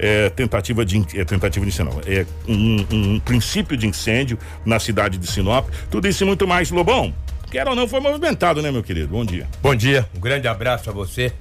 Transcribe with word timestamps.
é, 0.00 0.30
tentativa 0.30 0.84
de 0.84 1.04
é, 1.14 1.24
tentativa 1.24 1.64
de 1.64 1.72
não, 1.72 2.00
é 2.06 2.26
um, 2.48 2.86
um 2.90 3.20
princípio 3.20 3.76
de 3.76 3.86
incêndio 3.86 4.38
na 4.64 4.80
cidade 4.80 5.18
de 5.18 5.26
Sinop. 5.26 5.68
Tudo 5.90 6.08
isso 6.08 6.24
e 6.24 6.26
muito 6.26 6.48
mais, 6.48 6.70
Lobão. 6.70 7.14
Quer 7.50 7.68
ou 7.68 7.76
não, 7.76 7.86
foi 7.86 8.00
movimentado, 8.00 8.62
né, 8.62 8.70
meu 8.70 8.82
querido? 8.82 9.08
Bom 9.08 9.24
dia. 9.24 9.46
Bom 9.60 9.74
dia, 9.74 10.08
um 10.16 10.20
grande 10.20 10.48
abraço 10.48 10.88
a 10.88 10.92
você. 10.92 11.32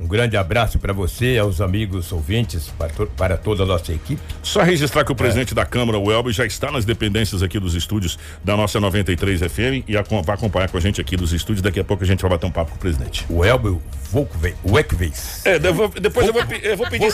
Um 0.00 0.08
grande 0.08 0.34
abraço 0.34 0.78
para 0.78 0.94
você, 0.94 1.36
aos 1.36 1.60
amigos 1.60 2.10
ouvintes, 2.10 2.68
para, 2.78 2.88
to 2.88 3.06
para, 3.16 3.36
toda 3.36 3.64
a 3.64 3.66
nossa 3.66 3.92
equipe. 3.92 4.20
Só 4.42 4.62
registrar 4.62 5.04
que 5.04 5.12
o 5.12 5.14
presidente 5.14 5.52
é. 5.52 5.54
da 5.54 5.66
Câmara, 5.66 5.98
o 5.98 6.10
Elber, 6.10 6.32
já 6.32 6.46
está 6.46 6.70
nas 6.72 6.86
dependências 6.86 7.42
aqui 7.42 7.60
dos 7.60 7.74
estúdios 7.74 8.18
da 8.42 8.56
nossa 8.56 8.80
93 8.80 9.40
FM 9.40 9.86
e 9.86 9.98
a, 9.98 10.02
vai 10.24 10.34
acompanhar 10.34 10.70
com 10.70 10.78
a 10.78 10.80
gente 10.80 11.02
aqui 11.02 11.18
dos 11.18 11.34
estúdios. 11.34 11.60
Daqui 11.60 11.78
a 11.78 11.84
pouco 11.84 12.02
a 12.02 12.06
gente 12.06 12.22
vai 12.22 12.30
bater 12.30 12.46
um 12.46 12.50
papo 12.50 12.70
com 12.70 12.76
o 12.76 12.80
presidente. 12.80 13.26
O 13.28 13.44
Elber 13.44 13.76
Volkweis. 14.10 15.44
É, 15.44 15.56
eu 15.56 15.74
vou, 15.74 15.88
depois 15.88 16.26
eu 16.26 16.32
vou, 16.32 16.42
eu 16.42 16.76
vou 16.76 16.88
pedir. 16.88 17.06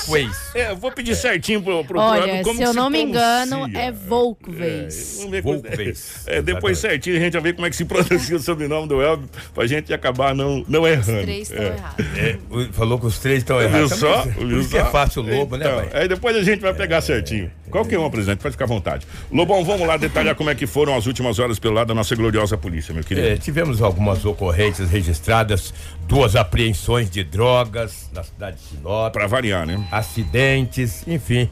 É, 0.55 0.71
eu 0.71 0.77
vou 0.77 0.93
pedir 0.93 1.13
é. 1.13 1.15
certinho 1.15 1.63
pro, 1.63 1.85
pro 1.85 1.99
Olha, 1.99 2.43
como 2.43 2.57
se 2.57 2.63
eu 2.63 2.71
se 2.71 2.77
não 2.77 2.89
me 2.89 3.03
engano, 3.03 3.69
é 3.75 3.93
Volkweis. 3.93 5.27
É, 5.31 5.41
Volkweis. 5.43 6.23
É, 6.27 6.41
depois 6.41 6.79
certinho 6.79 7.17
a 7.17 7.21
gente 7.21 7.33
vai 7.35 7.43
ver 7.43 7.55
como 7.55 7.67
é 7.67 7.71
que 7.71 7.77
se 7.77 7.85
pronuncia 7.87 8.37
o 8.37 8.41
sobrenome 8.41 8.89
do 8.89 9.03
Elber, 9.03 9.29
pra 9.55 9.67
gente 9.67 9.93
acabar 9.93 10.35
não, 10.35 10.65
não 10.69 10.87
errando. 10.87 11.19
Os 11.19 11.25
três 11.25 11.51
estão 11.51 11.65
é. 11.65 11.67
errados. 11.69 12.76
É, 12.77 12.79
falou 12.79 12.99
que 12.99 13.07
os 13.07 13.19
três 13.19 13.39
estão 13.39 13.61
errados. 13.61 13.91
Viu 13.91 13.99
só? 13.99 14.23
Viu 14.23 14.63
só? 14.65 14.79
é 14.79 14.85
fácil 14.85 15.23
o 15.23 15.27
Lobo, 15.27 15.57
né, 15.57 15.65
então, 15.67 15.81
né, 15.81 15.89
pai? 15.89 16.03
Aí 16.03 16.09
depois 16.09 16.37
a 16.37 16.43
gente 16.43 16.61
vai 16.61 16.75
pegar 16.75 17.01
certinho. 17.01 17.51
Qualquer 17.71 17.99
um, 17.99 18.11
presidente, 18.11 18.41
pode 18.41 18.53
ficar 18.53 18.67
à 18.67 18.69
vontade. 18.69 19.07
Lobão, 19.33 19.65
vamos 19.65 19.87
lá 19.87 19.97
detalhar 19.97 20.35
como 20.35 20.51
é 20.51 20.55
que 20.55 20.67
foram 20.67 20.95
as 20.95 21.07
últimas 21.07 21.39
horas 21.39 21.59
pelo 21.59 21.75
lado 21.75 21.89
da 21.89 21.95
nossa 21.95 22.15
gloriosa 22.15 22.57
polícia, 22.57 22.95
meu 22.95 23.03
querido. 23.03 23.27
É, 23.27 23.37
tivemos 23.37 23.83
algumas 23.83 24.25
ocorrências 24.25 24.91
registradas, 24.91 25.75
duas 26.07 26.37
apreensões 26.37 27.11
de 27.11 27.25
drogas 27.25 28.11
na 28.13 28.23
cidade 28.23 28.57
de 28.59 28.63
Sinop. 28.63 29.13
Pra 29.13 29.27
variar, 29.27 29.67
né? 29.67 29.85
Acidentes, 29.91 31.07
enfim. 31.09 31.51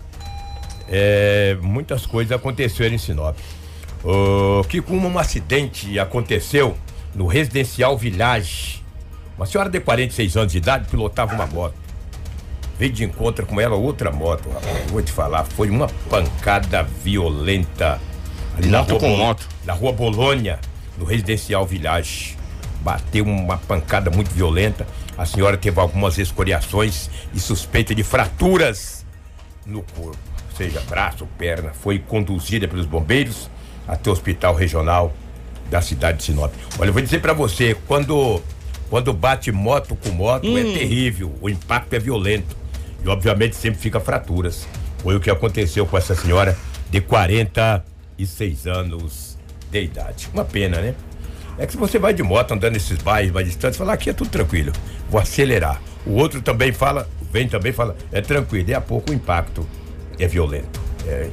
É, 0.88 1.56
muitas 1.62 2.06
coisas 2.06 2.32
aconteceram 2.32 2.94
em 2.94 2.98
Sinop. 2.98 3.36
Que 4.68 4.82
como 4.82 5.08
um 5.08 5.18
acidente 5.18 5.98
aconteceu 5.98 6.76
no 7.14 7.26
residencial 7.26 7.96
Village. 7.96 8.83
Uma 9.36 9.46
senhora 9.46 9.68
de 9.68 9.80
46 9.80 10.36
anos 10.36 10.52
de 10.52 10.58
idade 10.58 10.88
pilotava 10.88 11.34
uma 11.34 11.46
moto 11.46 11.84
veio 12.78 12.92
de 12.92 13.04
encontro 13.04 13.46
com 13.46 13.60
ela 13.60 13.74
outra 13.76 14.10
moto, 14.10 14.48
rapaz. 14.50 14.90
Vou 14.90 15.02
te 15.02 15.12
falar, 15.12 15.44
foi 15.44 15.70
uma 15.70 15.88
pancada 16.08 16.82
violenta. 16.82 18.00
Ali 18.56 18.68
moto 18.68 18.70
na 18.70 18.80
rua, 18.80 19.00
com 19.00 19.16
moto. 19.16 19.48
Na 19.64 19.72
rua 19.72 19.92
Bolônia, 19.92 20.58
no 20.98 21.04
residencial 21.04 21.66
Village. 21.66 22.36
Bateu 22.80 23.24
uma 23.24 23.56
pancada 23.56 24.10
muito 24.10 24.30
violenta. 24.30 24.86
A 25.16 25.24
senhora 25.24 25.56
teve 25.56 25.80
algumas 25.80 26.18
escoriações 26.18 27.08
e 27.32 27.40
suspeita 27.40 27.94
de 27.94 28.02
fraturas 28.02 29.06
no 29.64 29.82
corpo, 29.82 30.18
seja 30.56 30.80
braço, 30.82 31.26
perna. 31.38 31.72
Foi 31.72 31.98
conduzida 31.98 32.68
pelos 32.68 32.84
bombeiros 32.84 33.48
até 33.88 34.10
o 34.10 34.12
hospital 34.12 34.54
regional 34.54 35.14
da 35.70 35.80
cidade 35.80 36.18
de 36.18 36.24
Sinop. 36.24 36.52
Olha, 36.78 36.88
eu 36.88 36.92
vou 36.92 37.00
dizer 37.00 37.20
para 37.22 37.32
você, 37.32 37.74
quando 37.86 38.42
quando 38.90 39.12
bate 39.12 39.50
moto 39.50 39.96
com 39.96 40.10
moto 40.10 40.46
é 40.46 40.50
hum. 40.50 40.58
é 40.58 40.78
terrível, 40.78 41.32
o 41.40 41.48
impacto 41.48 41.92
é 41.94 41.98
violento. 41.98 42.56
E 43.04 43.08
obviamente 43.08 43.56
sempre 43.56 43.80
fica 43.80 44.00
fraturas. 44.00 44.66
Foi 44.98 45.16
o 45.16 45.20
que 45.20 45.30
aconteceu 45.30 45.84
com 45.84 45.98
essa 45.98 46.14
senhora 46.14 46.56
de 46.90 47.00
46 47.00 48.66
anos 48.66 49.38
de 49.70 49.82
idade. 49.82 50.28
Uma 50.32 50.44
pena, 50.44 50.80
né? 50.80 50.94
É 51.58 51.66
que 51.66 51.72
se 51.72 51.78
você 51.78 51.98
vai 51.98 52.12
de 52.12 52.22
moto 52.22 52.52
andando 52.52 52.72
nesses 52.72 52.98
bairros 52.98 53.32
mais 53.32 53.46
distantes, 53.46 53.78
fala 53.78 53.92
aqui 53.92 54.10
é 54.10 54.12
tudo 54.12 54.30
tranquilo, 54.30 54.72
vou 55.08 55.20
acelerar. 55.20 55.80
O 56.04 56.12
outro 56.12 56.42
também 56.42 56.72
fala, 56.72 57.08
vem 57.30 57.48
também 57.48 57.72
fala, 57.72 57.96
é 58.10 58.20
tranquilo, 58.20 58.68
e 58.68 58.74
a 58.74 58.80
pouco 58.80 59.12
o 59.12 59.14
impacto 59.14 59.66
é 60.18 60.26
violento. 60.26 60.80
É. 61.06 61.28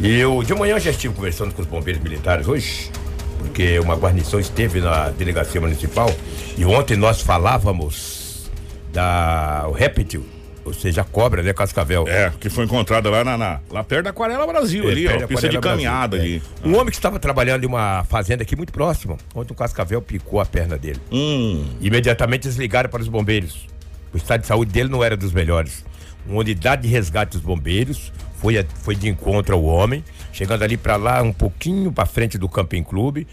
E 0.00 0.18
eu 0.18 0.42
de 0.42 0.54
manhã 0.54 0.78
já 0.78 0.90
estive 0.90 1.14
conversando 1.14 1.52
com 1.54 1.62
os 1.62 1.68
bombeiros 1.68 2.02
militares 2.02 2.46
hoje, 2.46 2.90
porque 3.38 3.78
uma 3.78 3.96
guarnição 3.96 4.38
esteve 4.38 4.80
na 4.80 5.10
delegacia 5.10 5.60
municipal 5.60 6.10
e 6.56 6.64
ontem 6.64 6.96
nós 6.96 7.20
falávamos 7.20 8.50
da 8.92 9.64
o 9.68 9.72
réptil 9.72 10.24
ou 10.64 10.72
seja, 10.72 11.02
a 11.02 11.04
cobra, 11.04 11.42
né, 11.42 11.52
Cascavel. 11.52 12.08
É, 12.08 12.32
que 12.40 12.48
foi 12.48 12.64
encontrada 12.64 13.10
lá 13.10 13.22
na, 13.22 13.36
na 13.36 13.60
lá 13.70 13.84
perto 13.84 14.04
da 14.04 14.10
Aquarela 14.10 14.46
Brasil, 14.46 14.88
é, 14.88 14.92
ali, 14.92 15.06
ó, 15.06 15.26
pista 15.26 15.48
de 15.48 15.58
caminhada 15.58 16.16
Brasil, 16.16 16.36
ali. 16.36 16.42
É. 16.64 16.68
Um 16.68 16.74
homem 16.78 16.90
que 16.90 16.96
estava 16.96 17.18
trabalhando 17.18 17.64
em 17.64 17.66
uma 17.66 18.04
fazenda 18.04 18.42
aqui 18.42 18.56
muito 18.56 18.72
próximo, 18.72 19.18
onde 19.34 19.52
um 19.52 19.54
cascavel 19.54 20.00
picou 20.00 20.40
a 20.40 20.46
perna 20.46 20.78
dele. 20.78 21.00
Hum. 21.12 21.66
Imediatamente 21.80 22.46
eles 22.46 22.56
ligaram 22.56 22.88
para 22.88 23.02
os 23.02 23.08
bombeiros. 23.08 23.66
O 24.12 24.16
estado 24.16 24.40
de 24.40 24.46
saúde 24.46 24.72
dele 24.72 24.88
não 24.88 25.04
era 25.04 25.16
dos 25.16 25.32
melhores. 25.32 25.84
Uma 26.26 26.40
unidade 26.40 26.82
de 26.82 26.88
resgate 26.88 27.32
dos 27.32 27.42
bombeiros 27.42 28.10
foi, 28.44 28.66
foi 28.82 28.94
de 28.94 29.08
encontro 29.08 29.54
ao 29.54 29.64
homem, 29.64 30.04
chegando 30.30 30.62
ali 30.62 30.76
para 30.76 30.96
lá, 30.96 31.22
um 31.22 31.32
pouquinho 31.32 31.90
para 31.90 32.04
frente 32.04 32.36
do 32.36 32.46
Camping 32.46 32.82
Clube, 32.82 33.26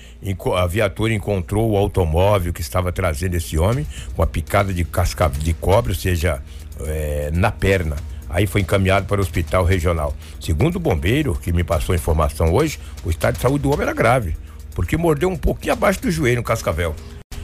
a 0.56 0.66
viatura 0.66 1.14
encontrou 1.14 1.72
o 1.72 1.76
automóvel 1.76 2.54
que 2.54 2.62
estava 2.62 2.94
trazendo 2.94 3.36
esse 3.36 3.58
homem 3.58 3.86
com 4.16 4.24
a 4.24 4.28
picada 4.28 4.74
de 4.74 4.86
casca 4.86 5.28
de 5.28 5.54
cobre, 5.54 5.92
ou 5.92 5.98
seja, 5.98 6.42
é, 6.86 7.30
na 7.34 7.52
perna. 7.52 7.98
Aí 8.30 8.48
foi 8.48 8.62
encaminhado 8.62 9.06
para 9.06 9.20
o 9.20 9.22
hospital 9.22 9.66
regional. 9.66 10.16
Segundo 10.40 10.78
o 10.78 10.80
bombeiro, 10.80 11.36
que 11.36 11.52
me 11.52 11.66
passou 11.66 11.92
a 11.92 11.98
informação 11.98 12.54
hoje, 12.54 12.80
o 13.04 13.10
estado 13.10 13.36
de 13.36 13.42
saúde 13.42 13.64
do 13.64 13.70
homem 13.70 13.82
era 13.82 13.94
grave, 13.94 14.38
porque 14.74 14.96
mordeu 14.96 15.28
um 15.28 15.36
pouquinho 15.36 15.74
abaixo 15.74 16.02
do 16.02 16.10
joelho 16.10 16.38
no 16.38 16.44
cascavel. 16.44 16.96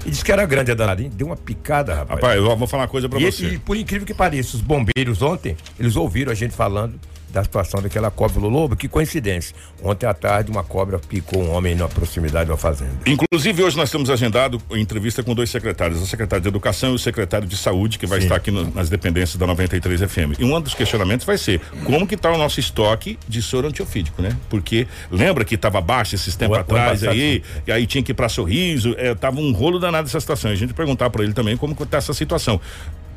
E 0.06 0.10
disse 0.10 0.24
que 0.24 0.32
era 0.32 0.46
grande 0.46 0.72
a 0.72 0.74
danadinha, 0.74 1.10
deu 1.10 1.28
uma 1.28 1.36
picada, 1.36 1.94
rapaz. 1.94 2.22
Rapaz, 2.22 2.38
eu 2.38 2.56
vou 2.56 2.66
falar 2.66 2.84
uma 2.84 2.88
coisa 2.88 3.10
pra 3.10 3.20
e 3.20 3.30
você. 3.30 3.46
E 3.46 3.60
por 3.60 3.76
incrível 3.76 4.08
que 4.08 4.14
pareça, 4.14 4.56
os 4.56 4.62
bombeiros 4.62 5.22
ontem, 5.22 5.58
eles 5.78 5.98
ouviram 5.98 6.32
a 6.32 6.36
gente 6.36 6.56
falando 6.56 6.98
da 7.30 7.44
situação 7.44 7.82
daquela 7.82 8.10
cobra 8.10 8.40
do 8.40 8.50
lobo. 8.50 8.76
Que 8.76 8.88
coincidência. 8.88 9.56
Ontem 9.84 10.06
à 10.06 10.14
tarde, 10.14 10.52
uma 10.52 10.64
cobra 10.64 11.00
picou 11.00 11.42
um 11.42 11.52
homem 11.52 11.76
na 11.76 11.88
proximidade 11.88 12.50
da 12.50 12.58
fazenda. 12.58 12.94
Inclusive, 13.06 13.64
hoje 13.64 13.78
nós 13.78 13.90
temos 13.90 14.10
agendado 14.10 14.62
entrevista 14.72 15.24
com 15.24 15.34
dois 15.36 15.50
secretários, 15.50 16.02
o 16.02 16.06
secretário 16.06 16.42
de 16.42 16.48
Educação 16.48 16.92
e 16.92 16.96
o 16.96 17.00
secretário 17.00 17.48
de 17.48 17.58
Saúde, 17.58 18.00
que 18.00 18.06
vai 18.06 18.20
Sim. 18.20 18.26
estar 18.26 18.36
aqui 18.36 18.52
no, 18.52 18.74
nas 18.74 18.90
dependências 18.90 19.36
da 19.36 19.46
93 19.46 20.02
FM. 20.02 20.40
E 20.40 20.44
um 20.44 20.60
dos 20.62 20.74
questionamentos 20.74 21.26
vai 21.26 21.38
ser 21.38 21.62
como 21.84 22.08
que 22.08 22.16
está 22.16 22.32
o 22.32 22.38
nosso 22.38 22.60
estoque 22.60 23.18
de 23.28 23.42
soro 23.42 23.68
antiofídico, 23.68 24.22
né? 24.22 24.36
Porque 24.50 24.88
lembra 25.12 25.44
que 25.44 25.56
estava 25.56 25.82
baixo 25.82 26.16
esses 26.16 26.36
tempos 26.36 26.58
atrás 26.58 27.04
aí, 27.04 27.44
e 27.66 27.72
aí 27.72 27.86
tinha 27.86 28.04
que 28.04 28.12
ir 28.12 28.16
para 28.16 28.30
sorriso, 28.30 28.96
é, 28.98 29.14
tava 29.14 29.40
um 29.40 29.52
rolo 29.52 29.80
danado 29.80 30.08
essa 30.08 30.20
situação. 30.20 30.52
A 30.52 30.56
gente 30.56 30.74
perguntar 30.74 31.10
para 31.10 31.24
ele 31.24 31.34
também 31.34 31.58
como 31.58 31.76
está 31.82 31.98
essa 31.98 32.14
situação 32.14 32.60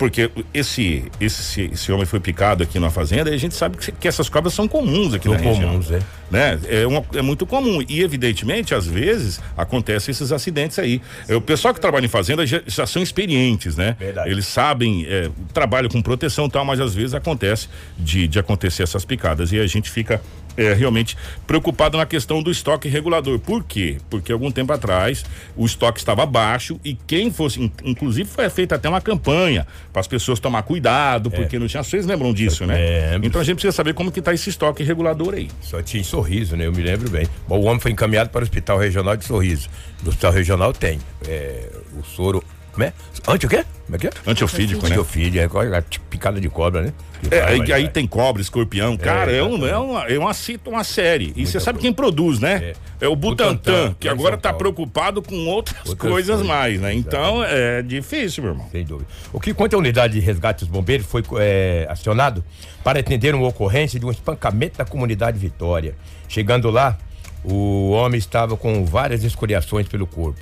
porque 0.00 0.30
esse, 0.54 1.04
esse, 1.20 1.70
esse 1.74 1.92
homem 1.92 2.06
foi 2.06 2.18
picado 2.18 2.62
aqui 2.62 2.78
na 2.78 2.88
fazenda 2.88 3.28
e 3.28 3.34
a 3.34 3.36
gente 3.36 3.54
sabe 3.54 3.76
que, 3.76 3.92
que 3.92 4.08
essas 4.08 4.30
cobras 4.30 4.54
são 4.54 4.66
comuns 4.66 5.12
aqui 5.12 5.28
são 5.28 5.34
na 5.34 5.38
região. 5.38 5.68
comuns, 5.72 5.90
é. 5.90 6.00
Né? 6.30 6.58
É, 6.68 6.86
uma, 6.86 7.04
é 7.14 7.22
muito 7.22 7.44
comum 7.44 7.82
e 7.88 8.02
evidentemente 8.02 8.74
às 8.74 8.86
vezes 8.86 9.41
acontecem 9.56 10.12
esses 10.12 10.30
acidentes 10.30 10.78
aí. 10.78 11.02
É, 11.28 11.34
o 11.34 11.41
pessoal 11.41 11.74
que 11.74 11.80
trabalha 11.80 12.04
em 12.04 12.08
fazenda 12.08 12.46
já, 12.46 12.62
já 12.66 12.86
são 12.86 13.02
experientes, 13.02 13.76
né? 13.76 13.96
Verdade. 13.98 14.30
Eles 14.30 14.46
sabem, 14.46 15.04
é, 15.08 15.28
trabalham 15.52 15.88
com 15.88 16.00
proteção 16.00 16.46
e 16.46 16.50
tal, 16.50 16.64
mas 16.64 16.80
às 16.80 16.94
vezes 16.94 17.14
acontece 17.14 17.68
de, 17.98 18.28
de 18.28 18.38
acontecer 18.38 18.84
essas 18.84 19.04
picadas 19.04 19.50
e 19.52 19.58
a 19.58 19.66
gente 19.66 19.91
fica 19.91 20.20
é, 20.56 20.72
realmente 20.72 21.16
preocupado 21.46 21.96
na 21.96 22.06
questão 22.06 22.42
do 22.42 22.50
estoque 22.50 22.88
regulador. 22.88 23.38
Por 23.38 23.64
quê? 23.64 23.98
Porque 24.08 24.32
algum 24.32 24.50
tempo 24.50 24.72
atrás 24.72 25.24
o 25.56 25.64
estoque 25.64 25.98
estava 25.98 26.24
baixo 26.26 26.78
e 26.84 26.94
quem 26.94 27.30
fosse, 27.30 27.70
inclusive 27.84 28.28
foi 28.28 28.48
feita 28.50 28.74
até 28.74 28.88
uma 28.88 29.00
campanha 29.00 29.66
para 29.92 30.00
as 30.00 30.06
pessoas 30.06 30.38
tomar 30.38 30.62
cuidado, 30.62 31.30
é. 31.32 31.36
porque 31.36 31.58
não 31.58 31.66
tinha. 31.66 31.82
Vocês 31.82 32.06
lembram 32.06 32.32
disso, 32.32 32.66
né? 32.66 32.78
É, 32.78 33.20
então 33.22 33.41
a 33.41 33.44
gente 33.44 33.56
precisa 33.56 33.72
saber 33.72 33.94
como 33.94 34.10
que 34.12 34.18
está 34.18 34.34
esse 34.34 34.50
estoque 34.50 34.82
regulador 34.82 35.34
aí. 35.34 35.48
Só 35.62 35.82
tinha 35.82 36.00
sorriso, 36.20 36.56
né? 36.56 36.66
Eu 36.66 36.72
me 36.72 36.82
lembro 36.82 37.08
bem. 37.08 37.26
Bom, 37.48 37.58
o 37.58 37.64
homem 37.64 37.81
foi 37.81 37.91
encaminhado 37.91 38.31
para 38.31 38.41
o 38.41 38.42
Hospital 38.42 38.78
Regional 38.78 39.16
de 39.16 39.25
Sorriso. 39.25 39.69
No 40.03 40.10
Hospital 40.10 40.32
Regional 40.32 40.72
tem 40.72 40.98
é, 41.26 41.70
o 41.98 42.04
soro 42.04 42.44
como 42.72 42.84
é? 42.84 42.92
Anti 43.26 43.47
o 43.47 43.48
quê? 43.48 43.64
Como 43.84 43.97
é 43.97 43.98
que 43.98 44.06
é? 44.06 44.10
Antiofídico, 44.26 44.82
né? 44.82 44.91
Antiofídico, 44.91 45.60
é 45.60 45.82
picada 46.09 46.41
de 46.41 46.48
cobra, 46.48 46.82
né? 46.82 46.92
É, 47.30 47.41
aí, 47.42 47.72
aí 47.72 47.88
tem 47.88 48.06
cobra, 48.06 48.41
escorpião. 48.41 48.94
É, 48.94 48.97
cara, 48.97 49.33
é, 49.33 49.42
um, 49.42 49.66
é, 49.66 49.77
uma, 49.77 50.04
é 50.06 50.18
uma, 50.18 50.33
uma 50.66 50.84
série. 50.84 51.33
E 51.36 51.44
você 51.44 51.59
sabe 51.59 51.80
quem 51.80 51.92
produz, 51.92 52.39
né? 52.39 52.74
É, 53.00 53.06
é 53.06 53.09
o 53.09 53.16
Butantan, 53.16 53.54
Butantan 53.54 53.97
que 53.98 54.09
agora 54.09 54.36
está 54.36 54.53
preocupado 54.53 55.21
com 55.21 55.34
outras, 55.48 55.77
outras 55.80 55.98
coisas, 55.98 56.28
coisas 56.28 56.47
mais, 56.47 56.80
né? 56.80 56.94
Então 56.94 57.42
é 57.44 57.83
difícil, 57.83 58.44
meu 58.44 58.53
irmão. 58.53 58.68
Sem 58.71 58.84
dúvida. 58.84 59.10
O 59.33 59.41
que 59.41 59.53
quanto 59.53 59.74
à 59.74 59.78
unidade 59.78 60.15
de 60.15 60.21
resgate 60.21 60.65
dos 60.65 60.72
bombeiros 60.72 61.06
foi 61.06 61.22
é, 61.39 61.86
acionado 61.91 62.44
para 62.84 63.00
atender 63.00 63.34
uma 63.34 63.48
ocorrência 63.48 63.98
de 63.98 64.06
um 64.06 64.10
espancamento 64.10 64.78
da 64.78 64.84
comunidade 64.84 65.39
Vitória. 65.39 65.94
Chegando 66.30 66.71
lá, 66.71 66.97
o 67.42 67.91
homem 67.91 68.16
estava 68.16 68.56
com 68.56 68.84
várias 68.84 69.24
escoriações 69.24 69.88
pelo 69.88 70.06
corpo. 70.06 70.38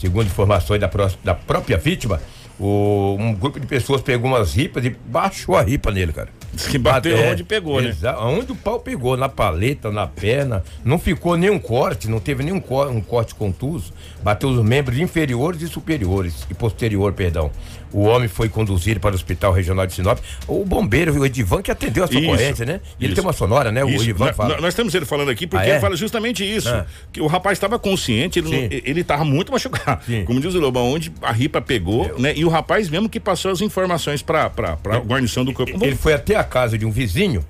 Segundo 0.00 0.26
informações 0.26 0.80
da, 0.80 0.90
da 1.22 1.34
própria 1.34 1.76
vítima, 1.76 2.22
o, 2.58 3.16
um 3.20 3.34
grupo 3.34 3.60
de 3.60 3.66
pessoas 3.66 4.00
pegou 4.00 4.30
umas 4.30 4.54
ripas 4.54 4.82
e 4.86 4.96
baixou 5.04 5.54
a 5.54 5.62
ripa 5.62 5.90
nele, 5.90 6.10
cara. 6.10 6.30
Diz 6.54 6.68
que 6.68 6.78
bateu 6.78 7.18
é, 7.18 7.32
onde 7.32 7.44
pegou, 7.44 7.82
né? 7.82 7.94
Onde 8.18 8.52
o 8.52 8.56
pau 8.56 8.80
pegou, 8.80 9.14
na 9.14 9.28
paleta, 9.28 9.90
na 9.90 10.06
perna, 10.06 10.64
não 10.82 10.98
ficou 10.98 11.36
nenhum 11.36 11.58
corte, 11.58 12.08
não 12.08 12.18
teve 12.18 12.42
nenhum 12.42 12.60
corte, 12.60 12.94
um 12.94 13.02
corte 13.02 13.34
contuso, 13.34 13.92
bateu 14.22 14.48
os 14.48 14.64
membros 14.64 14.98
inferiores 14.98 15.60
e 15.60 15.68
superiores, 15.68 16.46
e 16.50 16.54
posterior, 16.54 17.12
perdão. 17.12 17.50
O 17.96 18.02
homem 18.02 18.28
foi 18.28 18.50
conduzido 18.50 19.00
para 19.00 19.12
o 19.12 19.14
Hospital 19.14 19.54
Regional 19.54 19.86
de 19.86 19.94
Sinop. 19.94 20.18
O 20.46 20.66
bombeiro, 20.66 21.18
o 21.18 21.24
Edivan, 21.24 21.62
que 21.62 21.70
atendeu 21.70 22.04
a 22.04 22.06
socorrência, 22.06 22.66
né? 22.66 22.78
Ele 23.00 23.14
tem 23.14 23.24
uma 23.24 23.32
sonora, 23.32 23.72
né? 23.72 23.82
O 23.82 23.88
isso. 23.88 24.04
Edivan 24.04 24.34
fala. 24.34 24.60
Nós 24.60 24.74
temos 24.74 24.94
ele 24.94 25.06
falando 25.06 25.30
aqui 25.30 25.46
porque 25.46 25.64
ah, 25.64 25.68
é? 25.68 25.72
ele 25.72 25.80
fala 25.80 25.96
justamente 25.96 26.44
isso. 26.44 26.68
Ah. 26.68 26.84
Que 27.10 27.22
o 27.22 27.26
rapaz 27.26 27.56
estava 27.56 27.78
consciente, 27.78 28.38
ele 28.38 29.00
estava 29.00 29.24
muito 29.24 29.50
machucado. 29.50 30.04
Sim. 30.04 30.26
Como 30.26 30.38
diz 30.38 30.54
o 30.54 30.60
Lobão, 30.60 30.92
onde 30.92 31.10
a 31.22 31.32
ripa 31.32 31.62
pegou, 31.62 32.14
né? 32.18 32.34
E 32.36 32.44
o 32.44 32.50
rapaz 32.50 32.90
mesmo 32.90 33.08
que 33.08 33.18
passou 33.18 33.50
as 33.50 33.62
informações 33.62 34.20
para 34.20 34.44
a 34.44 34.98
guarnição 34.98 35.42
do 35.42 35.54
corpo. 35.54 35.82
Ele 35.82 35.96
foi 35.96 36.12
até 36.12 36.36
a 36.36 36.44
casa 36.44 36.76
de 36.76 36.84
um 36.84 36.90
vizinho 36.90 37.42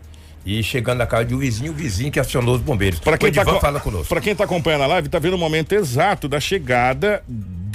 e 0.47 0.63
chegando 0.63 0.99
na 0.99 1.07
casa 1.07 1.25
de 1.25 1.35
um 1.35 1.39
vizinho, 1.39 1.73
o 1.73 1.75
vizinho 1.75 2.13
que 2.13 2.21
acionou 2.21 2.55
os 2.55 2.61
bombeiros. 2.61 3.01
Para 3.01 3.19
quem, 3.19 3.33
tá. 3.33 3.45
Para 3.45 4.21
está 4.31 4.45
acompanhando 4.45 4.85
a 4.85 4.87
live, 4.87 5.09
está 5.09 5.19
vendo 5.19 5.35
o 5.35 5.39
momento 5.39 5.73
exato 5.73 6.29
da 6.29 6.39
chegada 6.39 7.21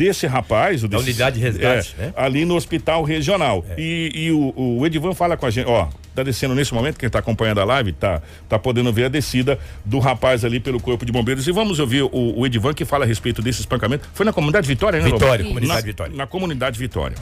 desse 0.02 0.26
rapaz, 0.26 0.84
o 0.84 0.88
da 0.88 0.98
unidade 0.98 1.38
de 1.38 1.46
resgate, 1.46 1.96
é, 2.00 2.06
né? 2.06 2.14
ali 2.18 2.44
no 2.44 2.56
hospital 2.56 3.04
regional. 3.04 3.64
É. 3.70 3.76
E, 3.80 4.12
e 4.16 4.32
o, 4.32 4.52
o, 4.80 4.84
Edivan 4.88 5.14
fala 5.14 5.38
com 5.38 5.46
a 5.46 5.52
gente, 5.52 5.68
ó, 5.70 5.88
tá 6.16 6.24
descendo 6.24 6.56
nesse 6.56 6.74
momento, 6.74 6.98
quem 6.98 7.06
está 7.06 7.20
acompanhando 7.20 7.62
a 7.62 7.64
live 7.64 7.94
tá, 7.94 8.20
tá 8.50 8.58
podendo 8.58 8.92
ver 8.92 9.06
a 9.06 9.10
descida 9.10 9.60
do 9.86 10.00
rapaz 10.00 10.44
ali 10.44 10.60
pelo 10.60 10.80
corpo 10.80 11.06
de 11.06 11.12
bombeiros. 11.12 11.48
E 11.48 11.52
vamos 11.52 11.78
ouvir 11.78 12.02
o, 12.02 12.10
o 12.12 12.48
Edivan 12.48 12.74
que 12.74 12.84
fala 12.84 13.06
a 13.06 13.08
respeito 13.08 13.44
desse 13.44 13.60
espancamento. 13.60 14.10
Foi 14.12 14.26
na 14.26 14.34
comunidade 14.34 14.68
Vitória, 14.68 15.00
né? 15.00 15.06
Vitória, 15.06 15.46
comunidade 15.46 15.82
na, 15.82 15.86
Vitória. 15.86 16.16
Na 16.16 16.26
comunidade 16.26 16.80
Vitória. 16.80 17.18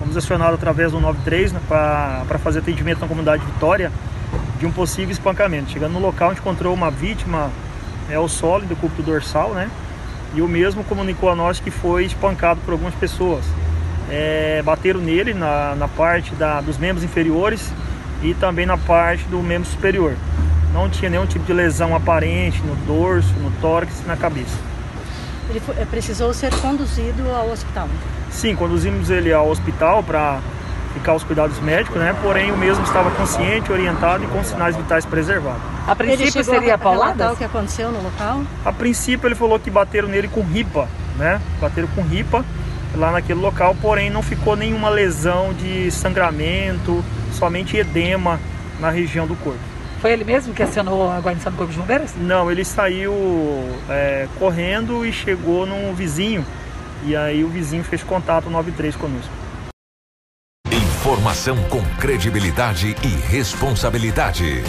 Fomos 0.00 0.16
acionados 0.16 0.54
através 0.54 0.90
do 0.90 0.98
93 0.98 1.52
né, 1.52 1.60
para 1.68 2.38
fazer 2.42 2.58
atendimento 2.58 2.98
na 2.98 3.06
comunidade 3.06 3.44
Vitória 3.46 3.92
de 4.58 4.66
um 4.66 4.72
possível 4.72 5.12
espancamento. 5.12 5.70
Chegando 5.70 5.92
no 5.92 6.00
local, 6.00 6.30
a 6.30 6.32
gente 6.32 6.40
encontrou 6.40 6.74
uma 6.74 6.90
vítima, 6.90 7.52
é 8.10 8.18
o 8.18 8.26
sólido, 8.26 8.70
do 8.70 8.76
culto 8.76 9.04
dorsal, 9.04 9.54
né? 9.54 9.70
E 10.36 10.42
o 10.42 10.46
mesmo 10.46 10.84
comunicou 10.84 11.30
a 11.30 11.34
nós 11.34 11.58
que 11.58 11.70
foi 11.70 12.04
espancado 12.04 12.60
por 12.60 12.72
algumas 12.72 12.94
pessoas. 12.94 13.42
É, 14.10 14.62
bateram 14.62 15.00
nele 15.00 15.32
na, 15.32 15.74
na 15.74 15.88
parte 15.88 16.34
da, 16.34 16.60
dos 16.60 16.76
membros 16.76 17.02
inferiores 17.02 17.72
e 18.22 18.34
também 18.34 18.66
na 18.66 18.76
parte 18.76 19.24
do 19.24 19.42
membro 19.42 19.66
superior. 19.66 20.14
Não 20.74 20.90
tinha 20.90 21.10
nenhum 21.10 21.26
tipo 21.26 21.44
de 21.46 21.54
lesão 21.54 21.96
aparente 21.96 22.60
no 22.62 22.76
dorso, 22.86 23.32
no 23.36 23.50
tórax 23.62 24.02
e 24.04 24.06
na 24.06 24.14
cabeça. 24.14 24.58
Ele 25.48 25.58
foi, 25.58 25.74
precisou 25.86 26.34
ser 26.34 26.54
conduzido 26.56 27.30
ao 27.30 27.50
hospital? 27.50 27.88
Sim, 28.30 28.54
conduzimos 28.54 29.08
ele 29.08 29.32
ao 29.32 29.48
hospital 29.48 30.02
para 30.02 30.38
ficar 30.96 31.14
os 31.14 31.22
cuidados 31.22 31.60
médicos, 31.60 31.98
né? 31.98 32.16
Porém, 32.22 32.50
o 32.50 32.56
mesmo 32.56 32.82
estava 32.84 33.10
consciente, 33.10 33.70
orientado 33.70 34.24
e 34.24 34.26
com 34.28 34.42
sinais 34.42 34.74
vitais 34.74 35.04
preservados. 35.04 35.60
A 35.86 35.94
princípio 35.94 36.42
seria 36.42 36.78
paulada? 36.78 37.32
O 37.32 37.36
que 37.36 37.44
aconteceu 37.44 37.90
no 37.92 38.02
local? 38.02 38.42
A 38.64 38.72
princípio 38.72 39.28
ele 39.28 39.34
falou 39.34 39.58
que 39.60 39.70
bateram 39.70 40.08
nele 40.08 40.28
com 40.28 40.40
ripa, 40.40 40.88
né? 41.16 41.40
Bateram 41.60 41.88
com 41.88 42.02
ripa 42.02 42.44
lá 42.94 43.12
naquele 43.12 43.40
local, 43.40 43.76
porém 43.80 44.08
não 44.08 44.22
ficou 44.22 44.56
nenhuma 44.56 44.88
lesão 44.88 45.52
de 45.52 45.90
sangramento, 45.90 47.04
somente 47.32 47.76
edema 47.76 48.40
na 48.80 48.88
região 48.88 49.26
do 49.26 49.36
corpo. 49.36 49.60
Foi 50.00 50.12
ele 50.12 50.24
mesmo 50.24 50.54
que 50.54 50.62
acionou 50.62 51.10
a 51.10 51.18
guarnição 51.20 51.50
do 51.50 51.58
Corpo 51.58 51.72
de 51.72 51.78
Bombeiros? 51.78 52.12
Não, 52.16 52.50
ele 52.50 52.64
saiu 52.64 53.12
é, 53.88 54.28
correndo 54.38 55.04
e 55.04 55.12
chegou 55.12 55.66
num 55.66 55.92
vizinho. 55.94 56.44
E 57.04 57.14
aí 57.16 57.42
o 57.42 57.48
vizinho 57.48 57.82
fez 57.82 58.02
contato 58.02 58.48
93 58.48 58.94
conosco. 58.96 59.30
Informação 61.06 61.56
com 61.68 61.80
credibilidade 62.00 62.96
e 63.00 63.30
responsabilidade. 63.30 64.60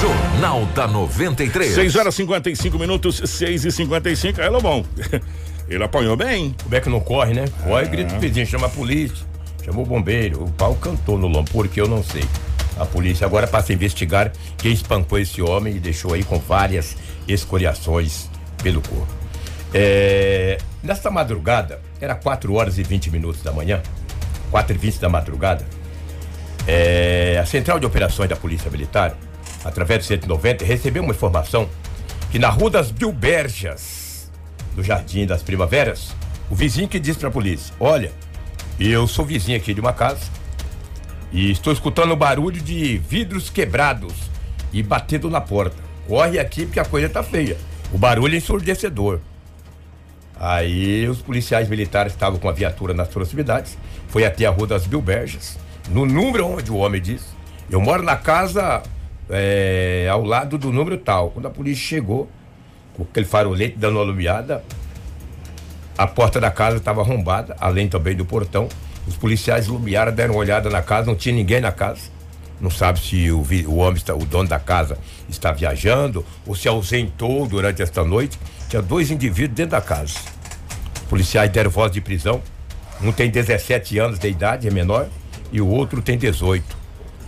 Jornal 0.00 0.66
da 0.74 0.88
93. 0.88 1.72
6 1.72 1.94
horas 1.94 2.16
55 2.16 2.76
minutos, 2.76 3.22
6 3.24 3.64
e 3.64 3.70
55 3.70 4.40
É, 4.40 4.50
bom. 4.50 4.84
Ele 5.70 5.84
apanhou 5.84 6.16
bem. 6.16 6.52
Como 6.64 6.74
é 6.74 6.80
que 6.80 6.88
não 6.90 6.98
corre, 6.98 7.32
né? 7.32 7.44
Corre, 7.62 7.84
é. 7.84 7.86
grita 7.86 8.16
o 8.16 8.18
vizinho, 8.18 8.44
chama 8.44 8.66
a 8.66 8.70
polícia, 8.70 9.24
chamou 9.64 9.84
o 9.84 9.86
bombeiro. 9.86 10.42
O 10.42 10.50
pau 10.50 10.74
cantou 10.74 11.16
no 11.16 11.28
lombo, 11.28 11.48
porque 11.52 11.80
eu 11.80 11.86
não 11.86 12.02
sei. 12.02 12.24
A 12.76 12.84
polícia 12.84 13.24
agora 13.24 13.46
passa 13.46 13.72
a 13.72 13.74
investigar 13.74 14.32
quem 14.56 14.72
espancou 14.72 15.16
esse 15.16 15.40
homem 15.40 15.76
e 15.76 15.78
deixou 15.78 16.12
aí 16.12 16.24
com 16.24 16.40
várias 16.40 16.96
escoriações 17.28 18.28
pelo 18.64 18.82
corpo. 18.82 19.06
É, 19.72 20.58
nesta 20.82 21.08
madrugada, 21.08 21.80
era 22.00 22.16
4 22.16 22.52
horas 22.52 22.78
e 22.78 22.82
20 22.82 23.12
minutos 23.12 23.42
da 23.44 23.52
manhã, 23.52 23.80
4 24.50 24.74
e 24.74 24.78
20 24.78 24.98
da 24.98 25.08
madrugada, 25.08 25.64
é, 26.66 27.38
a 27.40 27.46
Central 27.46 27.80
de 27.80 27.86
Operações 27.86 28.28
da 28.28 28.36
Polícia 28.36 28.70
Militar, 28.70 29.16
através 29.64 30.00
do 30.00 30.06
190, 30.06 30.64
recebeu 30.64 31.02
uma 31.02 31.12
informação 31.12 31.68
que 32.30 32.38
na 32.38 32.48
Rua 32.48 32.70
das 32.70 32.90
Bilberjas, 32.90 34.30
do 34.74 34.82
Jardim 34.82 35.26
das 35.26 35.42
Primaveras, 35.42 36.14
o 36.50 36.54
vizinho 36.54 36.88
que 36.88 36.98
disse 36.98 37.18
para 37.18 37.28
a 37.28 37.32
polícia: 37.32 37.74
Olha, 37.80 38.12
eu 38.78 39.06
sou 39.06 39.24
vizinho 39.24 39.56
aqui 39.56 39.72
de 39.74 39.80
uma 39.80 39.92
casa 39.92 40.20
e 41.32 41.50
estou 41.50 41.72
escutando 41.72 42.14
barulho 42.16 42.60
de 42.60 42.98
vidros 42.98 43.50
quebrados 43.50 44.14
e 44.72 44.82
batendo 44.82 45.28
na 45.30 45.40
porta. 45.40 45.76
Corre 46.06 46.38
aqui 46.38 46.64
porque 46.64 46.80
a 46.80 46.84
coisa 46.84 47.08
tá 47.08 47.22
feia. 47.22 47.56
O 47.92 47.98
barulho 47.98 48.34
é 48.34 48.38
ensurdecedor. 48.38 49.20
Aí 50.40 51.08
os 51.08 51.20
policiais 51.20 51.68
militares 51.68 52.12
estavam 52.12 52.38
com 52.38 52.48
a 52.48 52.52
viatura 52.52 52.94
nas 52.94 53.08
proximidades, 53.08 53.76
foi 54.08 54.24
até 54.24 54.46
a 54.46 54.50
Rua 54.50 54.66
das 54.66 54.86
Bilberjas, 54.86 55.58
no 55.90 56.04
número 56.04 56.46
onde 56.46 56.70
o 56.70 56.76
homem 56.76 57.00
disse. 57.00 57.26
Eu 57.70 57.80
moro 57.80 58.02
na 58.02 58.16
casa 58.16 58.82
é, 59.30 60.08
ao 60.10 60.24
lado 60.24 60.58
do 60.58 60.72
número 60.72 60.96
tal. 60.96 61.30
Quando 61.30 61.46
a 61.46 61.50
polícia 61.50 61.84
chegou, 61.84 62.28
com 62.94 63.02
aquele 63.02 63.26
farolete 63.26 63.76
dando 63.76 63.96
uma 63.96 64.00
alumiada, 64.00 64.64
a 65.96 66.06
porta 66.06 66.40
da 66.40 66.50
casa 66.50 66.76
estava 66.76 67.00
arrombada, 67.00 67.56
além 67.60 67.88
também 67.88 68.16
do 68.16 68.24
portão. 68.24 68.68
Os 69.06 69.16
policiais 69.16 69.66
iluminaram, 69.66 70.12
deram 70.12 70.34
uma 70.34 70.40
olhada 70.40 70.70
na 70.70 70.82
casa, 70.82 71.06
não 71.06 71.16
tinha 71.16 71.34
ninguém 71.34 71.60
na 71.60 71.72
casa. 71.72 72.02
Não 72.60 72.70
sabe 72.70 72.98
se 73.00 73.30
o, 73.30 73.44
o 73.66 73.76
homem, 73.76 73.96
está, 73.96 74.14
o 74.14 74.24
dono 74.24 74.48
da 74.48 74.58
casa, 74.58 74.98
está 75.28 75.52
viajando 75.52 76.24
ou 76.46 76.54
se 76.54 76.68
ausentou 76.68 77.46
durante 77.46 77.82
esta 77.82 78.02
noite. 78.02 78.38
Tinha 78.68 78.82
dois 78.82 79.10
indivíduos 79.10 79.56
dentro 79.56 79.72
da 79.72 79.80
casa. 79.80 80.18
Policiais 81.08 81.50
deram 81.50 81.70
voz 81.70 81.90
de 81.92 82.00
prisão. 82.00 82.42
Um 83.00 83.12
tem 83.12 83.30
17 83.30 83.98
anos 83.98 84.18
de 84.18 84.28
idade, 84.28 84.66
é 84.66 84.70
menor, 84.70 85.08
e 85.52 85.60
o 85.60 85.68
outro 85.68 86.02
tem 86.02 86.18
18. 86.18 86.76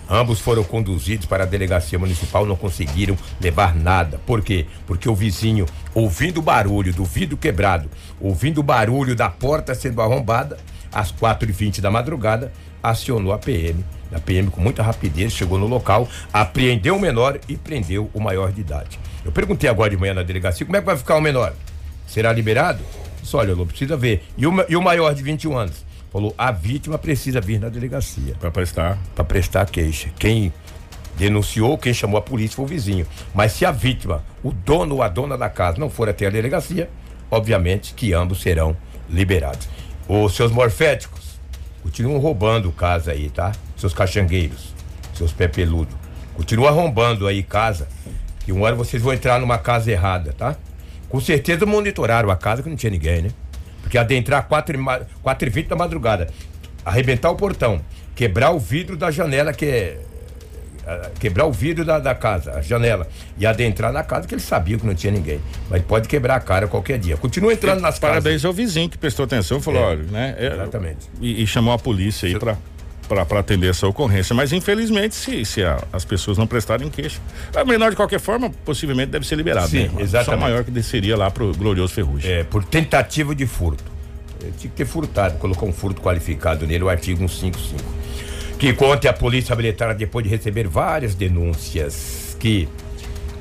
Ambos 0.08 0.40
foram 0.40 0.64
conduzidos 0.64 1.26
para 1.26 1.44
a 1.44 1.46
delegacia 1.46 1.96
municipal, 1.96 2.44
não 2.44 2.56
conseguiram 2.56 3.16
levar 3.40 3.76
nada. 3.76 4.18
Por 4.26 4.42
quê? 4.42 4.66
Porque 4.84 5.08
o 5.08 5.14
vizinho, 5.14 5.66
ouvindo 5.94 6.38
o 6.38 6.42
barulho 6.42 6.92
do 6.92 7.04
vidro 7.04 7.36
quebrado, 7.36 7.88
ouvindo 8.20 8.58
o 8.58 8.64
barulho 8.64 9.14
da 9.14 9.30
porta 9.30 9.72
sendo 9.72 10.02
arrombada, 10.02 10.58
às 10.92 11.12
4h20 11.12 11.80
da 11.80 11.92
madrugada, 11.92 12.52
acionou 12.82 13.32
a 13.32 13.38
PM. 13.38 13.84
A 14.12 14.18
PM, 14.18 14.50
com 14.50 14.60
muita 14.60 14.82
rapidez, 14.82 15.32
chegou 15.32 15.56
no 15.56 15.68
local, 15.68 16.08
apreendeu 16.32 16.96
o 16.96 17.00
menor 17.00 17.38
e 17.48 17.56
prendeu 17.56 18.10
o 18.12 18.18
maior 18.18 18.50
de 18.50 18.62
idade. 18.62 18.98
Eu 19.24 19.30
perguntei 19.30 19.70
agora 19.70 19.90
de 19.90 19.96
manhã 19.96 20.14
na 20.14 20.24
delegacia 20.24 20.66
como 20.66 20.76
é 20.76 20.80
que 20.80 20.86
vai 20.86 20.96
ficar 20.96 21.14
o 21.14 21.20
menor? 21.20 21.52
Será 22.08 22.32
liberado? 22.32 22.80
Disse, 23.22 23.36
olha, 23.36 23.54
precisa 23.66 23.96
ver. 23.96 24.24
E 24.36 24.46
o, 24.46 24.52
e 24.68 24.76
o 24.76 24.82
maior 24.82 25.14
de 25.14 25.22
21 25.22 25.56
anos? 25.56 25.84
Falou, 26.12 26.34
a 26.36 26.50
vítima 26.50 26.98
precisa 26.98 27.40
vir 27.40 27.60
na 27.60 27.68
delegacia. 27.68 28.34
Para 28.40 28.50
prestar? 28.50 28.98
Para 29.14 29.24
prestar 29.24 29.66
queixa. 29.66 30.08
Quem 30.18 30.52
denunciou, 31.16 31.78
quem 31.78 31.94
chamou 31.94 32.18
a 32.18 32.22
polícia 32.22 32.56
foi 32.56 32.64
o 32.64 32.68
vizinho. 32.68 33.06
Mas 33.34 33.52
se 33.52 33.64
a 33.64 33.70
vítima, 33.70 34.24
o 34.42 34.52
dono 34.52 34.96
ou 34.96 35.02
a 35.02 35.08
dona 35.08 35.36
da 35.36 35.48
casa 35.48 35.78
não 35.78 35.90
for 35.90 36.08
até 36.08 36.26
a 36.26 36.30
delegacia, 36.30 36.90
obviamente 37.30 37.94
que 37.94 38.12
ambos 38.12 38.40
serão 38.40 38.76
liberados. 39.08 39.68
Os 40.08 40.34
seus 40.34 40.50
morféticos 40.50 41.38
continuam 41.82 42.18
roubando 42.18 42.72
casa 42.72 43.12
aí, 43.12 43.30
tá? 43.30 43.52
Seus 43.76 43.94
caxangueiros, 43.94 44.74
seus 45.14 45.32
pé 45.32 45.46
peludo. 45.46 45.94
Continua 46.34 46.70
arrombando 46.70 47.26
aí 47.26 47.42
casa 47.42 47.86
que 48.44 48.50
uma 48.50 48.66
hora 48.66 48.74
vocês 48.74 49.02
vão 49.02 49.12
entrar 49.12 49.38
numa 49.38 49.58
casa 49.58 49.90
errada, 49.90 50.34
tá? 50.36 50.56
Com 51.10 51.20
certeza 51.20 51.66
monitoraram 51.66 52.30
a 52.30 52.36
casa 52.36 52.62
que 52.62 52.68
não 52.68 52.76
tinha 52.76 52.90
ninguém, 52.90 53.22
né? 53.22 53.30
Porque 53.82 53.98
adentrar 53.98 54.46
4 54.46 54.76
e 54.76 55.50
20 55.50 55.66
da 55.66 55.76
madrugada, 55.76 56.28
arrebentar 56.84 57.30
o 57.30 57.36
portão, 57.36 57.80
quebrar 58.14 58.52
o 58.52 58.58
vidro 58.58 58.96
da 58.96 59.10
janela, 59.10 59.52
que 59.52 59.66
é. 59.66 60.00
Quebrar 61.20 61.46
o 61.46 61.52
vidro 61.52 61.84
da, 61.84 62.00
da 62.00 62.14
casa, 62.14 62.52
a 62.52 62.62
janela, 62.62 63.06
e 63.38 63.46
adentrar 63.46 63.92
na 63.92 64.02
casa 64.02 64.26
que 64.26 64.34
ele 64.34 64.40
sabia 64.40 64.76
que 64.76 64.84
não 64.84 64.94
tinha 64.94 65.12
ninguém. 65.12 65.40
Mas 65.68 65.82
pode 65.82 66.08
quebrar 66.08 66.34
a 66.34 66.40
cara 66.40 66.66
qualquer 66.66 66.98
dia. 66.98 67.16
Continua 67.16 67.52
entrando 67.52 67.80
nas 67.80 67.98
Parabéns 67.98 68.00
casas. 68.00 68.24
Parabéns 68.24 68.44
ao 68.44 68.52
vizinho 68.52 68.88
que 68.88 68.98
prestou 68.98 69.24
atenção 69.24 69.58
e 69.58 69.60
falou: 69.60 69.82
é, 69.82 69.86
olha, 69.86 70.02
né? 70.04 70.34
É, 70.38 70.46
exatamente. 70.46 71.08
E, 71.20 71.42
e, 71.42 71.46
chamou 71.46 71.72
a 71.72 71.78
polícia 71.78 72.26
aí 72.28 72.36
para 72.36 72.56
para 73.14 73.40
atender 73.40 73.70
essa 73.70 73.86
ocorrência. 73.86 74.34
Mas 74.34 74.52
infelizmente, 74.52 75.14
se, 75.14 75.44
se 75.44 75.62
a, 75.62 75.82
as 75.92 76.04
pessoas 76.04 76.38
não 76.38 76.46
prestarem 76.46 76.88
queixa, 76.88 77.20
a 77.54 77.64
menor 77.64 77.90
de 77.90 77.96
qualquer 77.96 78.20
forma, 78.20 78.50
possivelmente 78.64 79.10
deve 79.10 79.26
ser 79.26 79.36
liberado. 79.36 79.68
Sim, 79.68 79.88
né? 79.88 80.02
exatamente. 80.02 80.40
Só 80.40 80.48
maior 80.48 80.64
que 80.64 80.70
desceria 80.70 81.16
lá 81.16 81.30
pro 81.30 81.52
glorioso 81.52 81.92
Ferrugem. 81.92 82.30
É, 82.30 82.44
por 82.44 82.64
tentativa 82.64 83.34
de 83.34 83.46
furto. 83.46 83.84
Ele 84.40 84.52
tinha 84.58 84.70
que 84.70 84.76
ter 84.76 84.86
furtado, 84.86 85.38
colocou 85.38 85.68
um 85.68 85.72
furto 85.72 86.00
qualificado 86.00 86.66
nele, 86.66 86.84
o 86.84 86.88
artigo 86.88 87.18
155. 87.28 88.00
Que 88.58 88.72
conta 88.72 89.08
a 89.08 89.12
polícia 89.12 89.54
militar 89.56 89.94
depois 89.94 90.24
de 90.24 90.30
receber 90.30 90.66
várias 90.66 91.14
denúncias 91.14 92.36
que 92.38 92.68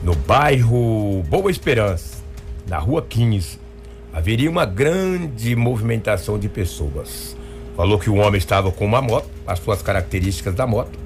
no 0.03 0.15
bairro 0.15 1.23
Boa 1.27 1.51
Esperança, 1.51 2.17
na 2.67 2.77
rua 2.77 3.01
15, 3.01 3.59
haveria 4.13 4.49
uma 4.49 4.65
grande 4.65 5.55
movimentação 5.55 6.39
de 6.39 6.47
pessoas. 6.47 7.35
Falou 7.79 7.97
que 7.97 8.09
o 8.09 8.15
homem 8.15 8.37
estava 8.37 8.73
com 8.73 8.85
uma 8.85 9.01
moto, 9.01 9.29
as 9.47 9.57
suas 9.57 9.81
características 9.81 10.53
da 10.53 10.67
moto. 10.67 10.99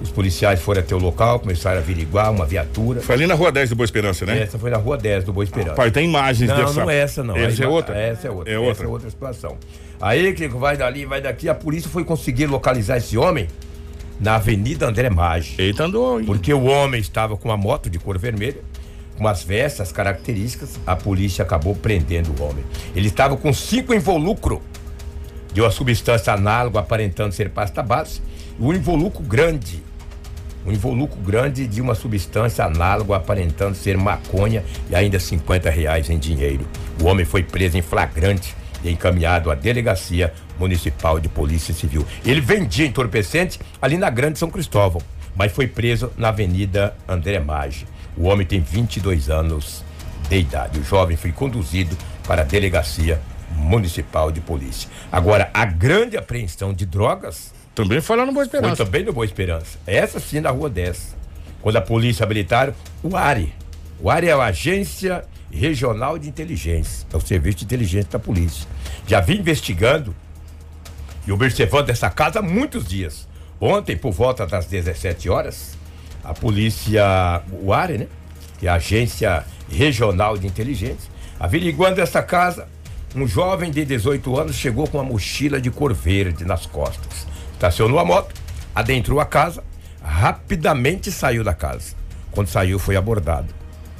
Os 0.00 0.12
policiais 0.12 0.60
foram 0.60 0.80
até 0.80 0.94
o 0.94 0.98
local, 0.98 1.40
começaram 1.40 1.78
a 1.78 1.80
averiguar 1.80 2.30
uma 2.30 2.46
viatura. 2.46 3.00
Foi 3.00 3.16
ali 3.16 3.26
na 3.26 3.34
rua 3.34 3.50
10 3.50 3.70
do 3.70 3.74
Boa 3.74 3.84
Esperança, 3.84 4.24
né? 4.24 4.42
Essa 4.42 4.56
foi 4.56 4.70
na 4.70 4.76
rua 4.76 4.96
10 4.96 5.24
do 5.24 5.32
Boa 5.32 5.42
Esperança. 5.42 5.74
Pai, 5.74 5.90
tem 5.90 6.04
imagens 6.08 6.48
não, 6.48 6.56
dessa. 6.56 6.80
Não, 6.82 6.88
é 6.88 6.98
essa 6.98 7.24
não. 7.24 7.36
Essa 7.36 7.64
é 7.64 7.66
outra? 7.66 7.98
Essa 7.98 8.28
é 8.28 8.30
outra. 8.30 8.52
É 8.52 8.58
outra. 8.60 8.70
Essa 8.70 8.84
é 8.84 8.86
outra 8.86 9.10
situação. 9.10 9.56
Aí, 10.00 10.32
que 10.32 10.46
vai 10.46 10.76
dali, 10.76 11.04
vai 11.04 11.20
daqui, 11.20 11.48
a 11.48 11.54
polícia 11.54 11.90
foi 11.90 12.04
conseguir 12.04 12.46
localizar 12.46 12.98
esse 12.98 13.18
homem 13.18 13.48
na 14.20 14.36
Avenida 14.36 14.86
André 14.86 15.10
Maggi. 15.10 15.56
Eita, 15.58 15.82
andou. 15.82 16.20
hein? 16.20 16.26
Porque 16.26 16.54
o 16.54 16.62
homem 16.62 17.00
estava 17.00 17.36
com 17.36 17.48
uma 17.48 17.56
moto 17.56 17.90
de 17.90 17.98
cor 17.98 18.16
vermelha, 18.16 18.62
com 19.18 19.26
as 19.26 19.42
vestes, 19.42 19.90
características, 19.90 20.78
a 20.86 20.94
polícia 20.94 21.42
acabou 21.42 21.74
prendendo 21.74 22.32
o 22.38 22.44
homem. 22.44 22.64
Ele 22.94 23.08
estava 23.08 23.36
com 23.36 23.52
cinco 23.52 23.92
involucro 23.92 24.62
de 25.52 25.60
uma 25.60 25.70
substância 25.70 26.32
análoga 26.32 26.80
aparentando 26.80 27.34
ser 27.34 27.50
pasta 27.50 27.82
base, 27.82 28.20
e 28.58 28.62
um 28.62 28.72
involucro 28.72 29.22
grande, 29.22 29.82
um 30.66 30.72
involucro 30.72 31.18
grande 31.20 31.66
de 31.66 31.80
uma 31.80 31.94
substância 31.94 32.64
análoga 32.64 33.16
aparentando 33.16 33.74
ser 33.74 33.96
maconha 33.96 34.62
e 34.88 34.94
ainda 34.94 35.18
50 35.18 35.70
reais 35.70 36.10
em 36.10 36.18
dinheiro. 36.18 36.66
O 37.00 37.06
homem 37.06 37.24
foi 37.24 37.42
preso 37.42 37.78
em 37.78 37.82
flagrante 37.82 38.54
e 38.84 38.90
encaminhado 38.90 39.50
à 39.50 39.54
delegacia 39.54 40.32
municipal 40.58 41.18
de 41.18 41.28
polícia 41.28 41.72
civil. 41.72 42.06
Ele 42.24 42.40
vendia 42.40 42.86
entorpecente 42.86 43.58
ali 43.80 43.96
na 43.96 44.10
Grande 44.10 44.38
São 44.38 44.50
Cristóvão, 44.50 45.00
mas 45.34 45.52
foi 45.52 45.66
preso 45.66 46.12
na 46.16 46.28
Avenida 46.28 46.94
André 47.08 47.38
Maggi. 47.38 47.86
O 48.16 48.24
homem 48.24 48.46
tem 48.46 48.60
22 48.60 49.30
anos 49.30 49.84
de 50.28 50.38
idade. 50.38 50.78
O 50.78 50.84
jovem 50.84 51.16
foi 51.16 51.32
conduzido 51.32 51.96
para 52.26 52.42
a 52.42 52.44
delegacia 52.44 53.20
municipal 53.60 54.32
de 54.32 54.40
polícia. 54.40 54.88
Agora, 55.12 55.50
a 55.52 55.64
grande 55.64 56.16
apreensão 56.16 56.72
de 56.72 56.86
drogas 56.86 57.52
Também 57.74 58.00
foi 58.00 58.16
lá 58.16 58.26
no 58.26 58.32
Boa 58.32 58.44
foi 58.44 58.58
Esperança. 58.58 58.84
também 58.84 59.04
no 59.04 59.12
Boa 59.12 59.24
Esperança. 59.24 59.78
Essa 59.86 60.18
sim 60.18 60.40
na 60.40 60.50
rua 60.50 60.68
10. 60.68 61.16
Quando 61.62 61.76
a 61.76 61.80
polícia 61.80 62.24
habilitaram 62.24 62.74
o 63.02 63.16
ARE. 63.16 63.52
O 64.00 64.10
ARE 64.10 64.28
é 64.28 64.32
a 64.32 64.42
Agência 64.44 65.24
Regional 65.52 66.18
de 66.18 66.28
Inteligência. 66.28 67.06
É 67.12 67.16
o 67.16 67.20
serviço 67.20 67.58
de 67.58 67.64
inteligência 67.64 68.10
da 68.12 68.18
polícia. 68.18 68.66
Já 69.06 69.20
vim 69.20 69.38
investigando 69.38 70.14
e 71.26 71.32
observando 71.32 71.90
essa 71.90 72.08
casa 72.08 72.38
há 72.38 72.42
muitos 72.42 72.86
dias. 72.86 73.28
Ontem, 73.60 73.96
por 73.96 74.10
volta 74.12 74.46
das 74.46 74.66
17 74.66 75.28
horas, 75.28 75.76
a 76.24 76.32
polícia, 76.32 77.42
o 77.62 77.72
ARE, 77.72 77.98
né? 77.98 78.06
Que 78.58 78.66
é 78.66 78.70
a 78.70 78.74
Agência 78.74 79.44
Regional 79.70 80.36
de 80.38 80.46
Inteligência, 80.46 81.10
averiguando 81.38 82.00
essa 82.00 82.22
casa, 82.22 82.66
um 83.14 83.26
jovem 83.26 83.70
de 83.70 83.84
18 83.84 84.38
anos 84.38 84.56
chegou 84.56 84.86
com 84.86 84.98
uma 84.98 85.04
mochila 85.04 85.60
de 85.60 85.70
cor 85.70 85.92
verde 85.92 86.44
nas 86.44 86.66
costas. 86.66 87.26
Estacionou 87.52 87.98
a 87.98 88.04
moto, 88.04 88.34
adentrou 88.74 89.20
a 89.20 89.24
casa, 89.26 89.62
rapidamente 90.02 91.10
saiu 91.10 91.42
da 91.42 91.52
casa. 91.54 91.94
Quando 92.30 92.48
saiu, 92.48 92.78
foi 92.78 92.96
abordado. 92.96 93.48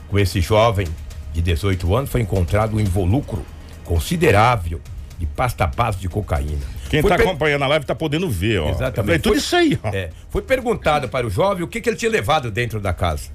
Com 0.09 0.19
esse 0.19 0.41
jovem 0.41 0.87
de 1.33 1.43
18 1.43 1.95
anos, 1.95 2.11
foi 2.11 2.21
encontrado 2.21 2.77
um 2.77 2.81
involucro 2.81 3.45
considerável 3.85 4.81
de 5.19 5.27
pasta 5.27 5.67
base 5.67 5.99
de 5.99 6.09
cocaína. 6.09 6.63
Quem 6.89 7.03
Foi 7.03 7.11
tá 7.11 7.17
per- 7.19 7.27
acompanhando 7.27 7.63
a 7.65 7.67
live 7.67 7.85
tá 7.85 7.95
podendo 7.95 8.29
ver, 8.31 8.61
ó. 8.61 8.71
Exatamente. 8.71 9.15
É 9.17 9.19
tudo 9.19 9.33
Foi- 9.33 9.39
isso 9.39 9.55
aí, 9.57 9.79
ó. 9.83 9.89
É, 9.89 10.11
foi 10.31 10.43
perguntado 10.43 11.09
para 11.09 11.27
o 11.27 11.31
jovem 11.31 11.63
o 11.63 11.69
que, 11.69 11.81
que 11.81 11.89
ele 11.91 11.97
tinha 11.97 12.11
levado 12.11 12.51
dentro 12.51 12.81
da 12.81 12.93
casa. 12.93 13.29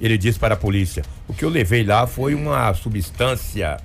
Ele 0.00 0.18
disse 0.18 0.38
para 0.38 0.54
a 0.54 0.56
polícia: 0.56 1.04
o 1.28 1.32
que 1.34 1.44
eu 1.44 1.48
levei 1.48 1.84
lá 1.84 2.06
foi 2.06 2.34
uma 2.34 2.72
substância, 2.74 3.78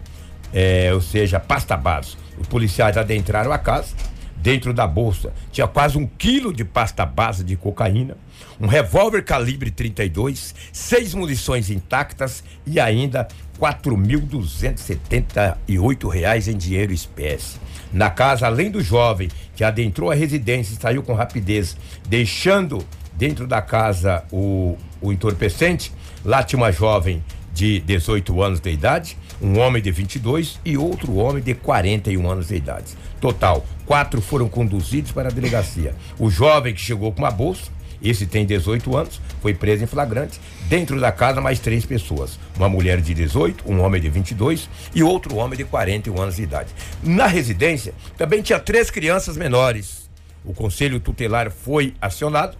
é, 0.54 0.94
ou 0.94 1.02
seja, 1.02 1.40
pasta 1.40 1.76
base. 1.76 2.16
Os 2.38 2.46
policiais 2.48 2.96
adentraram 2.98 3.52
a 3.52 3.58
casa. 3.58 3.96
Dentro 4.36 4.74
da 4.74 4.86
bolsa 4.86 5.32
tinha 5.54 5.66
quase 5.68 5.98
um 5.98 6.06
quilo 6.06 6.52
de 6.52 6.66
pasta 6.66 7.06
base 7.06 7.46
de 7.46 7.56
cocaína, 7.56 8.18
um 8.60 8.68
revólver 8.68 9.24
calibre 9.24 9.72
32, 9.72 10.54
seis 10.74 11.14
munições 11.14 11.70
intactas 11.70 12.44
e 12.66 12.78
ainda 12.78 13.26
4.278 13.58 16.10
reais 16.10 16.50
em 16.50 16.58
dinheiro 16.58 16.92
espécie. 16.92 17.58
Na 17.94 18.10
casa, 18.10 18.46
além 18.46 18.70
do 18.70 18.84
jovem 18.84 19.30
que 19.56 19.64
adentrou 19.64 20.12
a 20.12 20.16
residência 20.16 20.74
e 20.74 20.82
saiu 20.82 21.04
com 21.04 21.14
rapidez, 21.14 21.78
deixando 22.06 22.86
dentro 23.14 23.48
da 23.48 23.62
casa 23.62 24.26
o, 24.30 24.76
o 25.00 25.14
entorpecente, 25.14 25.94
lá 26.26 26.44
tinha 26.44 26.60
uma 26.60 26.72
jovem 26.72 27.24
de 27.54 27.80
18 27.82 28.42
anos 28.42 28.60
de 28.60 28.72
idade, 28.72 29.16
um 29.44 29.60
homem 29.60 29.82
de 29.82 29.92
22 29.92 30.60
e 30.64 30.78
outro 30.78 31.16
homem 31.16 31.44
de 31.44 31.54
41 31.54 32.32
anos 32.32 32.48
de 32.48 32.56
idade. 32.56 32.94
Total, 33.20 33.66
quatro 33.86 34.22
foram 34.22 34.48
conduzidos 34.48 35.12
para 35.12 35.28
a 35.28 35.32
delegacia. 35.32 35.94
O 36.18 36.30
jovem 36.30 36.74
que 36.74 36.80
chegou 36.80 37.12
com 37.12 37.22
uma 37.22 37.30
bolsa, 37.30 37.70
esse 38.02 38.26
tem 38.26 38.46
18 38.46 38.96
anos, 38.96 39.22
foi 39.42 39.54
preso 39.54 39.84
em 39.84 39.88
flagrante. 39.88 40.40
Dentro 40.70 41.00
da 41.00 41.12
casa, 41.12 41.42
mais 41.42 41.60
três 41.60 41.86
pessoas: 41.86 42.40
uma 42.56 42.70
mulher 42.70 43.02
de 43.02 43.14
18, 43.14 43.70
um 43.70 43.82
homem 43.82 44.02
de 44.02 44.10
22 44.10 44.70
e 44.96 45.04
outro 45.04 45.36
homem 45.36 45.58
de 45.58 45.66
41 45.66 46.22
anos 46.22 46.38
de 46.38 46.44
idade. 46.44 46.70
Na 47.04 47.28
residência, 47.28 47.94
também 48.18 48.42
tinha 48.42 48.60
três 48.60 48.90
crianças 48.90 49.36
menores. 49.36 50.10
O 50.46 50.54
conselho 50.54 51.00
tutelar 51.00 51.52
foi 51.52 51.94
acionado 52.02 52.58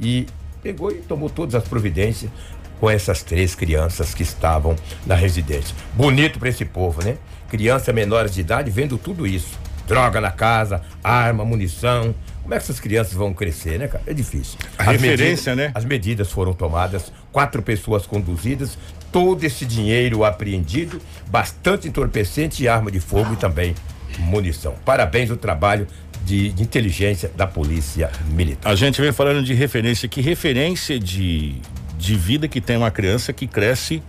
e 0.00 0.26
pegou 0.62 0.90
e 0.90 0.96
tomou 0.96 1.30
todas 1.30 1.54
as 1.54 1.66
providências 1.66 2.30
com 2.80 2.90
essas 2.90 3.22
três 3.22 3.54
crianças 3.54 4.14
que 4.14 4.22
estavam 4.22 4.76
na 5.06 5.14
residência. 5.14 5.74
Bonito 5.94 6.38
para 6.38 6.48
esse 6.48 6.64
povo, 6.64 7.02
né? 7.04 7.16
Crianças 7.48 7.94
menores 7.94 8.34
de 8.34 8.40
idade 8.40 8.70
vendo 8.70 8.98
tudo 8.98 9.26
isso. 9.26 9.58
Droga 9.86 10.20
na 10.20 10.30
casa, 10.30 10.82
arma, 11.02 11.44
munição. 11.44 12.14
Como 12.42 12.54
é 12.54 12.58
que 12.58 12.64
essas 12.64 12.78
crianças 12.80 13.12
vão 13.14 13.32
crescer, 13.32 13.78
né, 13.78 13.88
cara? 13.88 14.02
É 14.06 14.12
difícil. 14.12 14.58
A 14.78 14.82
As 14.82 14.88
referência, 14.90 15.54
medidas- 15.54 15.56
né? 15.56 15.72
As 15.74 15.84
medidas 15.84 16.30
foram 16.30 16.52
tomadas, 16.52 17.12
quatro 17.32 17.62
pessoas 17.62 18.04
conduzidas, 18.06 18.76
todo 19.12 19.42
esse 19.44 19.64
dinheiro 19.64 20.24
apreendido, 20.24 21.00
bastante 21.28 21.88
entorpecente 21.88 22.62
e 22.62 22.68
arma 22.68 22.90
de 22.90 23.00
fogo 23.00 23.32
e 23.32 23.36
também 23.36 23.74
munição. 24.18 24.74
Parabéns 24.84 25.30
ao 25.30 25.36
trabalho 25.36 25.86
de, 26.24 26.50
de 26.50 26.62
inteligência 26.62 27.30
da 27.36 27.46
Polícia 27.46 28.10
Militar. 28.30 28.70
A 28.72 28.74
gente 28.74 29.00
vem 29.00 29.12
falando 29.12 29.42
de 29.44 29.54
referência, 29.54 30.08
que 30.08 30.20
referência 30.20 30.98
de, 30.98 31.56
de 31.98 32.16
vida 32.16 32.48
que 32.48 32.60
tem 32.60 32.76
uma 32.76 32.90
criança 32.90 33.32
que 33.32 33.46
cresce 33.46 34.02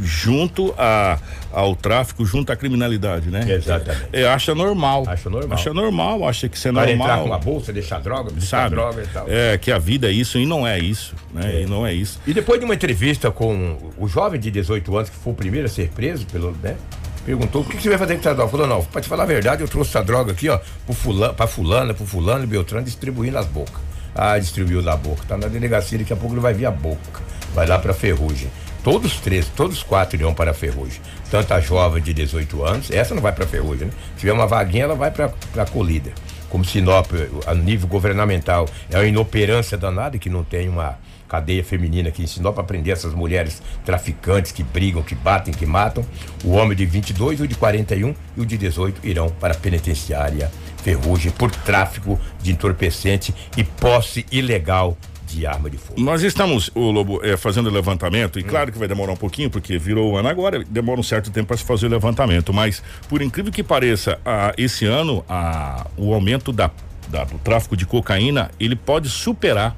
junto 0.00 0.74
a, 0.78 1.18
ao 1.52 1.74
tráfico, 1.74 2.24
junto 2.24 2.52
à 2.52 2.56
criminalidade, 2.56 3.28
né? 3.30 3.44
Exatamente. 3.48 4.08
É, 4.12 4.26
acha 4.26 4.54
normal. 4.54 5.04
Acha 5.06 5.28
normal. 5.28 5.58
Acha 5.58 5.74
normal, 5.74 6.28
acha 6.28 6.48
que 6.48 6.56
isso 6.56 6.68
é 6.68 6.70
entrar 6.70 6.86
normal. 6.86 7.20
com 7.20 7.26
uma 7.26 7.38
bolsa, 7.38 7.72
deixar 7.72 8.00
droga, 8.00 8.32
sabe? 8.40 8.74
droga 8.74 9.02
e 9.02 9.06
tal. 9.06 9.26
É, 9.28 9.58
que 9.58 9.72
a 9.72 9.78
vida 9.78 10.08
é 10.08 10.12
isso 10.12 10.38
e 10.38 10.46
não 10.46 10.66
é 10.66 10.78
isso, 10.78 11.14
né? 11.32 11.62
E 11.62 11.66
não 11.66 11.86
é 11.86 11.92
isso. 11.92 12.20
E 12.26 12.32
depois 12.32 12.58
de 12.58 12.64
uma 12.64 12.74
entrevista 12.74 13.30
com 13.30 13.76
o 13.98 14.06
jovem 14.06 14.40
de 14.40 14.50
18 14.50 14.96
anos, 14.96 15.10
que 15.10 15.16
foi 15.16 15.32
o 15.32 15.36
primeiro 15.36 15.66
a 15.66 15.70
ser 15.70 15.88
preso 15.88 16.26
pelo, 16.26 16.52
né? 16.62 16.76
Perguntou 17.24 17.62
o 17.62 17.64
que, 17.64 17.76
que 17.76 17.82
você 17.82 17.88
vai 17.88 17.98
fazer 17.98 18.14
com 18.14 18.20
essa 18.20 18.34
droga? 18.34 18.50
Falou, 18.50 18.66
não, 18.66 18.84
pra 18.84 19.00
te 19.00 19.08
falar 19.08 19.22
a 19.22 19.26
verdade, 19.26 19.62
eu 19.62 19.68
trouxe 19.68 19.90
essa 19.90 20.02
droga 20.04 20.32
aqui, 20.32 20.48
ó, 20.48 20.58
pro 20.84 20.94
fulano, 20.94 21.34
pra 21.34 21.46
fulana, 21.46 21.94
pro 21.94 22.04
fulano 22.04 22.44
e 22.44 22.46
Beltrano, 22.46 22.84
distribuir 22.84 23.32
nas 23.32 23.46
bocas. 23.46 23.93
Ah, 24.14 24.38
distribuiu 24.38 24.82
na 24.82 24.96
boca. 24.96 25.24
Tá 25.26 25.36
na 25.36 25.48
delegacia, 25.48 25.98
daqui 25.98 26.12
a 26.12 26.16
pouco 26.16 26.34
ele 26.34 26.40
vai 26.40 26.54
vir 26.54 26.66
a 26.66 26.70
boca. 26.70 27.22
Vai 27.54 27.66
lá 27.66 27.78
pra 27.78 27.92
ferrugem. 27.92 28.48
Todos 28.82 29.18
três, 29.18 29.48
todos 29.48 29.82
quatro 29.82 30.16
irão 30.16 30.34
para 30.34 30.52
ferrugem. 30.52 31.00
Tanto 31.30 31.54
a 31.54 31.60
jovem 31.60 32.02
de 32.02 32.12
18 32.12 32.64
anos, 32.64 32.90
essa 32.90 33.14
não 33.14 33.22
vai 33.22 33.32
para 33.32 33.46
ferrugem, 33.46 33.86
né? 33.86 33.92
Se 34.12 34.20
tiver 34.20 34.32
uma 34.32 34.46
vaguinha, 34.46 34.84
ela 34.84 34.94
vai 34.94 35.10
para 35.10 35.32
a 35.56 35.64
colíder. 35.64 36.12
Como 36.50 36.64
Sinop, 36.64 37.10
a 37.46 37.54
nível 37.54 37.88
governamental, 37.88 38.68
é 38.90 38.98
uma 38.98 39.06
inoperância 39.06 39.78
danada 39.78 40.18
que 40.18 40.28
não 40.28 40.44
tem 40.44 40.68
uma 40.68 40.98
cadeia 41.26 41.64
feminina 41.64 42.10
aqui 42.10 42.22
em 42.22 42.26
Sinop 42.26 42.54
para 42.54 42.62
prender 42.62 42.92
essas 42.92 43.14
mulheres 43.14 43.62
traficantes 43.84 44.52
que 44.52 44.62
brigam, 44.62 45.02
que 45.02 45.14
batem, 45.14 45.52
que 45.52 45.64
matam. 45.64 46.04
O 46.44 46.50
homem 46.50 46.76
de 46.76 46.84
22, 46.84 47.40
o 47.40 47.48
de 47.48 47.54
41 47.54 48.14
e 48.36 48.40
o 48.40 48.46
de 48.46 48.58
18 48.58 49.00
irão 49.04 49.30
para 49.40 49.54
a 49.54 49.56
penitenciária 49.56 50.50
Ferrugem 50.84 51.32
por 51.32 51.50
tráfico 51.50 52.20
de 52.42 52.52
entorpecente 52.52 53.34
e 53.56 53.64
posse 53.64 54.24
ilegal 54.30 54.96
de 55.26 55.46
arma 55.46 55.68
de 55.70 55.78
fogo. 55.78 55.98
Nós 56.00 56.22
estamos, 56.22 56.70
o 56.74 56.90
Lobo, 56.90 57.24
é, 57.24 57.36
fazendo 57.36 57.70
levantamento, 57.70 58.38
e 58.38 58.42
Hum. 58.42 58.46
claro 58.46 58.70
que 58.70 58.78
vai 58.78 58.86
demorar 58.86 59.12
um 59.14 59.16
pouquinho, 59.16 59.48
porque 59.50 59.78
virou 59.78 60.12
o 60.12 60.16
ano 60.18 60.28
agora, 60.28 60.62
demora 60.62 61.00
um 61.00 61.02
certo 61.02 61.30
tempo 61.30 61.48
para 61.48 61.56
se 61.56 61.64
fazer 61.64 61.86
o 61.86 61.88
levantamento, 61.88 62.52
mas 62.52 62.82
por 63.08 63.22
incrível 63.22 63.50
que 63.50 63.62
pareça, 63.62 64.18
a, 64.24 64.52
esse 64.58 64.84
ano 64.84 65.24
a, 65.28 65.86
o 65.96 66.12
aumento 66.14 66.52
da, 66.52 66.70
da- 67.08 67.24
do 67.24 67.38
tráfico 67.38 67.74
de 67.76 67.86
cocaína, 67.86 68.50
ele 68.60 68.76
pode 68.76 69.08
superar 69.08 69.74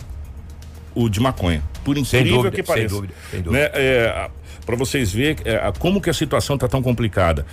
o 0.94 1.08
de 1.08 1.20
maconha. 1.20 1.62
Por 1.84 1.94
Sem 1.94 2.02
incrível 2.02 2.38
dúvida, 2.38 2.50
que 2.50 2.62
sem 2.66 2.74
pareça. 2.74 2.94
dúvida, 2.96 3.14
sem 3.30 3.40
dúvida. 3.42 3.62
Né? 3.62 3.70
É, 3.74 4.30
para 4.66 4.74
vocês 4.76 5.12
verem 5.12 5.36
é, 5.44 5.72
como 5.78 6.00
que 6.00 6.10
a 6.10 6.14
situação 6.14 6.56
está 6.56 6.66
tão 6.66 6.82
complicada. 6.82 7.46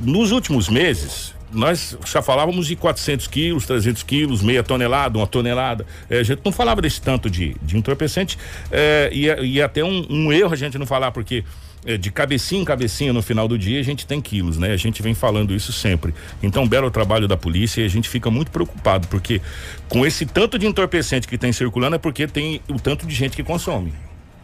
Nos 0.00 0.32
últimos 0.32 0.68
meses, 0.68 1.33
nós 1.54 1.96
já 2.04 2.20
falávamos 2.20 2.66
de 2.66 2.76
400 2.76 3.26
quilos, 3.28 3.66
300 3.66 4.02
quilos, 4.02 4.42
meia 4.42 4.62
tonelada, 4.62 5.18
uma 5.18 5.26
tonelada. 5.26 5.86
É, 6.10 6.18
a 6.18 6.22
gente 6.22 6.40
não 6.44 6.52
falava 6.52 6.82
desse 6.82 7.00
tanto 7.00 7.30
de, 7.30 7.56
de 7.62 7.76
entorpecente 7.76 8.38
é, 8.70 9.08
e, 9.12 9.26
e 9.26 9.62
até 9.62 9.84
um, 9.84 10.06
um, 10.10 10.32
erro 10.32 10.52
a 10.52 10.56
gente 10.56 10.76
não 10.76 10.86
falar, 10.86 11.12
porque 11.12 11.44
é, 11.86 11.96
de 11.96 12.10
cabecinha 12.10 12.60
em 12.60 12.64
cabecinha 12.64 13.12
no 13.12 13.22
final 13.22 13.46
do 13.46 13.58
dia 13.58 13.80
a 13.80 13.82
gente 13.82 14.06
tem 14.06 14.20
quilos, 14.20 14.58
né? 14.58 14.72
A 14.72 14.76
gente 14.76 15.02
vem 15.02 15.14
falando 15.14 15.54
isso 15.54 15.72
sempre. 15.72 16.14
Então, 16.42 16.66
belo 16.66 16.90
trabalho 16.90 17.28
da 17.28 17.36
polícia 17.36 17.82
e 17.82 17.84
a 17.84 17.88
gente 17.88 18.08
fica 18.08 18.30
muito 18.30 18.50
preocupado, 18.50 19.06
porque 19.08 19.40
com 19.88 20.04
esse 20.04 20.26
tanto 20.26 20.58
de 20.58 20.66
entorpecente 20.66 21.28
que 21.28 21.38
tem 21.38 21.52
circulando 21.52 21.96
é 21.96 21.98
porque 21.98 22.26
tem 22.26 22.60
o 22.68 22.78
tanto 22.80 23.06
de 23.06 23.14
gente 23.14 23.36
que 23.36 23.42
consome. 23.42 23.92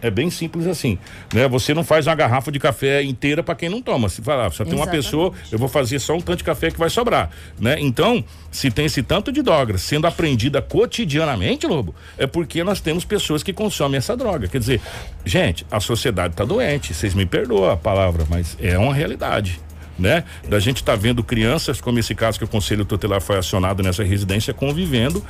É 0.02 0.10
bem 0.10 0.30
simples 0.30 0.66
assim, 0.66 0.98
né? 1.32 1.46
Você 1.48 1.74
não 1.74 1.84
faz 1.84 2.06
uma 2.06 2.14
garrafa 2.14 2.50
de 2.50 2.58
café 2.58 3.02
inteira 3.02 3.42
para 3.42 3.54
quem 3.54 3.68
não 3.68 3.82
toma. 3.82 4.08
Se 4.08 4.22
falar, 4.22 4.50
só 4.50 4.64
tem 4.64 4.74
uma 4.74 4.86
pessoa, 4.86 5.32
eu 5.52 5.58
vou 5.58 5.68
fazer 5.68 5.98
só 5.98 6.14
um 6.14 6.20
tanto 6.20 6.38
de 6.38 6.44
café 6.44 6.70
que 6.70 6.78
vai 6.78 6.88
sobrar, 6.88 7.30
né? 7.58 7.76
Então, 7.78 8.24
se 8.50 8.70
tem 8.70 8.86
esse 8.86 9.02
tanto 9.02 9.30
de 9.30 9.42
droga 9.42 9.76
sendo 9.78 10.06
apreendida 10.06 10.62
cotidianamente, 10.62 11.66
Lobo, 11.66 11.94
é 12.16 12.26
porque 12.26 12.64
nós 12.64 12.80
temos 12.80 13.04
pessoas 13.04 13.42
que 13.42 13.52
consomem 13.52 13.98
essa 13.98 14.16
droga. 14.16 14.48
Quer 14.48 14.58
dizer, 14.58 14.80
gente, 15.24 15.66
a 15.70 15.80
sociedade 15.80 16.34
está 16.34 16.44
doente. 16.44 16.94
Vocês 16.94 17.14
me 17.14 17.26
perdoam 17.26 17.70
a 17.70 17.76
palavra, 17.76 18.26
mas 18.28 18.56
é 18.60 18.78
uma 18.78 18.94
realidade. 18.94 19.60
Né? 19.98 20.24
Da 20.48 20.58
gente 20.58 20.82
tá 20.82 20.96
vendo 20.96 21.22
crianças, 21.22 21.78
como 21.78 21.98
esse 21.98 22.14
caso 22.14 22.38
que 22.38 22.44
o 22.44 22.48
Conselho 22.48 22.86
Tutelar 22.86 23.20
foi 23.20 23.36
acionado 23.36 23.82
nessa 23.82 24.02
residência, 24.02 24.54
convivendo 24.54 25.22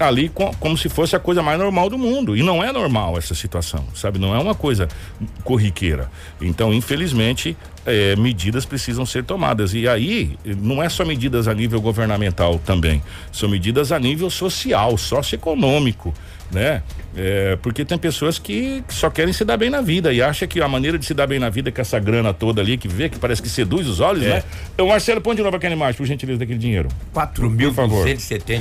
ali 0.00 0.28
com, 0.28 0.52
como 0.54 0.76
se 0.76 0.88
fosse 0.88 1.14
a 1.14 1.20
coisa 1.20 1.42
mais 1.42 1.58
normal 1.58 1.90
do 1.90 1.98
mundo. 1.98 2.36
E 2.36 2.42
não 2.42 2.62
é 2.62 2.72
normal 2.72 3.18
essa 3.18 3.34
situação, 3.34 3.84
sabe? 3.94 4.18
Não 4.18 4.34
é 4.34 4.38
uma 4.38 4.54
coisa 4.54 4.88
corriqueira. 5.44 6.10
Então, 6.40 6.72
infelizmente, 6.72 7.56
é, 7.84 8.16
medidas 8.16 8.64
precisam 8.64 9.04
ser 9.04 9.24
tomadas. 9.24 9.74
E 9.74 9.86
aí, 9.86 10.36
não 10.44 10.82
é 10.82 10.88
só 10.88 11.04
medidas 11.04 11.46
a 11.46 11.54
nível 11.54 11.80
governamental 11.80 12.58
também, 12.58 13.02
são 13.30 13.48
medidas 13.48 13.92
a 13.92 13.98
nível 13.98 14.30
social, 14.30 14.96
socioeconômico 14.96 16.14
né? 16.50 16.82
É, 17.16 17.56
porque 17.60 17.84
tem 17.84 17.98
pessoas 17.98 18.38
que 18.38 18.84
só 18.88 19.10
querem 19.10 19.32
se 19.32 19.44
dar 19.44 19.56
bem 19.56 19.68
na 19.68 19.80
vida 19.80 20.12
e 20.12 20.22
acha 20.22 20.46
que 20.46 20.60
a 20.60 20.68
maneira 20.68 20.98
de 20.98 21.04
se 21.04 21.12
dar 21.12 21.26
bem 21.26 21.38
na 21.38 21.50
vida 21.50 21.68
é 21.68 21.72
com 21.72 21.80
essa 21.80 21.98
grana 21.98 22.32
toda 22.32 22.60
ali 22.60 22.76
que 22.78 22.86
vê, 22.86 23.08
que 23.08 23.18
parece 23.18 23.42
que 23.42 23.48
seduz 23.48 23.88
os 23.88 23.98
olhos, 23.98 24.22
é. 24.24 24.34
né? 24.34 24.44
Então, 24.72 24.86
Marcelo, 24.86 25.20
põe 25.20 25.34
de 25.34 25.42
novo 25.42 25.56
aquela 25.56 25.74
imagem, 25.74 25.96
por 25.96 26.06
gentileza, 26.06 26.38
daquele 26.38 26.58
dinheiro. 26.58 26.88
Quatro 27.12 27.50
mil 27.50 27.74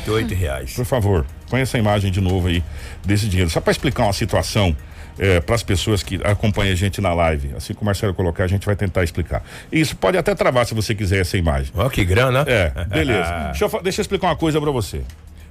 oito 0.10 0.34
reais. 0.34 0.74
Por 0.74 0.86
favor, 0.86 1.26
põe 1.50 1.62
essa 1.62 1.78
imagem 1.78 2.12
de 2.12 2.20
novo 2.20 2.48
aí 2.48 2.64
desse 3.06 3.28
dinheiro. 3.28 3.52
Só 3.52 3.62
para 3.62 3.72
explicar 3.72 4.04
uma 4.04 4.14
situação 4.14 4.76
é, 5.20 5.40
para 5.40 5.54
as 5.54 5.62
pessoas 5.62 6.02
que 6.02 6.20
acompanham 6.24 6.72
a 6.72 6.76
gente 6.76 7.00
na 7.02 7.14
live. 7.14 7.52
Assim 7.56 7.74
que 7.74 7.82
o 7.82 7.86
Marcelo 7.86 8.14
colocar, 8.14 8.46
a 8.46 8.48
gente 8.48 8.66
vai 8.66 8.76
tentar 8.76 9.04
explicar. 9.04 9.44
Isso 9.72 9.96
pode 9.96 10.18
até 10.18 10.34
travar 10.34 10.66
se 10.66 10.74
você 10.74 10.96
quiser 10.96 11.20
essa 11.20 11.38
imagem. 11.38 11.72
Ó, 11.76 11.86
oh, 11.86 11.90
que 11.90 12.04
grana. 12.04 12.46
É, 12.48 12.72
beleza. 12.86 13.52
deixa, 13.52 13.66
eu, 13.66 13.84
deixa 13.84 14.00
eu 14.00 14.04
explicar 14.04 14.28
uma 14.28 14.36
coisa 14.36 14.60
para 14.60 14.72
você. 14.72 15.02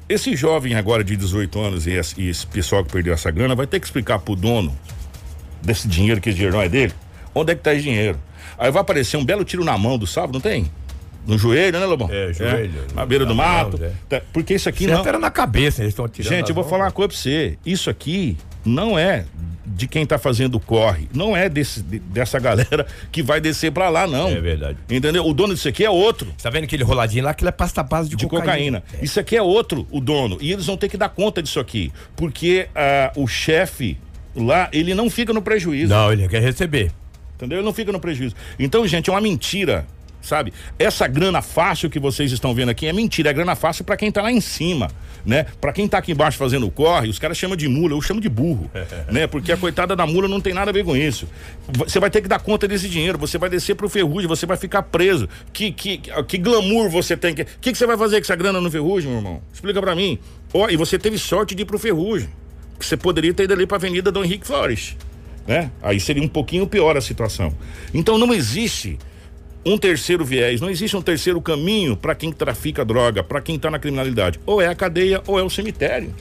Esse 0.09 0.35
jovem 0.35 0.75
agora 0.75 1.05
de 1.05 1.17
18 1.17 1.61
anos 1.61 1.87
e 1.87 1.93
esse, 1.93 2.21
e 2.21 2.31
esse 2.31 2.47
pessoal 2.47 2.83
que 2.83 2.91
perdeu 2.91 3.12
essa 3.12 3.31
grana 3.31 3.55
vai 3.55 3.67
ter 3.67 3.79
que 3.79 3.87
explicar 3.87 4.19
pro 4.19 4.35
dono 4.35 4.77
desse 5.61 5.87
dinheiro, 5.87 6.21
que 6.21 6.31
esse 6.31 6.37
dinheiro 6.37 6.57
não 6.57 6.62
é 6.62 6.69
dele, 6.69 6.95
onde 7.35 7.53
é 7.53 7.55
que 7.55 7.62
tá 7.62 7.75
esse 7.75 7.83
dinheiro. 7.83 8.19
Aí 8.57 8.71
vai 8.71 8.81
aparecer 8.81 9.17
um 9.17 9.25
belo 9.25 9.45
tiro 9.45 9.65
na 9.65 9.77
mão 9.77 9.99
do 9.99 10.07
sábado, 10.07 10.35
não 10.35 10.41
tem? 10.41 10.71
No 11.27 11.37
joelho, 11.37 11.79
né, 11.79 11.85
Lobão? 11.85 12.09
É, 12.11 12.33
joelho. 12.33 12.87
É, 12.91 12.95
na 12.95 13.05
beira 13.05 13.27
do 13.27 13.35
mato. 13.35 13.79
Mão, 13.79 13.87
é. 13.87 13.93
Tá, 14.09 14.23
porque 14.33 14.55
isso 14.55 14.67
aqui 14.67 14.87
não. 14.87 15.05
era 15.07 15.19
na 15.19 15.31
cabeça, 15.31 15.83
eles 15.83 15.93
estão 15.93 16.09
tirando. 16.09 16.33
Gente, 16.33 16.49
eu 16.49 16.55
vou 16.55 16.65
falar 16.65 16.85
uma 16.85 16.91
coisa 16.91 17.09
pra 17.09 17.19
você. 17.19 17.59
Isso 17.67 17.91
aqui 17.91 18.38
não 18.69 18.99
é 18.99 19.25
de 19.67 19.87
quem 19.87 20.03
está 20.03 20.19
fazendo 20.19 20.57
o 20.57 20.61
corre. 20.61 21.09
Não 21.15 21.37
é 21.37 21.49
desse, 21.49 21.83
dessa 21.83 22.39
galera 22.41 22.87
que 23.13 23.23
vai 23.23 23.41
descer 23.41 23.71
para 23.71 23.89
lá, 23.89 24.07
não. 24.07 24.29
É 24.29 24.41
verdade. 24.41 24.79
Entendeu? 24.91 25.25
O 25.25 25.33
dono 25.33 25.55
disso 25.55 25.69
aqui 25.69 25.85
é 25.85 25.91
outro. 25.91 26.33
Tá 26.43 26.51
vendo 26.51 26.65
aquele 26.65 26.83
roladinho 26.83 27.25
lá? 27.25 27.31
Aquilo 27.31 27.49
é 27.49 27.53
pasta 27.53 27.83
base 27.83 28.09
de, 28.09 28.17
de 28.17 28.27
cocaína. 28.27 28.81
cocaína. 28.81 28.83
É. 29.01 29.05
Isso 29.05 29.21
aqui 29.21 29.37
é 29.37 29.43
outro, 29.43 29.87
o 29.91 30.01
dono. 30.01 30.39
E 30.41 30.53
eles 30.53 30.67
vão 30.67 30.77
ter 30.77 30.89
que 30.89 30.97
dar 30.97 31.09
conta 31.09 31.43
disso 31.43 31.61
aqui. 31.61 31.93
Porque 32.17 32.69
uh, 33.17 33.23
o 33.23 33.27
chefe 33.27 33.99
lá, 34.35 34.69
ele 34.73 34.95
não 34.95 35.09
fica 35.09 35.33
no 35.33 35.43
prejuízo. 35.43 35.93
Não, 35.93 36.13
ele 36.13 36.29
quer 36.29 36.43
receber. 36.43 36.91
Entendeu? 37.37 37.59
Ele 37.59 37.65
não 37.65 37.73
fica 37.73 37.93
no 37.93 38.01
prejuízo. 38.01 38.35
Então, 38.59 38.87
gente, 38.87 39.09
é 39.11 39.13
uma 39.13 39.21
mentira 39.21 39.87
sabe? 40.21 40.53
Essa 40.79 41.07
grana 41.07 41.41
fácil 41.43 41.89
que 41.89 41.99
vocês 41.99 42.33
estão 42.33 42.55
vendo 42.55 42.71
aqui 42.71 42.87
é 42.87 42.93
mentira, 42.93 43.31
é 43.31 43.33
grana 43.33 43.55
fácil 43.55 43.85
para 43.85 43.97
quem 43.97 44.11
tá 44.11 44.23
lá 44.23 44.33
em 44.33 44.41
cima, 44.41 44.91
né? 45.25 45.47
Para 45.61 45.73
quem 45.73 45.89
tá 45.89 45.99
aqui 45.99 46.13
embaixo 46.13 46.37
fazendo 46.39 46.67
o 46.67 46.71
corre, 46.71 47.09
os 47.09 47.19
caras 47.19 47.37
chamam 47.37 47.57
de 47.57 47.69
mula, 47.69 47.95
eu 47.95 48.03
chamo 48.03 48.21
de 48.21 48.29
burro, 48.29 48.71
né? 49.11 49.27
Porque 49.27 49.53
a 49.53 49.57
coitada 49.57 49.95
da 49.95 50.07
mula 50.07 50.29
não 50.29 50.41
tem 50.41 50.53
nada 50.53 50.71
a 50.71 50.75
ver 50.75 50.85
com 50.85 50.97
isso. 50.97 51.29
Você 51.69 51.99
vai 51.99 52.11
ter 52.11 52.21
que 52.21 52.29
dar 52.29 52.41
conta 52.41 52.67
desse 52.69 52.89
dinheiro, 52.89 53.19
você 53.19 53.39
vai 53.39 53.49
descer 53.49 53.75
pro 53.75 53.89
ferrugem, 53.89 54.28
você 54.28 54.47
vai 54.47 54.57
ficar 54.57 54.83
preso. 54.83 55.28
Que 55.52 55.73
que 55.73 55.99
que 56.26 56.39
glamour 56.39 56.89
você 56.89 57.17
tem 57.17 57.35
que 57.35 57.45
que, 57.45 57.73
que 57.73 57.78
você 57.78 57.87
vai 57.87 57.97
fazer 57.97 58.17
com 58.17 58.25
essa 58.25 58.37
grana 58.37 58.61
no 58.61 58.71
ferrugem, 58.71 59.11
meu 59.11 59.19
irmão? 59.19 59.43
Explica 59.52 59.81
para 59.81 59.95
mim. 59.95 60.19
Ó, 60.52 60.65
oh, 60.65 60.71
e 60.71 60.76
você 60.76 60.99
teve 60.99 61.19
sorte 61.19 61.54
de 61.54 61.63
ir 61.63 61.67
pro 61.67 61.78
ferrugem. 61.78 62.28
Você 62.78 62.97
poderia 62.97 63.35
ter 63.35 63.45
ido 63.45 63.52
ali 63.52 63.67
para 63.67 63.76
Avenida 63.76 64.13
Dom 64.13 64.25
Henrique 64.25 64.47
Flores, 64.47 64.97
né? 65.47 65.71
Aí 65.83 65.99
seria 65.99 66.23
um 66.23 66.28
pouquinho 66.28 66.67
pior 66.67 66.97
a 66.97 67.00
situação. 67.00 67.52
Então 67.93 68.17
não 68.17 68.33
existe 68.33 68.99
um 69.64 69.76
terceiro 69.76 70.25
viés, 70.25 70.60
não 70.60 70.71
existe 70.71 70.97
um 70.97 71.02
terceiro 71.02 71.40
caminho 71.40 71.97
para 71.97 72.14
quem 72.14 72.32
trafica 72.32 72.84
droga, 72.84 73.23
para 73.23 73.40
quem 73.40 73.56
está 73.56 73.71
na 73.71 73.78
criminalidade. 73.78 74.40
Ou 74.47 74.60
é 74.62 74.68
a 74.68 74.75
cadeia 74.75 75.23
ou 75.26 75.38
é 75.38 75.42
o 75.42 75.50
cemitério. 75.50 76.14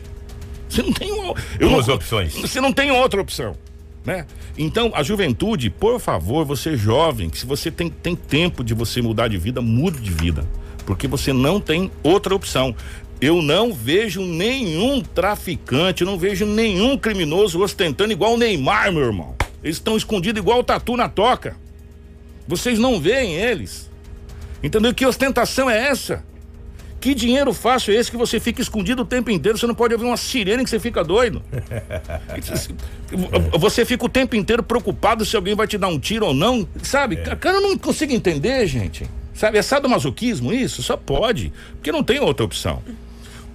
Você 0.69 0.82
não 0.82 0.91
tem 0.91 1.12
uma, 1.12 1.34
duas 1.60 1.88
opções. 1.88 2.34
Você 2.34 2.60
não 2.60 2.73
tem 2.73 2.91
outra 2.91 3.21
opção. 3.21 3.56
Né? 4.04 4.26
Então, 4.58 4.91
a 4.95 5.04
juventude, 5.04 5.69
por 5.69 6.00
favor, 6.00 6.45
você 6.45 6.76
jovem, 6.78 7.30
que 7.30 7.38
se 7.38 7.45
você 7.45 7.69
tem, 7.69 7.89
tem 7.89 8.15
tempo 8.15 8.63
de 8.63 8.73
você 8.73 9.02
mudar 9.02 9.28
de 9.28 9.38
vida, 9.38 9.62
mude 9.62 10.00
de 10.00 10.12
vida. 10.12 10.47
Porque 10.86 11.08
você 11.08 11.34
não 11.34 11.60
tem 11.60 11.91
outra 12.04 12.34
opção. 12.34 12.76
Eu 13.19 13.41
não 13.41 13.73
vejo 13.73 14.21
nenhum 14.21 15.02
traficante, 15.02 16.06
não 16.06 16.17
vejo 16.17 16.45
nenhum 16.45 16.97
criminoso 16.97 17.62
ostentando 17.62 18.13
igual 18.13 18.36
o 18.36 18.38
Neymar, 18.38 18.91
meu 18.91 19.04
irmão. 19.04 19.36
Eles 19.63 19.78
estão 19.78 19.97
escondidos 19.97 20.41
igual 20.41 20.60
o 20.60 20.63
tatu 20.63 20.95
na 20.95 21.10
toca. 21.10 21.56
Vocês 22.48 22.80
não 22.80 23.00
veem 23.00 23.36
eles. 23.36 23.90
Entendeu? 24.64 24.94
Que 24.94 25.06
ostentação 25.06 25.70
é 25.70 25.88
essa? 25.88 26.24
Que 27.00 27.14
dinheiro 27.14 27.54
fácil 27.54 27.94
é 27.94 27.98
esse 27.98 28.10
que 28.10 28.18
você 28.18 28.40
fica 28.40 28.62
escondido 28.62 29.04
o 29.04 29.06
tempo 29.06 29.30
inteiro? 29.30 29.58
Você 29.58 29.68
não 29.68 29.76
pode 29.76 29.94
ouvir 29.94 30.06
uma 30.06 30.18
sirene 30.18 30.64
que 30.64 30.70
você 30.70 30.80
fica 30.80 31.04
doido. 31.04 31.44
você 33.60 33.86
fica 33.86 34.06
o 34.06 34.10
tempo 34.10 34.36
inteiro 34.36 34.64
preocupado 34.64 35.24
se 35.24 35.36
alguém 35.36 35.54
vai 35.56 35.68
te 35.68 35.78
dar 35.78 35.90
um 35.90 36.00
tiro 36.00 36.26
ou 36.26 36.34
não. 36.34 36.68
Sabe? 36.82 37.16
É. 37.18 37.36
Cara, 37.36 37.58
eu 37.58 37.62
não 37.62 37.78
consigo 37.78 38.12
entender, 38.14 38.66
gente. 38.66 39.08
Sabe? 39.34 39.60
É 39.60 39.62
sadomasoquismo 39.62 40.52
isso? 40.52 40.82
Só 40.82 40.98
pode. 40.98 41.54
Porque 41.74 41.92
não 41.92 42.04
tem 42.04 42.20
outra 42.20 42.44
opção. 42.44 42.82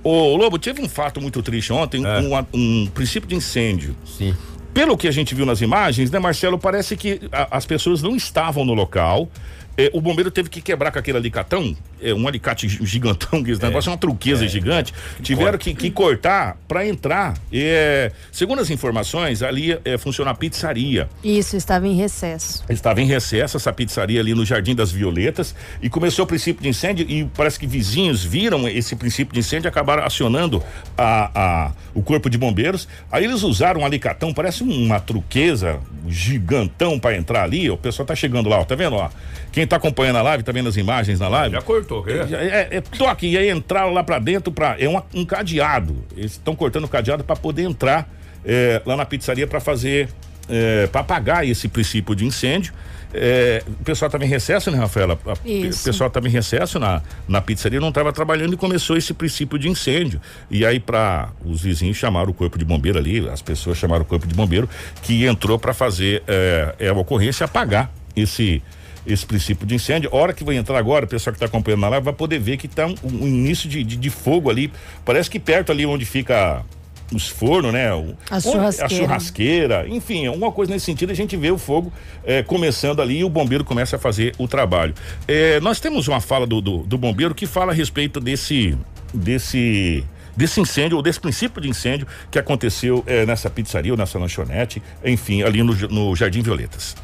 Ô, 0.04 0.36
Lobo, 0.36 0.58
teve 0.58 0.80
um 0.80 0.88
fato 0.88 1.20
muito 1.20 1.42
triste 1.42 1.72
ontem, 1.72 2.04
é. 2.04 2.20
um, 2.20 2.46
um 2.54 2.86
princípio 2.86 3.28
de 3.28 3.34
incêndio. 3.34 3.96
Sim 4.06 4.34
pelo 4.72 4.96
que 4.96 5.06
a 5.06 5.10
gente 5.10 5.34
viu 5.34 5.46
nas 5.46 5.60
imagens, 5.60 6.10
né, 6.10 6.18
Marcelo, 6.18 6.58
parece 6.58 6.96
que 6.96 7.20
a, 7.30 7.56
as 7.56 7.66
pessoas 7.66 8.02
não 8.02 8.16
estavam 8.16 8.64
no 8.64 8.74
local. 8.74 9.28
É, 9.76 9.90
o 9.92 10.00
bombeiro 10.00 10.30
teve 10.30 10.50
que 10.50 10.60
quebrar 10.60 10.90
com 10.90 10.98
aquele 10.98 11.18
alicatão, 11.18 11.74
é, 12.02 12.14
um 12.14 12.26
alicate 12.26 12.68
gigantão, 12.68 13.42
que 13.42 13.50
esse 13.50 13.62
é, 13.62 13.66
negócio 13.66 13.88
é 13.88 13.92
uma 13.92 13.98
truqueza 13.98 14.44
é, 14.44 14.48
gigante. 14.48 14.92
Tiveram 15.22 15.58
que, 15.58 15.74
que 15.74 15.90
cortar 15.90 16.56
para 16.66 16.86
entrar. 16.86 17.34
É, 17.52 18.12
segundo 18.30 18.60
as 18.60 18.70
informações, 18.70 19.42
ali 19.42 19.78
é, 19.84 19.96
funciona 19.98 20.30
a 20.30 20.34
pizzaria. 20.34 21.08
Isso, 21.22 21.56
estava 21.56 21.86
em 21.86 21.94
recesso. 21.94 22.64
Estava 22.68 23.00
em 23.00 23.06
recesso 23.06 23.56
essa 23.56 23.72
pizzaria 23.72 24.20
ali 24.20 24.34
no 24.34 24.44
Jardim 24.44 24.74
das 24.74 24.90
Violetas 24.90 25.54
e 25.80 25.88
começou 25.88 26.24
o 26.24 26.28
princípio 26.28 26.62
de 26.62 26.68
incêndio 26.68 27.06
e 27.08 27.24
parece 27.24 27.58
que 27.58 27.66
vizinhos 27.66 28.24
viram 28.24 28.68
esse 28.68 28.96
princípio 28.96 29.32
de 29.32 29.40
incêndio 29.40 29.68
e 29.68 29.70
acabaram 29.70 30.04
acionando 30.04 30.62
a, 30.96 31.30
a, 31.34 31.72
o 31.94 32.02
corpo 32.02 32.28
de 32.28 32.38
bombeiros. 32.38 32.88
Aí 33.10 33.24
eles 33.24 33.42
usaram 33.42 33.82
um 33.82 33.84
alicatão, 33.84 34.32
parece 34.32 34.62
uma 34.62 35.00
truqueza 35.00 35.80
gigantão 36.08 36.98
para 36.98 37.16
entrar 37.16 37.44
ali. 37.44 37.70
O 37.70 37.76
pessoal 37.76 38.06
tá 38.06 38.14
chegando 38.14 38.48
lá, 38.48 38.58
ó, 38.58 38.64
tá 38.64 38.74
vendo? 38.74 38.96
Ó, 38.96 39.08
quem 39.50 39.64
está 39.64 39.76
acompanhando 39.76 40.16
a 40.16 40.22
live, 40.22 40.42
tá 40.42 40.52
vendo 40.52 40.68
as 40.68 40.76
imagens 40.76 41.20
na 41.20 41.28
live? 41.28 41.54
Já 41.54 41.62
cortou, 41.62 41.91
quer? 42.00 42.32
É, 42.32 42.46
é, 42.46 42.76
é 42.76 42.80
toque, 42.80 43.26
e 43.26 43.36
aí 43.36 43.50
entraram 43.50 43.92
lá 43.92 44.02
para 44.02 44.18
dentro 44.18 44.52
para 44.52 44.76
é 44.78 44.88
uma, 44.88 45.04
um 45.12 45.24
cadeado. 45.24 45.96
Eles 46.16 46.32
estão 46.32 46.54
cortando 46.54 46.84
o 46.84 46.88
cadeado 46.88 47.24
para 47.24 47.36
poder 47.36 47.64
entrar 47.64 48.08
é, 48.44 48.80
lá 48.86 48.96
na 48.96 49.04
pizzaria 49.04 49.46
para 49.46 49.60
fazer 49.60 50.08
é, 50.48 50.86
para 50.86 51.00
apagar 51.00 51.46
esse 51.46 51.68
princípio 51.68 52.14
de 52.14 52.24
incêndio. 52.24 52.72
É, 53.14 53.62
o 53.66 53.84
pessoal 53.84 54.06
estava 54.06 54.24
em 54.24 54.28
recesso, 54.28 54.70
né, 54.70 54.78
Rafaela? 54.78 55.18
A, 55.26 55.32
o 55.32 55.84
pessoal 55.84 56.08
estava 56.08 56.26
em 56.26 56.30
recesso 56.30 56.78
na, 56.78 57.02
na 57.28 57.40
pizzaria, 57.42 57.78
não 57.78 57.90
estava 57.90 58.12
trabalhando 58.12 58.54
e 58.54 58.56
começou 58.56 58.96
esse 58.96 59.12
princípio 59.12 59.58
de 59.58 59.68
incêndio. 59.68 60.20
E 60.50 60.64
aí, 60.64 60.80
para 60.80 61.28
os 61.44 61.62
vizinhos 61.62 61.96
chamaram 61.96 62.30
o 62.30 62.34
corpo 62.34 62.58
de 62.58 62.64
bombeiro 62.64 62.98
ali, 62.98 63.28
as 63.28 63.42
pessoas 63.42 63.76
chamaram 63.76 64.02
o 64.02 64.06
corpo 64.06 64.26
de 64.26 64.34
bombeiro, 64.34 64.68
que 65.02 65.26
entrou 65.26 65.58
para 65.58 65.74
fazer 65.74 66.22
é, 66.26 66.74
é, 66.78 66.88
a 66.88 66.94
ocorrência 66.94 67.44
apagar 67.44 67.90
esse 68.16 68.62
esse 69.06 69.26
princípio 69.26 69.66
de 69.66 69.74
incêndio. 69.74 70.10
A 70.12 70.16
hora 70.16 70.32
que 70.32 70.44
vai 70.44 70.56
entrar 70.56 70.78
agora, 70.78 71.04
o 71.04 71.08
pessoal 71.08 71.32
que 71.32 71.36
está 71.36 71.46
acompanhando 71.46 71.80
na 71.80 71.88
live 71.88 72.04
vai 72.04 72.14
poder 72.14 72.38
ver 72.38 72.56
que 72.56 72.66
está 72.66 72.86
um, 72.86 72.94
um, 73.04 73.26
início 73.26 73.68
de, 73.68 73.82
de, 73.82 73.96
de, 73.96 74.10
fogo 74.10 74.50
ali. 74.50 74.72
Parece 75.04 75.28
que 75.28 75.38
perto 75.38 75.72
ali 75.72 75.84
onde 75.84 76.04
fica 76.04 76.64
os 77.12 77.28
fornos, 77.28 77.72
né? 77.72 77.92
O, 77.92 78.16
a 78.30 78.40
churrasqueira. 78.40 78.86
A 78.86 78.88
churrasqueira, 78.88 79.88
enfim, 79.88 80.26
alguma 80.26 80.50
coisa 80.50 80.72
nesse 80.72 80.86
sentido, 80.86 81.10
a 81.10 81.14
gente 81.14 81.36
vê 81.36 81.50
o 81.50 81.58
fogo 81.58 81.92
é, 82.24 82.42
começando 82.42 83.00
ali 83.02 83.18
e 83.18 83.24
o 83.24 83.28
bombeiro 83.28 83.64
começa 83.64 83.96
a 83.96 83.98
fazer 83.98 84.34
o 84.38 84.48
trabalho. 84.48 84.94
É, 85.26 85.60
nós 85.60 85.80
temos 85.80 86.08
uma 86.08 86.20
fala 86.20 86.46
do, 86.46 86.60
do, 86.60 86.78
do 86.78 86.98
bombeiro 86.98 87.34
que 87.34 87.46
fala 87.46 87.72
a 87.72 87.74
respeito 87.74 88.20
desse. 88.20 88.76
desse 89.12 90.04
desse 90.34 90.58
incêndio 90.58 90.96
ou 90.96 91.02
desse 91.02 91.20
princípio 91.20 91.60
de 91.60 91.68
incêndio 91.68 92.06
que 92.30 92.38
aconteceu 92.38 93.04
é, 93.06 93.26
nessa 93.26 93.50
pizzaria 93.50 93.92
ou 93.92 93.98
nessa 93.98 94.18
lanchonete, 94.18 94.82
enfim, 95.04 95.42
ali 95.42 95.62
no, 95.62 95.74
no 95.74 96.16
Jardim 96.16 96.40
Violetas. 96.40 96.96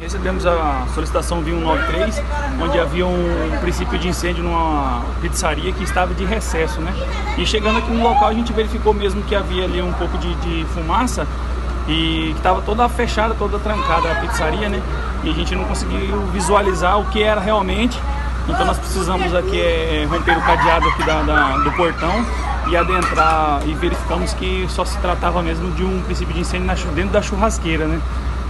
Recebemos 0.00 0.44
a 0.44 0.86
solicitação 0.92 1.42
de 1.42 1.50
193, 1.50 2.20
onde 2.60 2.78
havia 2.80 3.06
um 3.06 3.58
princípio 3.60 3.96
de 3.96 4.08
incêndio 4.08 4.42
numa 4.42 5.04
pizzaria 5.22 5.72
que 5.72 5.84
estava 5.84 6.12
de 6.12 6.24
recesso, 6.24 6.80
né? 6.80 6.92
E 7.38 7.46
chegando 7.46 7.78
aqui 7.78 7.92
no 7.92 8.02
local, 8.02 8.28
a 8.28 8.34
gente 8.34 8.52
verificou 8.52 8.92
mesmo 8.92 9.22
que 9.22 9.36
havia 9.36 9.64
ali 9.64 9.80
um 9.80 9.92
pouco 9.92 10.18
de, 10.18 10.34
de 10.36 10.64
fumaça 10.74 11.26
e 11.86 12.30
que 12.32 12.36
estava 12.36 12.60
toda 12.62 12.88
fechada, 12.88 13.34
toda 13.34 13.58
trancada 13.60 14.10
a 14.10 14.14
pizzaria, 14.16 14.68
né? 14.68 14.82
E 15.22 15.30
a 15.30 15.32
gente 15.32 15.54
não 15.54 15.64
conseguiu 15.64 16.20
visualizar 16.32 16.98
o 16.98 17.04
que 17.06 17.22
era 17.22 17.40
realmente. 17.40 17.98
Então 18.48 18.66
nós 18.66 18.78
precisamos 18.78 19.32
aqui 19.32 19.60
é, 19.60 20.06
romper 20.10 20.36
o 20.36 20.42
cadeado 20.42 20.88
aqui 20.88 21.04
da, 21.04 21.22
da, 21.22 21.58
do 21.58 21.70
portão 21.72 22.26
e 22.68 22.76
adentrar 22.76 23.60
e 23.64 23.72
verificamos 23.74 24.34
que 24.34 24.66
só 24.68 24.84
se 24.84 24.98
tratava 24.98 25.40
mesmo 25.40 25.70
de 25.70 25.84
um 25.84 26.02
princípio 26.02 26.34
de 26.34 26.40
incêndio 26.40 26.90
dentro 26.94 27.12
da 27.12 27.22
churrasqueira, 27.22 27.86
né? 27.86 28.00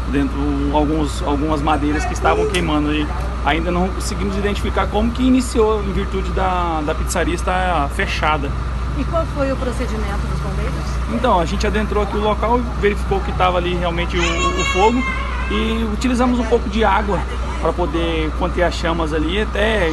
Dentro 0.09 0.37
alguns, 0.73 1.23
algumas 1.23 1.63
madeiras 1.63 2.05
que 2.05 2.13
estavam 2.13 2.47
queimando 2.49 2.93
e 2.93 3.07
ainda 3.45 3.71
não 3.71 3.89
conseguimos 3.89 4.37
identificar 4.37 4.87
como 4.87 5.11
que 5.11 5.23
iniciou 5.23 5.83
em 5.83 5.93
virtude 5.93 6.31
da, 6.33 6.81
da 6.85 6.95
pizzaria 6.95 7.35
estar 7.35 7.89
fechada. 7.91 8.51
E 8.97 9.05
qual 9.05 9.27
foi 9.35 9.51
o 9.51 9.57
procedimento 9.57 10.27
dos 10.31 10.39
bombeiros? 10.41 10.75
Então, 11.13 11.41
a 11.41 11.45
gente 11.45 11.67
adentrou 11.67 12.03
aqui 12.03 12.17
o 12.17 12.21
local 12.21 12.59
e 12.59 12.63
verificou 12.81 13.21
que 13.21 13.31
estava 13.31 13.59
ali 13.59 13.75
realmente 13.75 14.17
o, 14.17 14.21
o, 14.21 14.65
fogo 14.73 15.03
e 15.51 15.85
utilizamos 15.93 16.39
um 16.39 16.45
pouco 16.45 16.69
de 16.69 16.85
água 16.85 17.21
para 17.61 17.73
poder 17.73 18.31
conter 18.39 18.63
as 18.63 18.75
chamas 18.75 19.13
ali 19.13 19.43
até 19.43 19.93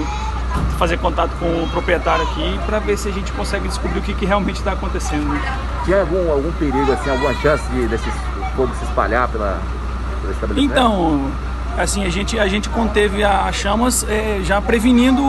fazer 0.77 0.97
contato 0.97 1.31
com 1.39 1.45
o 1.45 1.67
proprietário 1.71 2.23
aqui 2.23 2.59
para 2.65 2.79
ver 2.79 2.97
se 2.97 3.09
a 3.09 3.11
gente 3.11 3.31
consegue 3.31 3.67
descobrir 3.67 3.99
o 3.99 4.01
que, 4.01 4.13
que 4.13 4.25
realmente 4.25 4.57
está 4.57 4.73
acontecendo. 4.73 5.39
Tinha 5.83 6.01
algum, 6.01 6.31
algum 6.31 6.51
perigo, 6.53 6.91
assim, 6.91 7.09
alguma 7.09 7.33
chance 7.35 7.63
de, 7.71 7.87
desse 7.87 8.09
fogo 8.55 8.73
se 8.75 8.83
espalhar 8.83 9.27
pela, 9.29 9.59
então, 10.57 11.31
assim, 11.77 12.05
a 12.05 12.09
gente, 12.09 12.37
a 12.39 12.47
gente 12.47 12.69
conteve 12.69 13.23
as 13.23 13.55
chamas 13.55 14.05
é, 14.09 14.41
já 14.43 14.61
prevenindo 14.61 15.21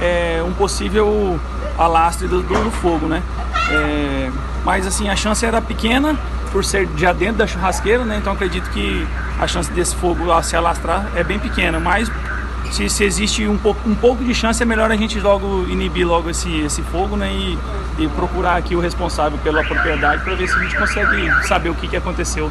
é, 0.00 0.42
um 0.46 0.52
possível 0.52 1.38
alastre 1.78 2.28
do, 2.28 2.42
do 2.42 2.70
fogo, 2.70 3.06
né? 3.06 3.22
É, 3.70 4.30
mas 4.64 4.86
assim, 4.86 5.08
a 5.08 5.16
chance 5.16 5.44
era 5.44 5.60
pequena 5.60 6.16
por 6.50 6.64
ser 6.64 6.88
já 6.96 7.12
dentro 7.12 7.36
da 7.36 7.46
churrasqueira, 7.46 8.04
né? 8.04 8.18
Então 8.18 8.32
acredito 8.32 8.68
que 8.70 9.06
a 9.38 9.46
chance 9.46 9.70
desse 9.72 9.94
fogo 9.96 10.24
se 10.42 10.56
alastrar 10.56 11.06
é 11.14 11.22
bem 11.22 11.38
pequena, 11.38 11.78
mas 11.78 12.10
se, 12.70 12.88
se 12.88 13.04
existe 13.04 13.46
um 13.46 13.58
pouco, 13.58 13.88
um 13.88 13.94
pouco 13.94 14.24
de 14.24 14.34
chance, 14.34 14.62
é 14.62 14.66
melhor 14.66 14.90
a 14.90 14.96
gente 14.96 15.18
logo 15.20 15.66
inibir 15.68 16.06
logo 16.06 16.30
esse, 16.30 16.60
esse 16.60 16.82
fogo, 16.82 17.16
né? 17.16 17.32
E, 17.32 17.58
e 17.98 18.08
procurar 18.08 18.56
aqui 18.56 18.74
o 18.74 18.80
responsável 18.80 19.38
pela 19.38 19.62
propriedade 19.64 20.22
para 20.22 20.34
ver 20.34 20.48
se 20.48 20.56
a 20.56 20.62
gente 20.62 20.76
consegue 20.76 21.46
saber 21.46 21.68
o 21.70 21.74
que, 21.74 21.88
que 21.88 21.96
aconteceu. 21.96 22.50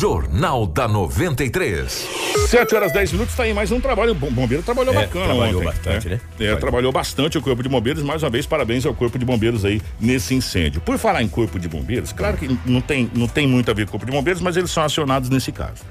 Jornal 0.00 0.66
da 0.66 0.88
93. 0.88 2.08
7 2.48 2.74
horas 2.74 2.90
10 2.90 3.12
minutos, 3.12 3.34
tá 3.34 3.42
aí 3.42 3.52
mais 3.52 3.70
um 3.70 3.78
trabalho. 3.78 4.12
O 4.12 4.14
bombeiro 4.14 4.62
trabalhou 4.62 4.94
é, 4.94 5.02
bacana 5.02 5.26
trabalhou 5.26 5.60
ontem. 5.60 5.64
bastante, 5.66 6.06
é. 6.06 6.10
né? 6.12 6.20
É, 6.40 6.56
trabalhou. 6.56 6.90
bastante 6.90 7.36
o 7.36 7.42
Corpo 7.42 7.62
de 7.62 7.68
Bombeiros. 7.68 8.02
Mais 8.02 8.22
uma 8.22 8.30
vez, 8.30 8.46
parabéns 8.46 8.86
ao 8.86 8.94
Corpo 8.94 9.18
de 9.18 9.26
Bombeiros 9.26 9.62
aí 9.62 9.82
nesse 10.00 10.34
incêndio. 10.34 10.80
Por 10.80 10.96
falar 10.96 11.22
em 11.22 11.28
Corpo 11.28 11.58
de 11.58 11.68
Bombeiros, 11.68 12.14
claro 12.14 12.38
que 12.38 12.48
não 12.64 12.80
tem, 12.80 13.10
não 13.14 13.28
tem 13.28 13.46
muito 13.46 13.70
a 13.70 13.74
ver 13.74 13.84
com 13.84 13.88
o 13.88 13.92
Corpo 13.92 14.06
de 14.06 14.12
Bombeiros, 14.12 14.40
mas 14.40 14.56
eles 14.56 14.70
são 14.70 14.82
acionados 14.82 15.28
nesse 15.28 15.52
caso. 15.52 15.82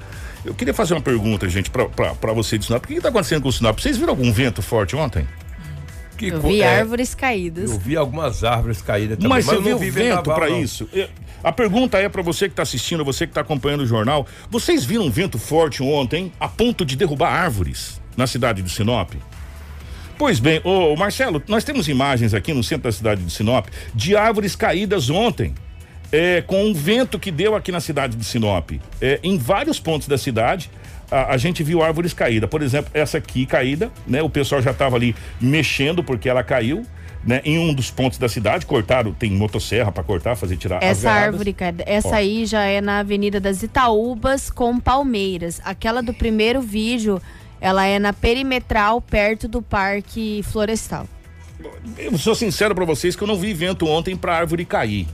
Eu 0.43 0.55
queria 0.55 0.73
fazer 0.73 0.95
uma 0.95 1.01
pergunta, 1.01 1.47
gente, 1.47 1.69
para 1.69 2.33
você 2.33 2.57
de 2.57 2.65
Sinop. 2.65 2.83
O 2.85 2.87
que 2.87 2.95
está 2.95 3.09
acontecendo 3.09 3.43
com 3.43 3.49
o 3.49 3.53
Sinop? 3.53 3.77
Vocês 3.77 3.95
viram 3.95 4.09
algum 4.09 4.31
vento 4.33 4.63
forte 4.63 4.95
ontem? 4.95 5.27
Que 6.17 6.29
eu 6.29 6.41
vi 6.41 6.61
é, 6.61 6.79
árvores 6.79 7.13
caídas. 7.13 7.69
Eu 7.69 7.77
vi 7.77 7.95
algumas 7.95 8.43
árvores 8.43 8.81
caídas 8.81 9.19
também. 9.19 9.29
Mas, 9.29 9.45
mas 9.45 9.55
você 9.55 9.75
viu 9.75 9.91
vento 9.91 10.23
para 10.23 10.49
isso? 10.49 10.89
A 11.43 11.51
pergunta 11.51 11.97
é 11.97 12.09
para 12.09 12.21
você 12.21 12.47
que 12.47 12.53
está 12.53 12.63
assistindo, 12.63 13.03
você 13.05 13.25
que 13.25 13.31
está 13.31 13.41
acompanhando 13.41 13.81
o 13.81 13.85
jornal: 13.85 14.27
vocês 14.49 14.83
viram 14.83 15.05
um 15.05 15.11
vento 15.11 15.37
forte 15.37 15.81
ontem 15.81 16.31
a 16.39 16.47
ponto 16.47 16.85
de 16.85 16.95
derrubar 16.95 17.31
árvores 17.31 18.01
na 18.17 18.27
cidade 18.27 18.61
de 18.61 18.69
Sinop? 18.69 19.13
Pois 20.17 20.37
bem, 20.37 20.59
ô, 20.65 20.97
Marcelo, 20.97 21.41
nós 21.47 21.63
temos 21.63 21.87
imagens 21.87 22.33
aqui 22.33 22.53
no 22.53 22.61
centro 22.61 22.83
da 22.83 22.91
cidade 22.91 23.23
de 23.23 23.31
Sinop 23.31 23.67
de 23.95 24.17
árvores 24.17 24.55
caídas 24.55 25.09
ontem. 25.09 25.53
É, 26.11 26.41
com 26.41 26.65
um 26.65 26.73
vento 26.73 27.19
que 27.19 27.29
deu 27.29 27.55
aqui 27.55 27.71
na 27.71 27.79
cidade 27.79 28.17
de 28.17 28.25
Sinop. 28.25 28.71
É, 28.99 29.19
em 29.21 29.37
vários 29.37 29.79
pontos 29.79 30.07
da 30.07 30.17
cidade, 30.17 30.71
a, 31.11 31.35
a, 31.35 31.37
gente 31.37 31.61
viu 31.61 31.83
árvores 31.83 32.13
caídas. 32.13 32.49
Por 32.49 32.63
exemplo, 32.63 32.89
essa 32.95 33.19
aqui 33.19 33.45
caída, 33.45 33.91
né? 34.07 34.19
O 34.23 34.29
pessoal 34.29 34.59
já 34.59 34.71
estava 34.71 34.95
ali 34.95 35.15
mexendo 35.39 36.03
porque 36.03 36.27
ela 36.27 36.43
caiu 36.43 36.83
né, 37.23 37.41
em 37.43 37.59
um 37.59 37.73
dos 37.73 37.91
pontos 37.91 38.17
da 38.17 38.29
cidade, 38.29 38.65
cortaram, 38.65 39.13
tem 39.13 39.31
motosserra 39.31 39.91
para 39.91 40.03
cortar, 40.03 40.35
fazer 40.35 40.57
tirar 40.57 40.81
Essa 40.81 41.11
árvore, 41.11 41.53
cara, 41.53 41.75
essa 41.85 42.09
Ó. 42.09 42.13
aí 42.13 42.45
já 42.45 42.63
é 42.63 42.81
na 42.81 42.99
Avenida 42.99 43.39
das 43.39 43.61
Itaúbas 43.61 44.49
com 44.49 44.79
Palmeiras. 44.79 45.59
Aquela 45.63 46.01
do 46.01 46.13
primeiro 46.13 46.61
vídeo, 46.61 47.21
ela 47.59 47.85
é 47.85 47.99
na 47.99 48.13
perimetral, 48.13 49.01
perto 49.01 49.47
do 49.47 49.61
Parque 49.61 50.41
Florestal. 50.43 51.07
Eu 51.97 52.17
sou 52.17 52.33
sincero 52.33 52.73
para 52.73 52.85
vocês 52.85 53.15
que 53.15 53.23
eu 53.23 53.27
não 53.27 53.35
vi 53.35 53.53
vento 53.53 53.85
ontem 53.85 54.15
para 54.15 54.37
árvore 54.37 54.63
cair. 54.63 55.07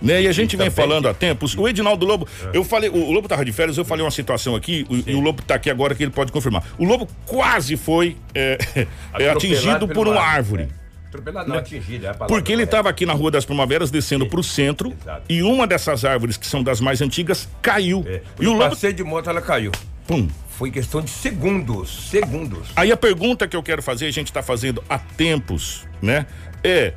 Né? 0.00 0.22
E 0.22 0.28
a 0.28 0.32
gente 0.32 0.56
vem 0.56 0.70
falando 0.70 1.08
há 1.08 1.14
tempos. 1.14 1.56
O 1.56 1.68
Edinaldo 1.68 2.06
Lobo, 2.06 2.28
é. 2.52 2.56
eu 2.56 2.64
falei, 2.64 2.90
o 2.90 3.10
Lobo 3.10 3.28
tava 3.28 3.44
de 3.44 3.52
férias, 3.52 3.78
eu 3.78 3.84
falei 3.84 4.04
uma 4.04 4.10
situação 4.10 4.54
aqui, 4.54 4.86
o, 4.88 5.10
e 5.10 5.14
o 5.14 5.20
Lobo 5.20 5.42
tá 5.42 5.54
aqui 5.54 5.70
agora 5.70 5.94
que 5.94 6.02
ele 6.02 6.10
pode 6.10 6.32
confirmar. 6.32 6.64
O 6.78 6.84
Lobo 6.84 7.08
quase 7.24 7.76
foi 7.76 8.16
é, 8.34 8.58
é, 9.18 9.30
atingido 9.30 9.88
por 9.88 10.06
uma 10.06 10.20
árvore. 10.20 10.64
É. 10.82 10.86
Atropelado, 11.08 11.48
não, 11.48 11.56
atingido, 11.56 12.06
é 12.06 12.12
Porque 12.12 12.52
ele 12.52 12.64
estava 12.64 12.90
aqui 12.90 13.06
na 13.06 13.12
Rua 13.12 13.30
das 13.30 13.44
Primaveras 13.44 13.90
descendo 13.90 14.26
para 14.26 14.40
o 14.40 14.42
centro 14.42 14.92
Exato. 15.00 15.22
e 15.28 15.42
uma 15.42 15.66
dessas 15.66 16.04
árvores, 16.04 16.36
que 16.36 16.46
são 16.46 16.62
das 16.62 16.80
mais 16.80 17.00
antigas, 17.00 17.48
caiu. 17.62 18.04
É. 18.06 18.20
E 18.40 18.46
o 18.46 18.52
lobo. 18.52 18.70
Passei 18.70 18.92
de 18.92 19.02
moto, 19.02 19.30
ela 19.30 19.40
caiu. 19.40 19.72
Pum. 20.06 20.28
Foi 20.50 20.70
questão 20.70 21.00
de 21.00 21.10
segundos, 21.10 22.10
segundos. 22.10 22.68
Aí 22.74 22.90
a 22.90 22.96
pergunta 22.96 23.46
que 23.46 23.56
eu 23.56 23.62
quero 23.62 23.82
fazer, 23.82 24.06
a 24.06 24.10
gente 24.10 24.28
está 24.28 24.42
fazendo 24.42 24.82
há 24.88 24.98
tempos, 24.98 25.86
né? 26.02 26.26
É 26.62 26.94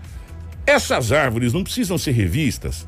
essas 0.69 1.11
árvores 1.11 1.51
não 1.51 1.63
precisam 1.63 1.97
ser 1.97 2.11
revistas? 2.11 2.87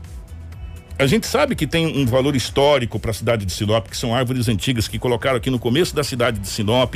A 1.01 1.07
gente 1.07 1.25
sabe 1.25 1.55
que 1.55 1.65
tem 1.65 1.87
um 1.87 2.05
valor 2.05 2.35
histórico 2.35 2.99
para 2.99 3.09
a 3.09 3.13
cidade 3.13 3.43
de 3.43 3.51
Sinop, 3.51 3.87
que 3.87 3.97
são 3.97 4.13
árvores 4.13 4.47
antigas 4.47 4.87
que 4.87 4.99
colocaram 4.99 5.37
aqui 5.37 5.49
no 5.49 5.57
começo 5.57 5.95
da 5.95 6.03
cidade 6.03 6.37
de 6.37 6.47
Sinop. 6.47 6.93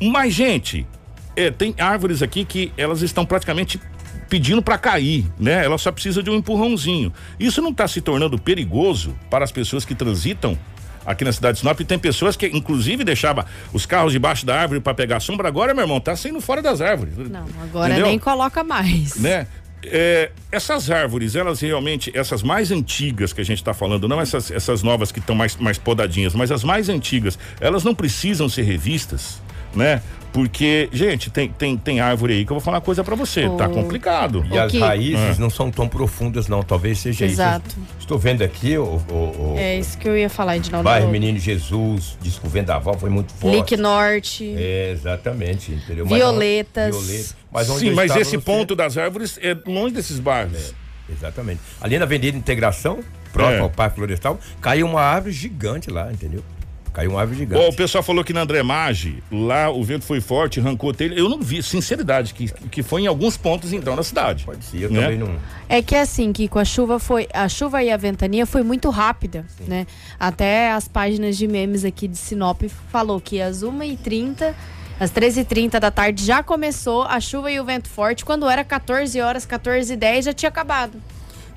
Mas, 0.00 0.34
gente, 0.34 0.86
é, 1.34 1.50
tem 1.50 1.74
árvores 1.76 2.22
aqui 2.22 2.44
que 2.44 2.72
elas 2.76 3.02
estão 3.02 3.26
praticamente 3.26 3.80
pedindo 4.28 4.62
para 4.62 4.78
cair, 4.78 5.26
né? 5.36 5.64
Ela 5.64 5.78
só 5.78 5.90
precisa 5.90 6.22
de 6.22 6.30
um 6.30 6.36
empurrãozinho. 6.36 7.12
Isso 7.40 7.60
não 7.60 7.70
está 7.70 7.88
se 7.88 8.00
tornando 8.00 8.38
perigoso 8.38 9.16
para 9.28 9.44
as 9.44 9.50
pessoas 9.50 9.84
que 9.84 9.96
transitam 9.96 10.56
aqui 11.04 11.24
na 11.24 11.32
cidade 11.32 11.54
de 11.54 11.60
Sinop. 11.62 11.80
Tem 11.80 11.98
pessoas 11.98 12.36
que, 12.36 12.46
inclusive, 12.46 13.02
deixavam 13.02 13.44
os 13.72 13.84
carros 13.84 14.12
debaixo 14.12 14.46
da 14.46 14.60
árvore 14.60 14.78
para 14.78 14.94
pegar 14.94 15.18
sombra. 15.18 15.48
Agora, 15.48 15.74
meu 15.74 15.82
irmão, 15.82 15.98
tá 15.98 16.14
saindo 16.14 16.40
fora 16.40 16.62
das 16.62 16.80
árvores. 16.80 17.16
Não, 17.16 17.46
agora 17.60 17.88
Entendeu? 17.88 18.06
nem 18.06 18.18
coloca 18.18 18.62
mais. 18.62 19.16
Né? 19.16 19.48
É, 19.82 20.30
essas 20.52 20.90
árvores, 20.90 21.34
elas 21.34 21.60
realmente, 21.60 22.10
essas 22.14 22.42
mais 22.42 22.70
antigas 22.70 23.32
que 23.32 23.40
a 23.40 23.44
gente 23.44 23.58
está 23.58 23.72
falando, 23.72 24.06
não 24.06 24.20
essas, 24.20 24.50
essas 24.50 24.82
novas 24.82 25.10
que 25.10 25.18
estão 25.18 25.34
mais, 25.34 25.56
mais 25.56 25.78
podadinhas, 25.78 26.34
mas 26.34 26.52
as 26.52 26.62
mais 26.62 26.88
antigas, 26.88 27.38
elas 27.60 27.82
não 27.82 27.94
precisam 27.94 28.48
ser 28.48 28.62
revistas, 28.62 29.40
né? 29.74 30.02
Porque, 30.32 30.88
gente, 30.92 31.28
tem, 31.28 31.48
tem, 31.48 31.76
tem 31.76 32.00
árvore 32.00 32.34
aí 32.34 32.44
que 32.44 32.52
eu 32.52 32.54
vou 32.54 32.60
falar 32.60 32.76
uma 32.76 32.82
coisa 32.82 33.02
para 33.02 33.16
você, 33.16 33.48
tá 33.58 33.68
complicado. 33.68 34.46
E 34.48 34.56
as 34.56 34.72
raízes 34.72 35.38
é. 35.38 35.40
não 35.40 35.50
são 35.50 35.70
tão 35.70 35.88
profundas, 35.88 36.46
não. 36.46 36.62
Talvez 36.62 36.98
seja 36.98 37.24
Exato. 37.24 37.68
isso. 37.68 37.80
Estou 37.98 38.18
vendo 38.18 38.42
aqui 38.42 38.78
o. 38.78 39.00
o, 39.10 39.54
o 39.54 39.54
é 39.58 39.78
isso 39.78 39.98
que 39.98 40.08
eu 40.08 40.16
ia 40.16 40.30
falar, 40.30 40.56
Edinaldo. 40.56 40.84
Bairro 40.84 41.08
Menino 41.08 41.38
Jesus, 41.38 42.16
disco 42.20 42.48
Vendaval 42.48 42.96
foi 42.96 43.10
muito 43.10 43.32
forte. 43.32 43.56
Lick 43.56 43.76
Norte. 43.76 44.54
É, 44.56 44.92
exatamente, 44.92 45.72
entendeu? 45.72 46.06
Violetas. 46.06 46.94
Mas, 46.94 47.06
violeta, 47.06 47.36
mas 47.50 47.66
Sim, 47.66 47.90
mas 47.92 48.14
esse 48.14 48.38
ponto 48.38 48.76
das 48.76 48.96
árvores 48.96 49.38
é 49.42 49.56
longe 49.66 49.92
desses 49.92 50.20
bairros. 50.20 50.74
É, 51.08 51.12
exatamente. 51.12 51.60
Ali 51.80 51.98
na 51.98 52.04
Avenida 52.04 52.38
Integração, 52.38 53.00
próximo 53.32 53.56
é. 53.56 53.60
ao 53.62 53.70
Parque 53.70 53.96
Florestal, 53.96 54.38
caiu 54.60 54.86
uma 54.86 55.02
árvore 55.02 55.32
gigante 55.32 55.90
lá, 55.90 56.12
entendeu? 56.12 56.44
Caiu 56.92 57.12
uma 57.12 57.20
árvore 57.20 57.38
gigante. 57.38 57.68
o 57.68 57.76
pessoal 57.76 58.02
falou 58.02 58.24
que 58.24 58.32
na 58.32 58.42
André 58.42 58.62
Maggi, 58.62 59.22
lá 59.30 59.70
o 59.70 59.82
vento 59.82 60.04
foi 60.04 60.20
forte, 60.20 60.58
arrancou 60.58 60.92
telha. 60.92 61.14
Eu 61.14 61.28
não 61.28 61.40
vi, 61.40 61.62
sinceridade, 61.62 62.34
que, 62.34 62.48
que 62.68 62.82
foi 62.82 63.02
em 63.02 63.06
alguns 63.06 63.36
pontos 63.36 63.72
então 63.72 63.94
na 63.94 64.02
cidade. 64.02 64.44
Pode 64.44 64.64
ser, 64.64 64.82
eu 64.82 64.90
né? 64.90 65.02
também 65.02 65.18
não. 65.18 65.36
É 65.68 65.80
que 65.80 65.94
assim, 65.94 66.32
que 66.32 66.48
com 66.48 66.58
a 66.58 66.64
chuva 66.64 66.98
foi. 66.98 67.28
A 67.32 67.48
chuva 67.48 67.82
e 67.82 67.90
a 67.90 67.96
ventania 67.96 68.44
foi 68.44 68.62
muito 68.62 68.90
rápida, 68.90 69.44
Sim. 69.56 69.64
né? 69.68 69.86
Até 70.18 70.72
as 70.72 70.88
páginas 70.88 71.36
de 71.36 71.46
memes 71.46 71.84
aqui 71.84 72.08
de 72.08 72.16
Sinop 72.16 72.62
falou 72.90 73.20
que 73.20 73.40
às 73.40 73.62
1h30. 73.62 74.54
Às 74.98 75.10
13h30 75.10 75.80
da 75.80 75.90
tarde 75.90 76.22
já 76.22 76.42
começou 76.42 77.04
a 77.04 77.18
chuva 77.20 77.50
e 77.50 77.58
o 77.58 77.64
vento 77.64 77.88
forte. 77.88 78.22
Quando 78.22 78.46
era 78.46 78.62
14 78.62 79.18
horas, 79.18 79.46
14 79.46 79.94
h 79.94 79.98
10 79.98 80.24
já 80.26 80.32
tinha 80.34 80.50
acabado. 80.50 81.00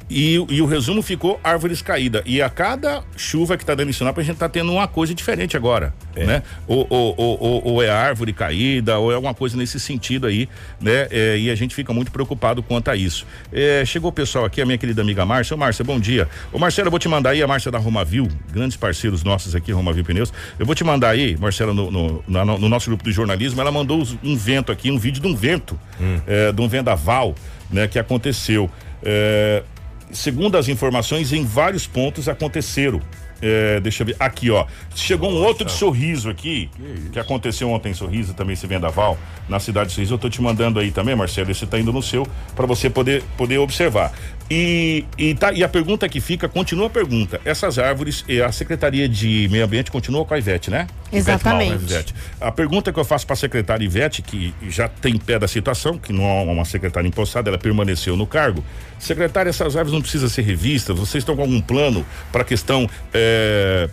E, 0.10 0.36
e 0.50 0.62
o 0.62 0.66
resumo 0.66 1.02
ficou 1.02 1.40
árvores 1.44 1.82
caídas. 1.82 2.22
E 2.26 2.42
a 2.42 2.50
cada 2.50 3.04
chuva 3.18 3.58
que 3.58 3.66
tá 3.66 3.74
dando 3.74 3.90
em 3.90 3.94
Sinop, 3.94 4.18
a 4.18 4.22
gente 4.24 4.38
tá 4.38 4.48
tendo 4.50 4.72
uma 4.72 4.88
coisa 4.88 5.14
diferente 5.16 5.58
agora, 5.58 5.94
É. 6.16 6.26
né? 6.26 6.44
Ou, 6.68 6.86
ou, 6.90 7.16
ou, 7.18 7.68
ou- 7.68 7.84
é 7.84 7.90
árvore 7.90 8.32
caída, 8.34 8.98
ou 9.00 9.12
é 9.12 9.16
alguma 9.16 9.34
coisa 9.34 9.58
nesse 9.58 9.80
sentido 9.80 10.28
aí, 10.28 10.48
né? 10.80 11.08
É, 11.10 11.38
e 11.38 11.50
a 11.50 11.56
gente 11.56 11.74
fica 11.74 11.92
muito 11.94 12.12
preocupado 12.12 12.62
quanto 12.62 12.90
a 12.92 12.96
isso. 12.96 13.26
É, 13.52 13.84
chegou 13.86 14.10
o 14.10 14.14
pessoal 14.14 14.46
aqui, 14.46 14.62
a 14.62 14.66
minha 14.66 14.78
querida 14.78 15.02
amiga 15.02 15.26
Márcia. 15.26 15.56
Ô, 15.56 15.58
Márcia, 15.58 15.84
bom 15.84 16.00
dia. 16.00 16.28
Ô, 16.52 16.60
Marcelo, 16.60 16.88
eu 16.88 16.92
vou 16.92 17.00
te 17.00 17.08
mandar 17.08 17.32
aí, 17.32 17.42
a 17.42 17.48
Márcia 17.48 17.72
da 17.72 17.78
Romavil, 17.80 18.28
grandes 18.52 18.78
parceiros 18.78 19.24
nossos 19.24 19.56
aqui, 19.56 19.72
Romavil 19.72 20.04
Pneus. 20.04 20.32
Eu 20.60 20.66
vou 20.66 20.76
te 20.76 20.84
mandar 20.84 21.10
aí, 21.10 21.36
Marcela, 21.38 21.74
no, 21.74 21.90
no, 21.90 22.24
na- 22.28 22.46
no 22.46 22.70
nosso 22.70 22.90
grupo 22.90 23.04
de 23.04 23.12
jornalismo, 23.12 23.60
ela 23.60 23.72
mandou 23.72 24.06
um 24.24 24.36
vento 24.38 24.72
aqui, 24.72 24.92
um 24.92 24.98
vídeo 25.00 25.22
de 25.22 25.28
um 25.28 25.36
vento, 25.36 25.80
é, 26.28 26.52
de 26.52 26.62
um 26.62 26.68
vendaval, 26.68 27.34
né? 27.72 27.88
Que 27.88 27.98
aconteceu. 27.98 28.70
É, 29.06 29.64
segundo 30.14 30.58
as 30.58 30.68
informações, 30.68 31.34
em 31.34 31.44
vários 31.44 31.88
pontos 31.88 32.30
aconteceram. 32.30 33.02
É, 33.46 33.82
deixa 33.82 34.04
eu 34.04 34.08
ver. 34.08 34.16
Aqui, 34.20 34.50
ó. 34.50 34.66
Chegou 34.96 35.30
um 35.30 35.36
outro 35.36 35.66
de 35.66 35.72
sorriso 35.74 36.30
aqui, 36.30 36.70
que, 37.12 37.20
aconteceu 37.20 37.70
ontem 37.70 37.90
em 37.90 37.94
Sorriso, 37.94 38.34
também 38.34 38.54
esse 38.54 38.66
vendaval, 38.66 39.18
na 39.50 39.60
cidade 39.60 39.90
de 39.90 39.96
Sorriso. 39.96 40.14
Eu 40.14 40.18
tô 40.18 40.30
te 40.30 40.42
mandando 40.42 40.80
aí 40.80 40.92
também, 40.92 41.14
Marcelo. 41.14 41.52
Esse 41.52 41.66
tá 41.66 41.78
indo 41.78 41.92
no 41.92 42.02
seu, 42.02 42.26
para 42.56 42.66
você 42.66 42.90
poder, 42.90 43.22
poder 43.36 43.58
observar. 43.58 44.14
E, 44.50 45.06
e, 45.18 45.34
tá, 45.36 45.52
e 45.52 45.64
a 45.64 45.70
pergunta 45.70 46.08
que 46.08 46.20
fica, 46.20 46.48
continua 46.48 46.88
a 46.88 46.90
pergunta. 46.90 47.40
Essas 47.46 47.80
árvores, 47.80 48.26
a 48.46 48.52
Secretaria 48.52 49.08
de 49.08 49.48
Meio 49.50 49.66
Ambiente 49.66 49.90
continua 49.90 50.26
com 50.26 50.34
a 50.34 50.38
Ivete, 50.38 50.70
né? 50.70 50.88
Exatamente. 51.12 51.74
Ivete 51.74 51.80
Mal, 51.80 51.90
né, 51.90 51.96
Ivete? 51.96 52.16
A 52.42 52.52
pergunta 52.52 52.92
que 52.92 53.00
eu 53.00 53.06
faço 53.06 53.26
para 53.26 53.34
a 53.34 53.38
secretária 53.38 53.84
Ivete, 53.86 54.22
que 54.22 54.54
já 54.70 54.88
tem 54.88 55.18
pé 55.18 55.40
da 55.40 55.48
situação, 55.48 55.98
que 55.98 56.12
não 56.12 56.24
é 56.24 56.44
uma 56.44 56.66
secretária 56.66 57.08
empossada, 57.08 57.50
ela 57.50 57.58
permaneceu 57.58 58.16
no 58.16 58.28
cargo. 58.28 58.64
Secretária, 59.00 59.50
essas 59.50 59.76
árvores 59.76 59.94
não 59.94 60.02
precisam 60.02 60.30
ser 60.30 60.44
revistas? 60.44 60.98
Vocês 60.98 61.22
estão 61.22 61.36
com 61.36 61.42
algum 61.42 61.62
plano 61.62 62.06
para 62.32 62.42
a 62.42 62.46
questão 62.46 62.90
eh, 63.14 63.90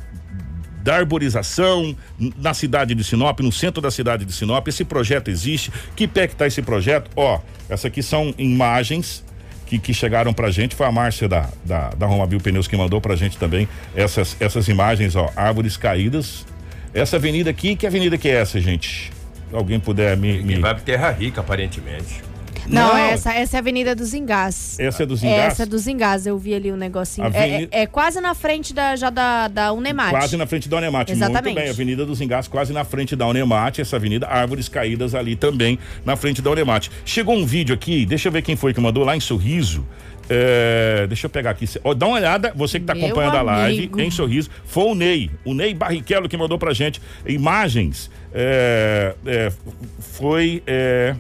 da 0.83 0.97
arborização 0.97 1.97
na 2.37 2.55
cidade 2.55 2.95
de 2.95 3.05
Sinop, 3.05 3.41
no 3.41 3.53
centro 3.53 3.81
da 3.81 3.91
cidade 3.91 4.25
de 4.25 4.33
Sinop? 4.33 4.67
Esse 4.67 4.85
projeto 4.85 5.29
existe? 5.29 5.73
Que 5.95 6.09
pé 6.09 6.27
que 6.27 6.35
está 6.35 6.47
esse 6.47 6.61
projeto? 6.61 7.11
Ó, 7.17 7.41
essa 7.69 7.89
aqui 7.89 8.03
são 8.03 8.35
imagens 8.37 9.25
que, 9.71 9.79
que 9.79 9.95
chegaram 9.95 10.33
pra 10.33 10.51
gente, 10.51 10.75
foi 10.75 10.87
a 10.87 10.91
Márcia 10.91 11.29
da, 11.29 11.49
da, 11.65 11.91
da 11.91 12.07
Romavil 12.07 12.41
Pneus 12.41 12.67
que 12.67 12.77
mandou 12.77 13.01
pra 13.01 13.15
gente 13.15 13.39
também 13.39 13.69
essas, 13.95 14.37
essas 14.41 14.67
imagens, 14.67 15.15
ó, 15.15 15.31
árvores 15.37 15.77
caídas. 15.77 16.45
Essa 16.93 17.17
avenida 17.17 17.51
aqui, 17.51 17.77
que 17.77 17.87
avenida 17.87 18.19
que 18.19 18.29
é 18.29 18.33
essa, 18.33 18.61
gente? 18.61 19.13
Alguém 19.53 19.79
puder 19.79 20.17
me. 20.17 20.43
me... 20.43 20.59
Vai 20.59 20.75
pra 20.75 20.83
Terra 20.83 21.11
Rica, 21.13 21.41
aparentemente. 21.41 22.30
Não, 22.73 22.89
Não. 22.89 22.97
Essa, 22.97 23.33
essa 23.35 23.57
é 23.57 23.59
a 23.59 23.61
Avenida 23.61 23.95
dos 23.95 24.15
Engás. 24.15 24.79
Essa 24.79 25.03
é 25.03 25.07
dos 25.07 25.23
Engás? 25.23 25.53
Essa 25.53 25.63
é 25.65 25.67
dos 25.67 25.87
Engás, 25.87 26.27
eu 26.27 26.39
vi 26.39 26.55
ali 26.55 26.73
um 26.73 26.77
negocinho. 26.77 27.27
É- 27.35 27.63
É, 27.65 27.69
é 27.83 27.87
quase 27.87 28.21
na 28.21 28.35
frente 28.35 28.73
da, 28.73 28.95
já 28.97 29.11
da, 29.11 29.49
da 29.49 29.73
Unemate. 29.73 30.11
Quase 30.11 30.37
na 30.37 30.47
frente 30.47 30.69
da 30.69 30.77
Unemate. 30.79 31.13
Exatamente. 31.13 31.45
Muito 31.45 31.55
bem, 31.57 31.69
Avenida 31.71 32.07
dos 32.07 32.21
Engás, 32.21 32.47
quase 32.49 32.73
na 32.73 32.85
frente 32.85 33.15
da 33.17 33.27
Unemate. 33.27 33.81
Essa 33.81 33.97
avenida, 33.97 34.27
árvores 34.29 34.69
caídas 34.69 35.15
ali 35.15 35.37
também 35.37 35.79
na 36.05 36.17
frente 36.17 36.41
da 36.41 36.51
Unemate. 36.51 36.91
Chegou 37.05 37.35
um 37.37 37.45
vídeo 37.45 37.75
aqui, 37.75 38.07
deixa 38.07 38.29
eu 38.29 38.33
ver 38.33 38.43
quem 38.43 38.57
foi 38.57 38.73
que 38.73 38.81
mandou 38.81 39.05
lá 39.05 39.17
em 39.17 39.21
Sorriso. 39.21 39.87
É, 40.33 41.07
deixa 41.09 41.27
eu 41.27 41.31
pegar 41.31 41.51
aqui. 41.51 41.69
Ó, 41.83 41.93
dá 41.93 42.07
uma 42.07 42.15
olhada, 42.17 42.53
você 42.55 42.79
que 42.79 42.85
está 42.85 42.93
acompanhando 42.93 43.35
a 43.37 43.43
live 43.43 43.79
amigo. 43.79 44.01
em 44.01 44.11
Sorriso, 44.13 44.49
foi 44.65 44.85
o 44.85 44.95
Ney, 44.95 45.29
o 45.45 45.53
Ney 45.53 45.75
Barrichello 45.75 46.29
que 46.29 46.37
mandou 46.37 46.57
pra 46.57 46.73
gente 46.73 47.03
imagens. 47.27 48.09
é, 48.33 49.13
é, 49.27 49.53
foi 49.99 50.63
é, 50.69 51.17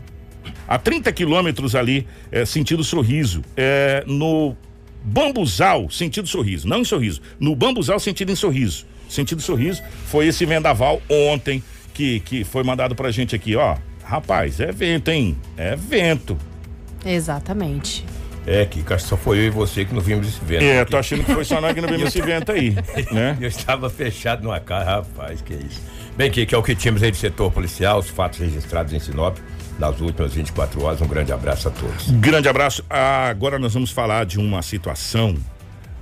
a 0.67 0.79
30 0.79 1.13
quilômetros 1.13 1.75
ali, 1.75 2.07
é, 2.31 2.45
sentido 2.45 2.85
Sorriso, 2.85 3.43
é, 3.57 4.05
no 4.07 4.57
Bambuzal, 5.03 5.91
sentido 5.91 6.29
Sorriso, 6.29 6.69
não 6.69 6.81
em 6.81 6.85
Sorriso, 6.85 7.21
no 7.39 7.55
Bambuzal, 7.57 7.99
sentido 7.99 8.33
em 8.33 8.37
Sorriso. 8.37 8.87
Sentido 9.09 9.43
Sorriso, 9.43 9.83
foi 10.07 10.29
esse 10.29 10.47
vendaval 10.47 11.03
ontem 11.09 11.63
que, 11.93 12.21
que 12.21 12.45
foi 12.45 12.63
mandado 12.63 12.95
pra 12.95 13.11
gente 13.11 13.35
aqui, 13.35 13.57
ó. 13.57 13.77
Rapaz, 14.05 14.61
é 14.61 14.71
vento, 14.71 15.09
hein? 15.11 15.37
É 15.57 15.75
vento. 15.75 16.39
Exatamente. 17.05 18.05
É, 18.47 18.65
Kika, 18.65 18.99
só 18.99 19.17
foi 19.17 19.39
eu 19.39 19.45
e 19.45 19.51
você 19.51 19.85
que 19.85 19.95
não 19.95 20.01
vimos 20.01 20.29
esse 20.29 20.45
vento. 20.45 20.65
É, 20.65 20.81
aqui. 20.81 20.91
tô 20.91 20.97
achando 20.97 21.25
que 21.25 21.33
foi 21.33 21.45
só 21.45 21.61
nós 21.61 21.75
que 21.75 21.81
não 21.81 21.89
vimos 21.89 22.09
esse 22.09 22.23
vento 22.23 22.53
aí, 22.53 22.75
né? 23.13 23.37
Eu 23.41 23.49
estava 23.49 23.91
fechado 23.91 24.43
numa 24.43 24.59
casa, 24.61 24.91
rapaz, 24.91 25.43
que 25.43 25.55
isso. 25.55 25.83
Bem, 26.17 26.31
que, 26.31 26.47
que 26.47 26.55
é 26.55 26.59
o 26.59 26.63
que 26.63 26.75
tínhamos 26.75 27.03
aí 27.03 27.11
do 27.11 27.17
setor 27.17 27.51
policial, 27.53 27.99
os 27.99 28.09
fatos 28.09 28.39
registrados 28.39 28.93
em 28.93 28.99
Sinop 28.99 29.39
nas 29.81 30.01
últimas 30.01 30.35
24 30.35 30.83
horas. 30.85 31.01
Um 31.01 31.09
grande 31.09 31.33
abraço 31.33 31.69
a 31.69 31.71
todos. 31.71 32.11
Grande 32.11 32.49
abraço. 32.49 32.85
Agora 32.89 33.59
nós 33.59 33.73
vamos 33.73 33.91
falar 33.91 34.27
de 34.27 34.39
uma 34.39 34.63
situação. 34.63 35.35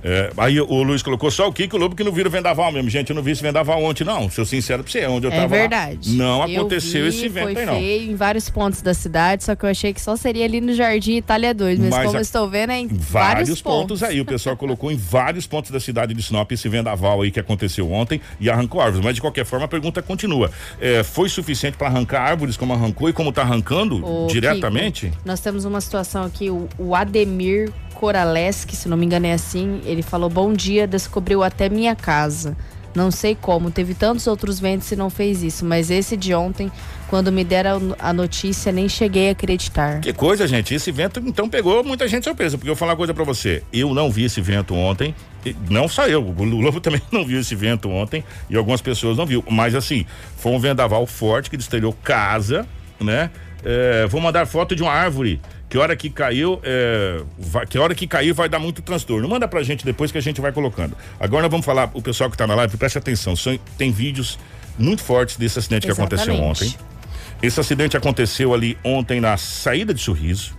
É, 0.03 0.31
aí 0.37 0.59
o 0.59 0.83
Luiz 0.83 1.01
colocou 1.01 1.29
só 1.31 1.47
o 1.47 1.53
Kiko 1.53 1.77
Lobo 1.77 1.95
que 1.95 2.03
não 2.03 2.11
vira 2.11 2.29
vendaval 2.29 2.71
mesmo. 2.71 2.89
Gente, 2.89 3.09
eu 3.09 3.15
não 3.15 3.23
vi 3.23 3.31
esse 3.31 3.41
vendaval 3.41 3.83
ontem, 3.83 4.03
não. 4.03 4.29
Sou 4.29 4.45
sincero 4.45 4.83
pra 4.83 4.91
você, 4.91 5.05
onde 5.07 5.27
eu 5.27 5.31
É 5.31 5.35
tava. 5.35 5.55
lá, 5.55 5.59
verdade. 5.61 6.11
Não 6.11 6.47
Eu 6.47 6.59
aconteceu 6.61 7.03
vi, 7.03 7.09
esse 7.09 7.27
vento 7.27 7.53
foi 7.53 7.61
aí, 7.61 7.65
não. 7.65 7.73
feio 7.75 8.11
em 8.11 8.15
vários 8.15 8.49
pontos 8.49 8.81
da 8.81 8.93
cidade, 8.93 9.43
só 9.43 9.55
que 9.55 9.65
eu 9.65 9.69
achei 9.69 9.93
que 9.93 10.01
só 10.01 10.15
seria 10.15 10.45
ali 10.45 10.61
no 10.61 10.73
Jardim 10.73 11.15
Itália 11.17 11.53
2. 11.53 11.79
Mas, 11.79 11.89
Mas 11.89 12.05
como 12.05 12.17
a- 12.17 12.19
eu 12.19 12.21
estou 12.21 12.49
vendo, 12.49 12.71
é 12.71 12.79
em 12.79 12.87
Vários, 12.87 13.09
vários, 13.49 13.61
pontos. 13.61 14.03
aí. 14.03 14.19
O 14.21 14.25
pessoal 14.25 14.55
colocou 14.57 14.91
em 14.91 14.95
vários 14.97 15.45
pontos 15.47 15.71
da 15.71 15.79
cidade 15.79 16.13
de 16.13 16.23
Sinop 16.23 16.51
esse 16.51 16.67
vendaval 16.69 17.21
aí 17.21 17.31
que 17.31 17.39
aconteceu 17.39 17.91
ontem 17.91 18.21
e 18.39 18.49
arrancou 18.49 18.81
árvores. 18.81 19.03
Mas 19.03 19.15
de 19.15 19.21
qualquer 19.21 19.45
forma, 19.45 19.65
a 19.65 19.69
pergunta 19.69 20.01
continua. 20.01 20.51
É, 20.79 21.03
foi 21.03 21.27
suficiente 21.29 21.77
para 21.77 21.87
arrancar 21.87 22.21
árvores 22.21 22.55
como 22.57 22.73
arrancou 22.73 23.09
e 23.09 23.13
como 23.13 23.31
tá 23.31 23.41
arrancando 23.41 24.05
Ô, 24.05 24.27
diretamente? 24.27 25.07
Kiko, 25.07 25.21
nós 25.25 25.39
temos 25.39 25.65
uma 25.65 25.81
situação 25.81 26.23
aqui, 26.23 26.49
o, 26.49 26.67
o 26.77 26.95
Ademir 26.95 27.71
Coraleski, 27.99 28.77
se 28.77 28.87
não 28.87 28.95
me 28.95 29.05
engano 29.05 29.25
é 29.25 29.33
assim, 29.33 29.81
ele 29.83 30.01
falou, 30.01 30.29
bom 30.29 30.53
dia, 30.53 30.87
descobriu 30.87 31.43
até 31.43 31.67
minha 31.67 31.93
casa. 31.93 32.55
Não 32.95 33.11
sei 33.11 33.35
como, 33.35 33.69
teve 33.69 33.93
tantos 33.93 34.25
outros 34.25 34.57
ventos 34.57 34.89
e 34.91 34.95
não 34.95 35.09
fez 35.09 35.43
isso, 35.43 35.65
mas 35.65 35.91
esse 35.91 36.15
de 36.15 36.33
ontem, 36.33 36.71
quando 37.09 37.29
me 37.29 37.43
deram 37.43 37.93
a 37.99 38.13
notícia, 38.13 38.71
nem 38.71 38.87
cheguei 38.87 39.27
a 39.27 39.31
acreditar. 39.33 39.99
Que 39.99 40.13
coisa, 40.13 40.47
gente. 40.47 40.73
Esse 40.73 40.91
vento 40.93 41.19
então 41.25 41.49
pegou 41.49 41.83
muita 41.83 42.07
gente 42.07 42.23
surpresa. 42.23 42.57
Porque 42.57 42.69
eu 42.69 42.73
vou 42.73 42.79
falar 42.79 42.93
uma 42.93 42.97
coisa 42.97 43.13
pra 43.13 43.23
você. 43.23 43.63
Eu 43.71 43.93
não 43.93 44.09
vi 44.09 44.23
esse 44.23 44.39
vento 44.41 44.73
ontem. 44.73 45.13
Não 45.69 45.87
só 45.87 46.07
eu. 46.07 46.23
O 46.23 46.43
Lobo 46.43 46.79
também 46.81 47.01
não 47.11 47.25
viu 47.25 47.39
esse 47.39 47.53
vento 47.53 47.89
ontem. 47.89 48.23
E 48.49 48.55
algumas 48.55 48.81
pessoas 48.81 49.17
não 49.17 49.25
viu. 49.25 49.43
Mas 49.49 49.75
assim, 49.75 50.05
foi 50.37 50.51
um 50.51 50.59
vendaval 50.59 51.05
forte 51.05 51.49
que 51.49 51.57
destruiu 51.57 51.93
casa, 52.03 52.65
né? 52.99 53.29
É, 53.63 54.07
vou 54.07 54.21
mandar 54.21 54.45
foto 54.45 54.75
de 54.75 54.81
uma 54.81 54.91
árvore. 54.91 55.41
Que 55.69 55.77
hora 55.77 55.95
que 55.95 56.09
caiu, 56.09 56.59
é, 56.63 57.21
vai- 57.37 57.65
que 57.67 57.77
hora 57.77 57.93
que 57.93 58.07
caiu 58.07 58.33
vai 58.33 58.49
dar 58.49 58.57
muito 58.57 58.81
transtorno. 58.81 59.29
Manda 59.29 59.47
pra 59.47 59.61
gente 59.61 59.85
depois 59.85 60.11
que 60.11 60.17
a 60.17 60.21
gente 60.21 60.41
vai 60.41 60.51
colocando. 60.51 60.97
Agora 61.19 61.47
vamos 61.47 61.63
falar, 61.65 61.91
o 61.93 62.01
pessoal 62.01 62.29
que 62.29 62.35
tá 62.35 62.47
na 62.47 62.55
live, 62.55 62.75
preste 62.75 62.97
atenção. 62.97 63.35
são- 63.35 63.57
tem 63.77 63.91
vídeos 63.91 64.39
muito 64.79 65.03
fortes 65.03 65.37
desse 65.37 65.59
acidente 65.59 65.85
que 65.85 65.91
aconteceu 65.91 66.33
Exatamente. 66.33 66.65
ontem. 66.65 66.75
Esse 67.41 67.59
acidente 67.59 67.95
aconteceu 67.95 68.53
ali 68.53 68.77
ontem 68.83 69.21
na 69.21 69.37
saída 69.37 69.93
de 69.93 70.01
Sorriso, 70.01 70.57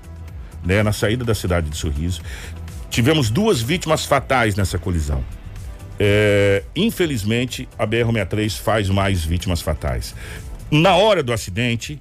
né? 0.65 0.83
Na 0.83 0.93
saída 0.93 1.25
da 1.25 1.35
cidade 1.35 1.69
de 1.69 1.77
Sorriso. 1.77 2.23
Tivemos 2.89 3.31
duas 3.31 3.61
vítimas 3.61 4.05
fatais 4.05 4.55
nessa 4.55 4.79
colisão. 4.79 5.25
É, 5.99 6.63
infelizmente, 6.75 7.69
a 7.79 7.85
BR-63 7.87 8.57
faz 8.59 8.89
mais 8.89 9.25
vítimas 9.25 9.61
fatais. 9.61 10.15
Na 10.71 10.97
hora 10.97 11.23
do 11.23 11.33
acidente, 11.33 12.01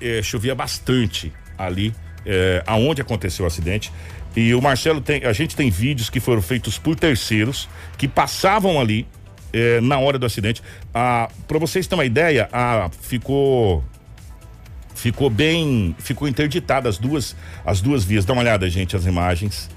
é, 0.00 0.22
chovia 0.22 0.54
bastante 0.54 1.32
ali, 1.58 1.92
é, 2.26 2.62
aonde 2.66 3.00
aconteceu 3.00 3.44
o 3.44 3.48
acidente. 3.48 3.92
E 4.36 4.54
o 4.54 4.62
Marcelo 4.62 5.00
tem, 5.00 5.24
a 5.24 5.32
gente 5.32 5.56
tem 5.56 5.70
vídeos 5.70 6.08
que 6.08 6.20
foram 6.20 6.40
feitos 6.40 6.78
por 6.78 6.94
terceiros 6.94 7.68
que 7.98 8.06
passavam 8.06 8.80
ali 8.80 9.06
é, 9.52 9.80
na 9.80 9.98
hora 9.98 10.18
do 10.18 10.26
acidente. 10.26 10.62
Ah, 10.94 11.28
Para 11.48 11.58
vocês 11.58 11.86
terem 11.86 11.98
uma 12.00 12.06
ideia, 12.06 12.48
ah, 12.52 12.90
ficou 13.00 13.84
ficou 14.94 15.30
bem, 15.30 15.96
ficou 15.98 16.28
interditada 16.28 16.88
as 16.88 16.98
duas 16.98 17.34
as 17.64 17.80
duas 17.80 18.04
vias. 18.04 18.24
Dá 18.24 18.32
uma 18.32 18.42
olhada, 18.42 18.68
gente, 18.68 18.94
as 18.94 19.06
imagens. 19.06 19.68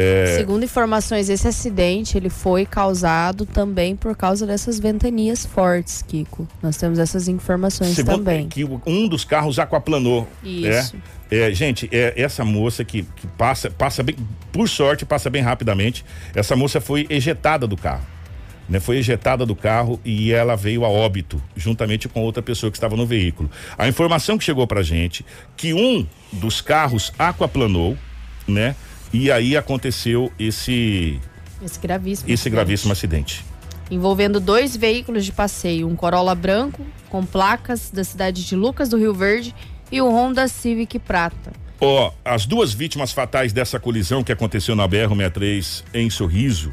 É. 0.00 0.36
Segundo 0.38 0.64
informações, 0.64 1.28
esse 1.28 1.46
acidente 1.46 2.16
ele 2.16 2.30
foi 2.30 2.64
causado 2.64 3.44
também 3.44 3.94
por 3.94 4.16
causa 4.16 4.46
dessas 4.46 4.80
ventanias 4.80 5.44
fortes, 5.44 6.02
Kiko. 6.02 6.48
Nós 6.62 6.76
temos 6.78 6.98
essas 6.98 7.28
informações 7.28 7.90
Segundo 7.90 8.16
também. 8.16 8.48
que 8.48 8.64
um 8.86 9.06
dos 9.06 9.24
carros 9.24 9.58
aquaplanou. 9.58 10.26
Isso. 10.42 10.96
É, 11.30 11.48
é, 11.48 11.52
gente, 11.52 11.86
é, 11.92 12.14
essa 12.16 12.44
moça 12.44 12.82
que, 12.82 13.02
que 13.02 13.26
passa, 13.26 13.70
passa 13.70 14.02
bem, 14.02 14.16
por 14.50 14.66
sorte, 14.68 15.04
passa 15.04 15.28
bem 15.28 15.42
rapidamente. 15.42 16.02
Essa 16.34 16.56
moça 16.56 16.80
foi 16.80 17.06
ejetada 17.10 17.66
do 17.66 17.76
carro. 17.76 18.06
Né, 18.68 18.78
foi 18.78 18.98
ejetada 18.98 19.44
do 19.44 19.56
carro 19.56 19.98
e 20.04 20.32
ela 20.32 20.54
veio 20.54 20.84
a 20.84 20.88
óbito, 20.88 21.42
juntamente 21.56 22.08
com 22.08 22.22
outra 22.22 22.40
pessoa 22.40 22.70
que 22.70 22.76
estava 22.76 22.96
no 22.96 23.04
veículo. 23.04 23.50
A 23.76 23.88
informação 23.88 24.38
que 24.38 24.44
chegou 24.44 24.64
pra 24.64 24.80
gente 24.80 25.26
que 25.56 25.74
um 25.74 26.06
dos 26.32 26.60
carros 26.60 27.12
aquaplanou, 27.18 27.98
né? 28.46 28.76
E 29.12 29.30
aí 29.30 29.56
aconteceu 29.56 30.32
esse 30.38 31.18
Esse 31.62 31.78
gravíssimo. 31.80 32.26
esse 32.28 32.34
acidente. 32.34 32.50
gravíssimo 32.54 32.92
acidente. 32.92 33.44
Envolvendo 33.90 34.38
dois 34.38 34.76
veículos 34.76 35.24
de 35.24 35.32
passeio, 35.32 35.88
um 35.88 35.96
Corolla 35.96 36.34
branco 36.34 36.84
com 37.08 37.24
placas 37.26 37.90
da 37.90 38.04
cidade 38.04 38.44
de 38.46 38.54
Lucas 38.54 38.88
do 38.88 38.96
Rio 38.96 39.12
Verde 39.12 39.52
e 39.90 40.00
o 40.00 40.08
Honda 40.08 40.46
Civic 40.46 40.98
prata. 41.00 41.52
Ó, 41.80 42.12
as 42.24 42.46
duas 42.46 42.72
vítimas 42.72 43.10
fatais 43.10 43.52
dessa 43.52 43.80
colisão 43.80 44.22
que 44.22 44.30
aconteceu 44.30 44.76
na 44.76 44.86
BR-63 44.88 45.82
em 45.94 46.08
Sorriso, 46.08 46.72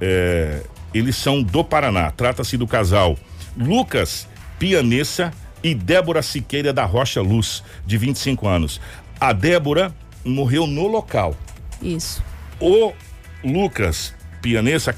é, 0.00 0.62
eles 0.94 1.16
são 1.16 1.42
do 1.42 1.62
Paraná. 1.62 2.10
Trata-se 2.12 2.56
do 2.56 2.66
casal 2.66 3.18
Lucas 3.56 4.26
Pianessa 4.58 5.32
e 5.62 5.74
Débora 5.74 6.22
Siqueira 6.22 6.72
da 6.72 6.84
Rocha 6.84 7.20
Luz, 7.20 7.62
de 7.84 7.98
25 7.98 8.46
anos. 8.48 8.80
A 9.20 9.32
Débora 9.32 9.94
morreu 10.24 10.66
no 10.66 10.86
local. 10.86 11.36
Isso. 11.84 12.24
O 12.58 12.92
Lucas 13.44 14.14
Pianessa 14.40 14.96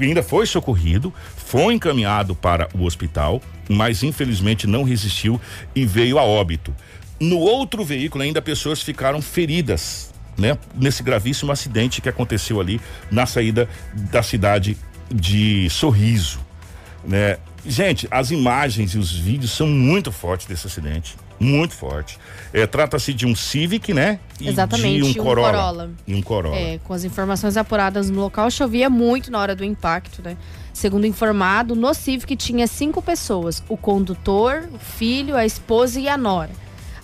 ainda 0.00 0.22
foi 0.22 0.46
socorrido, 0.46 1.14
foi 1.36 1.74
encaminhado 1.74 2.34
para 2.34 2.68
o 2.74 2.84
hospital, 2.84 3.40
mas 3.68 4.02
infelizmente 4.02 4.66
não 4.66 4.82
resistiu 4.82 5.40
e 5.74 5.86
veio 5.86 6.18
a 6.18 6.22
óbito. 6.22 6.74
No 7.20 7.38
outro 7.38 7.84
veículo 7.84 8.24
ainda 8.24 8.42
pessoas 8.42 8.82
ficaram 8.82 9.22
feridas, 9.22 10.12
né? 10.36 10.58
Nesse 10.74 11.02
gravíssimo 11.02 11.52
acidente 11.52 12.02
que 12.02 12.08
aconteceu 12.08 12.60
ali 12.60 12.80
na 13.10 13.24
saída 13.24 13.68
da 13.94 14.22
cidade 14.22 14.76
de 15.12 15.70
Sorriso, 15.70 16.40
né? 17.04 17.38
Gente, 17.64 18.06
as 18.10 18.30
imagens 18.30 18.94
e 18.94 18.98
os 18.98 19.10
vídeos 19.10 19.50
são 19.50 19.66
muito 19.66 20.12
fortes 20.12 20.46
desse 20.46 20.66
acidente, 20.66 21.16
muito 21.38 21.74
forte. 21.74 22.18
É, 22.52 22.66
trata-se 22.66 23.12
de 23.12 23.26
um 23.26 23.34
Civic, 23.34 23.92
né? 23.92 24.18
E 24.40 24.48
Exatamente, 24.48 25.02
de 25.10 25.18
um, 25.18 25.22
um 25.22 25.24
Corolla. 25.24 25.50
Corolla. 25.50 25.90
E 26.06 26.14
um 26.14 26.22
Corolla. 26.22 26.56
É, 26.56 26.78
com 26.78 26.92
as 26.92 27.04
informações 27.04 27.56
apuradas 27.56 28.10
no 28.10 28.20
local, 28.20 28.50
chovia 28.50 28.88
muito 28.88 29.30
na 29.30 29.38
hora 29.38 29.54
do 29.54 29.64
impacto, 29.64 30.22
né? 30.22 30.36
Segundo 30.72 31.06
informado, 31.06 31.74
no 31.74 31.94
Civic 31.94 32.36
tinha 32.36 32.66
cinco 32.66 33.00
pessoas: 33.00 33.62
o 33.68 33.76
condutor, 33.76 34.68
o 34.72 34.78
filho, 34.78 35.36
a 35.36 35.46
esposa 35.46 35.98
e 35.98 36.08
a 36.08 36.16
nora. 36.16 36.50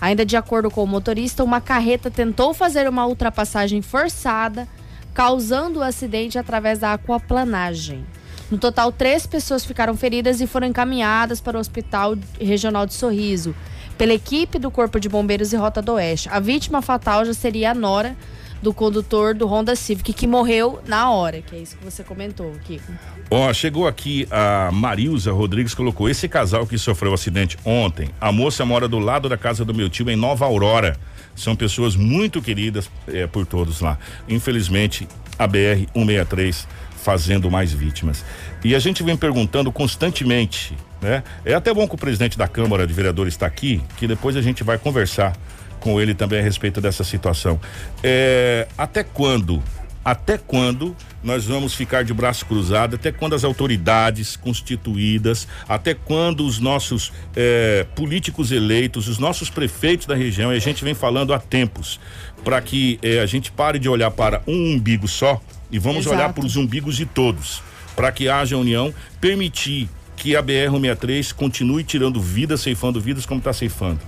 Ainda 0.00 0.26
de 0.26 0.36
acordo 0.36 0.70
com 0.70 0.82
o 0.82 0.86
motorista, 0.86 1.44
uma 1.44 1.60
carreta 1.60 2.10
tentou 2.10 2.52
fazer 2.52 2.88
uma 2.88 3.06
ultrapassagem 3.06 3.80
forçada, 3.80 4.66
causando 5.14 5.78
o 5.78 5.82
acidente 5.82 6.38
através 6.38 6.80
da 6.80 6.94
aquaplanagem. 6.94 8.04
No 8.50 8.58
total, 8.58 8.92
três 8.92 9.26
pessoas 9.26 9.64
ficaram 9.64 9.96
feridas 9.96 10.40
e 10.40 10.46
foram 10.46 10.66
encaminhadas 10.66 11.40
para 11.40 11.56
o 11.56 11.60
Hospital 11.60 12.16
Regional 12.38 12.84
de 12.84 12.92
Sorriso, 12.92 13.54
pela 13.96 14.12
equipe 14.12 14.58
do 14.58 14.70
Corpo 14.70 14.98
de 14.98 15.08
Bombeiros 15.08 15.52
e 15.52 15.56
Rota 15.56 15.82
do 15.82 15.92
Oeste. 15.92 16.28
A 16.30 16.40
vítima 16.40 16.82
fatal 16.82 17.24
já 17.24 17.34
seria 17.34 17.70
a 17.70 17.74
nora 17.74 18.16
do 18.62 18.72
condutor 18.72 19.34
do 19.34 19.46
Honda 19.46 19.74
Civic, 19.74 20.12
que 20.12 20.26
morreu 20.26 20.80
na 20.86 21.10
hora, 21.10 21.42
que 21.42 21.56
é 21.56 21.58
isso 21.58 21.76
que 21.76 21.84
você 21.84 22.04
comentou, 22.04 22.52
Kiko. 22.64 22.92
Ó, 23.28 23.52
chegou 23.52 23.88
aqui 23.88 24.26
a 24.30 24.70
Marilza 24.72 25.32
Rodrigues, 25.32 25.74
colocou 25.74 26.08
esse 26.08 26.28
casal 26.28 26.64
que 26.64 26.78
sofreu 26.78 27.10
o 27.10 27.14
acidente 27.14 27.58
ontem. 27.64 28.10
A 28.20 28.30
moça 28.30 28.64
mora 28.64 28.86
do 28.86 29.00
lado 29.00 29.28
da 29.28 29.36
casa 29.36 29.64
do 29.64 29.74
meu 29.74 29.90
tio 29.90 30.08
em 30.08 30.16
Nova 30.16 30.44
Aurora. 30.44 30.96
São 31.34 31.56
pessoas 31.56 31.96
muito 31.96 32.40
queridas 32.40 32.88
é, 33.08 33.26
por 33.26 33.44
todos 33.44 33.80
lá. 33.80 33.98
Infelizmente, 34.28 35.08
a 35.36 35.46
BR 35.46 35.88
163 35.92 36.68
fazendo 37.02 37.50
mais 37.50 37.72
vítimas. 37.72 38.24
E 38.62 38.76
a 38.76 38.78
gente 38.78 39.02
vem 39.02 39.16
perguntando 39.16 39.72
constantemente, 39.72 40.76
né? 41.02 41.22
É 41.44 41.52
até 41.52 41.74
bom 41.74 41.86
que 41.88 41.96
o 41.96 41.98
presidente 41.98 42.38
da 42.38 42.46
Câmara 42.46 42.86
de 42.86 42.94
Vereadores 42.94 43.34
está 43.34 43.46
aqui, 43.46 43.82
que 43.96 44.06
depois 44.06 44.36
a 44.36 44.40
gente 44.40 44.62
vai 44.62 44.78
conversar 44.78 45.36
com 45.80 46.00
ele 46.00 46.14
também 46.14 46.38
a 46.38 46.42
respeito 46.42 46.80
dessa 46.80 47.02
situação. 47.02 47.60
É, 48.02 48.68
até 48.78 49.02
quando? 49.02 49.60
Até 50.04 50.38
quando 50.38 50.96
nós 51.22 51.44
vamos 51.44 51.74
ficar 51.74 52.02
de 52.02 52.12
braço 52.12 52.46
cruzado? 52.46 52.96
Até 52.96 53.12
quando 53.12 53.34
as 53.34 53.44
autoridades 53.44 54.36
constituídas? 54.36 55.46
Até 55.68 55.94
quando 55.94 56.44
os 56.44 56.58
nossos 56.58 57.12
é, 57.36 57.86
políticos 57.94 58.50
eleitos, 58.50 59.08
os 59.08 59.18
nossos 59.18 59.50
prefeitos 59.50 60.06
da 60.06 60.14
região, 60.14 60.52
e 60.52 60.56
a 60.56 60.60
gente 60.60 60.84
vem 60.84 60.94
falando 60.94 61.34
há 61.34 61.38
tempos, 61.38 62.00
para 62.44 62.60
que 62.60 62.98
é, 63.02 63.20
a 63.20 63.26
gente 63.26 63.52
pare 63.52 63.78
de 63.78 63.88
olhar 63.88 64.10
para 64.10 64.42
um 64.46 64.74
umbigo 64.74 65.06
só 65.06 65.40
e 65.70 65.78
vamos 65.78 66.06
Exato. 66.06 66.16
olhar 66.16 66.32
para 66.32 66.44
os 66.44 66.56
umbigos 66.56 66.96
de 66.96 67.06
todos, 67.06 67.62
para 67.94 68.10
que 68.10 68.28
haja 68.28 68.56
união, 68.56 68.92
permitir 69.20 69.88
que 70.22 70.36
a 70.36 70.42
BR-163 70.42 71.34
continue 71.34 71.82
tirando 71.82 72.20
vidas, 72.20 72.60
ceifando 72.60 73.00
vidas 73.00 73.26
como 73.26 73.40
está 73.40 73.52
ceifando 73.52 73.98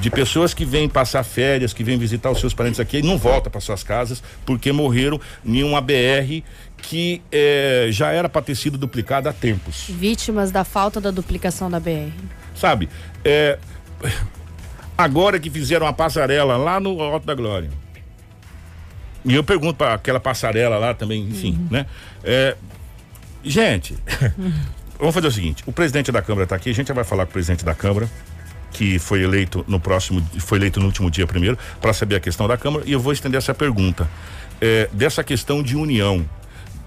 de 0.00 0.10
pessoas 0.10 0.52
que 0.52 0.64
vêm 0.64 0.88
passar 0.88 1.22
férias, 1.22 1.72
que 1.72 1.84
vêm 1.84 1.96
visitar 1.96 2.28
os 2.28 2.40
seus 2.40 2.52
parentes 2.52 2.80
aqui 2.80 2.96
e 2.96 3.02
não 3.02 3.16
voltam 3.16 3.52
para 3.52 3.60
suas 3.60 3.84
casas 3.84 4.20
porque 4.44 4.72
morreram 4.72 5.20
em 5.44 5.62
uma 5.62 5.80
BR 5.80 6.42
que 6.78 7.22
eh, 7.30 7.86
já 7.90 8.10
era 8.10 8.28
para 8.28 8.42
ter 8.42 8.56
sido 8.56 8.76
duplicada 8.76 9.30
há 9.30 9.32
tempos. 9.32 9.84
Vítimas 9.88 10.50
da 10.50 10.64
falta 10.64 11.00
da 11.00 11.12
duplicação 11.12 11.70
da 11.70 11.78
BR. 11.78 12.10
Sabe, 12.56 12.88
é, 13.24 13.56
agora 14.98 15.38
que 15.38 15.48
fizeram 15.48 15.86
a 15.86 15.92
passarela 15.92 16.56
lá 16.56 16.80
no 16.80 17.00
Alto 17.00 17.24
da 17.24 17.34
Glória. 17.36 17.70
E 19.24 19.32
eu 19.32 19.44
pergunto 19.44 19.74
para 19.74 19.94
aquela 19.94 20.18
passarela 20.18 20.76
lá 20.78 20.92
também, 20.94 21.22
enfim, 21.22 21.52
uhum. 21.52 21.68
né? 21.70 21.86
É, 22.24 22.56
gente, 23.44 23.96
uhum. 24.36 24.52
vamos 24.98 25.14
fazer 25.14 25.26
o 25.26 25.32
seguinte: 25.32 25.62
o 25.66 25.72
presidente 25.72 26.10
da 26.10 26.22
Câmara 26.22 26.44
está 26.44 26.56
aqui, 26.56 26.70
a 26.70 26.74
gente 26.74 26.88
já 26.88 26.94
vai 26.94 27.04
falar 27.04 27.24
com 27.26 27.30
o 27.30 27.32
presidente 27.32 27.64
da 27.64 27.74
Câmara 27.74 28.08
que 28.74 28.98
foi 28.98 29.22
eleito 29.22 29.64
no 29.66 29.80
próximo, 29.80 30.20
foi 30.40 30.58
eleito 30.58 30.80
no 30.80 30.86
último 30.86 31.10
dia 31.10 31.26
primeiro, 31.26 31.56
para 31.80 31.92
saber 31.92 32.16
a 32.16 32.20
questão 32.20 32.46
da 32.46 32.58
Câmara, 32.58 32.84
e 32.84 32.92
eu 32.92 33.00
vou 33.00 33.12
estender 33.12 33.38
essa 33.38 33.54
pergunta. 33.54 34.10
É, 34.60 34.90
dessa 34.92 35.24
questão 35.24 35.62
de 35.62 35.76
união. 35.76 36.28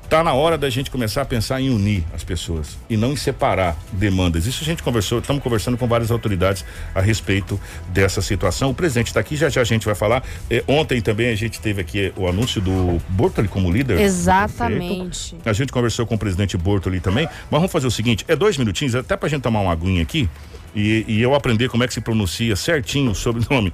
Tá 0.10 0.24
na 0.24 0.34
hora 0.34 0.58
da 0.58 0.70
gente 0.70 0.89
começar 0.89 1.22
a 1.22 1.26
pensar 1.26 1.60
em 1.60 1.70
unir 1.70 2.02
as 2.13 2.24
pessoas 2.24 2.78
e 2.89 2.96
não 2.96 3.12
em 3.12 3.15
separar 3.17 3.76
demandas. 3.91 4.46
Isso 4.46 4.63
a 4.63 4.65
gente 4.65 4.82
conversou, 4.82 5.20
estamos 5.20 5.43
conversando 5.43 5.78
com 5.78 5.86
várias 5.86 6.12
autoridades 6.12 6.63
a 6.96 7.02
respeito 7.02 7.60
dessa 7.89 8.22
situação. 8.22 8.70
O 8.70 8.74
presidente 8.74 9.08
está 9.08 9.20
aqui, 9.20 9.36
já 9.36 9.50
já 9.50 9.60
a 9.60 9.65
gente 9.65 9.86
vai 9.86 9.96
falar. 9.96 10.24
É, 10.50 10.63
ontem 10.65 11.02
também 11.02 11.30
a 11.30 11.36
gente 11.36 11.60
teve 11.60 11.82
aqui 11.82 12.13
o 12.15 12.26
anúncio 12.26 12.62
do 12.62 13.02
Bortoli 13.10 13.50
como 13.50 13.70
líder. 13.70 14.00
Exatamente. 14.00 15.36
A 15.46 15.52
gente 15.52 15.74
conversou 15.74 16.06
com 16.06 16.15
o 16.15 16.17
presidente 16.17 16.56
Bortoli 16.56 17.02
também. 17.02 17.26
Mas 17.26 17.60
vamos 17.60 17.72
fazer 17.72 17.88
o 17.88 17.91
seguinte: 17.91 18.24
é 18.30 18.36
dois 18.36 18.58
minutinhos, 18.58 18.96
até 18.96 19.17
para 19.17 19.28
a 19.28 19.30
gente 19.30 19.41
tomar 19.41 19.60
uma 19.60 19.74
aguinha 19.74 20.02
aqui 20.02 20.30
e, 20.75 21.06
e, 21.08 21.21
eu 21.21 21.34
aprender 21.34 21.69
como 21.69 21.84
é 21.84 21.88
que 21.88 21.93
se 21.93 22.01
pronuncia 22.01 22.56
certinho 22.56 23.12
o 23.12 23.15
sobrenome 23.15 23.73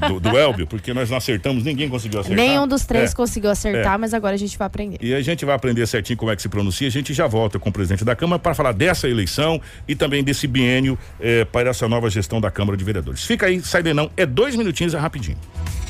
do, 0.00 0.08
do, 0.08 0.20
do, 0.20 0.38
Elbio, 0.38 0.66
porque 0.66 0.92
nós 0.94 1.10
não 1.10 1.16
acertamos, 1.16 1.64
ninguém 1.64 1.88
conseguiu 1.88 2.20
acertar. 2.20 2.44
Nenhum 2.44 2.66
dos 2.66 2.84
três 2.84 3.12
é, 3.12 3.14
conseguiu 3.14 3.50
acertar, 3.50 3.94
é. 3.94 3.98
mas 3.98 4.14
agora 4.14 4.34
a 4.34 4.38
gente 4.38 4.56
vai 4.56 4.66
aprender. 4.66 4.98
E 5.00 5.14
a 5.14 5.20
gente 5.22 5.44
vai 5.44 5.54
aprender 5.54 5.86
certinho 5.86 6.16
como 6.16 6.30
é 6.30 6.36
que 6.36 6.42
se 6.42 6.48
pronuncia. 6.48 6.88
A 6.88 6.90
gente 6.90 7.12
já 7.12 7.26
volta 7.26 7.58
com 7.58 7.68
o 7.68 7.72
presidente 7.72 8.04
da 8.04 8.16
Câmara 8.16 8.38
para 8.38 8.54
falar 8.54 8.72
dessa 8.72 9.08
eleição 9.08 9.60
e 9.86 9.94
também 9.94 10.22
desse 10.24 10.46
biênio 10.46 10.98
eh, 11.20 11.44
para 11.44 11.70
essa 11.70 11.88
nova 11.88 12.08
gestão 12.08 12.40
da 12.40 12.50
Câmara 12.50 12.76
de 12.76 12.84
Vereadores. 12.84 13.24
Fica 13.24 13.46
aí, 13.46 13.60
sai 13.60 13.82
de 13.82 13.92
não, 13.92 14.10
é 14.16 14.26
dois 14.26 14.56
minutinhos, 14.56 14.94
é 14.94 14.98
rapidinho. 14.98 15.36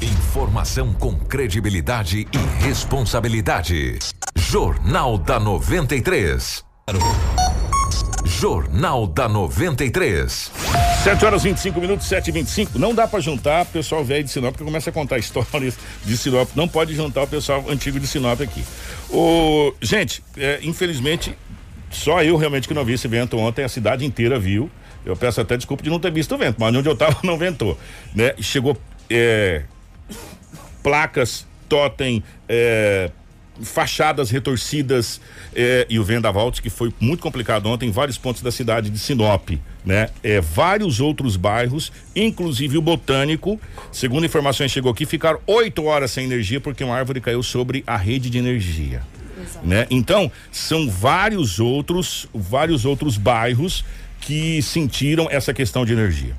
Informação 0.00 0.92
com 0.94 1.16
credibilidade 1.16 2.26
e 2.32 2.64
responsabilidade. 2.64 3.98
Jornal 4.36 5.16
da 5.18 5.38
93. 5.38 6.64
Jornal 8.38 9.06
da 9.06 9.28
93. 9.28 10.50
7 11.04 11.24
horas 11.24 11.42
25 11.42 11.80
minutos, 11.80 12.06
7 12.06 12.28
e 12.28 12.32
25 12.32 12.78
Não 12.78 12.94
dá 12.94 13.06
para 13.06 13.20
juntar 13.20 13.64
pessoal 13.66 14.04
velho 14.04 14.24
de 14.24 14.30
Sinop, 14.30 14.56
que 14.56 14.64
começa 14.64 14.90
a 14.90 14.92
contar 14.92 15.18
histórias 15.18 15.76
de 16.04 16.16
Sinop. 16.16 16.48
Não 16.54 16.66
pode 16.66 16.94
juntar 16.94 17.22
o 17.22 17.26
pessoal 17.26 17.64
antigo 17.68 18.00
de 18.00 18.06
Sinop 18.06 18.40
aqui. 18.40 18.64
O, 19.10 19.72
gente, 19.80 20.22
é, 20.36 20.60
infelizmente, 20.62 21.36
só 21.90 22.22
eu 22.22 22.36
realmente 22.36 22.66
que 22.66 22.74
não 22.74 22.84
vi 22.84 22.94
esse 22.94 23.06
evento 23.06 23.36
ontem, 23.38 23.64
a 23.64 23.68
cidade 23.68 24.04
inteira 24.04 24.38
viu. 24.38 24.70
Eu 25.04 25.16
peço 25.16 25.40
até 25.40 25.56
desculpa 25.56 25.82
de 25.82 25.90
não 25.90 25.98
ter 25.98 26.12
visto 26.12 26.34
o 26.34 26.38
vento, 26.38 26.56
mas 26.58 26.74
onde 26.74 26.88
eu 26.88 26.96
tava 26.96 27.18
não 27.24 27.36
ventou. 27.36 27.78
Né? 28.14 28.34
Chegou 28.40 28.76
é, 29.10 29.64
placas, 30.82 31.46
totem, 31.68 32.22
é, 32.48 33.10
fachadas 33.60 34.30
retorcidas 34.30 35.20
eh, 35.54 35.86
e 35.88 35.98
o 35.98 36.04
vendavals 36.04 36.60
que 36.60 36.70
foi 36.70 36.92
muito 36.98 37.22
complicado 37.22 37.66
ontem 37.66 37.88
em 37.88 37.92
vários 37.92 38.16
pontos 38.16 38.42
da 38.42 38.50
cidade 38.50 38.88
de 38.88 38.98
Sinop, 38.98 39.50
né? 39.84 40.08
É, 40.22 40.40
vários 40.40 41.00
outros 41.00 41.36
bairros, 41.36 41.92
inclusive 42.16 42.78
o 42.78 42.82
Botânico, 42.82 43.60
segundo 43.90 44.24
informações 44.24 44.70
chegou 44.70 44.90
aqui, 44.90 45.04
ficaram 45.04 45.40
oito 45.46 45.84
horas 45.84 46.10
sem 46.10 46.24
energia 46.24 46.60
porque 46.60 46.82
uma 46.82 46.96
árvore 46.96 47.20
caiu 47.20 47.42
sobre 47.42 47.84
a 47.86 47.96
rede 47.96 48.30
de 48.30 48.38
energia. 48.38 49.02
Né? 49.62 49.86
Então, 49.90 50.30
são 50.50 50.88
vários 50.88 51.58
outros, 51.58 52.28
vários 52.32 52.84
outros 52.84 53.16
bairros 53.16 53.84
que 54.20 54.62
sentiram 54.62 55.28
essa 55.30 55.52
questão 55.52 55.84
de 55.84 55.92
energia. 55.92 56.34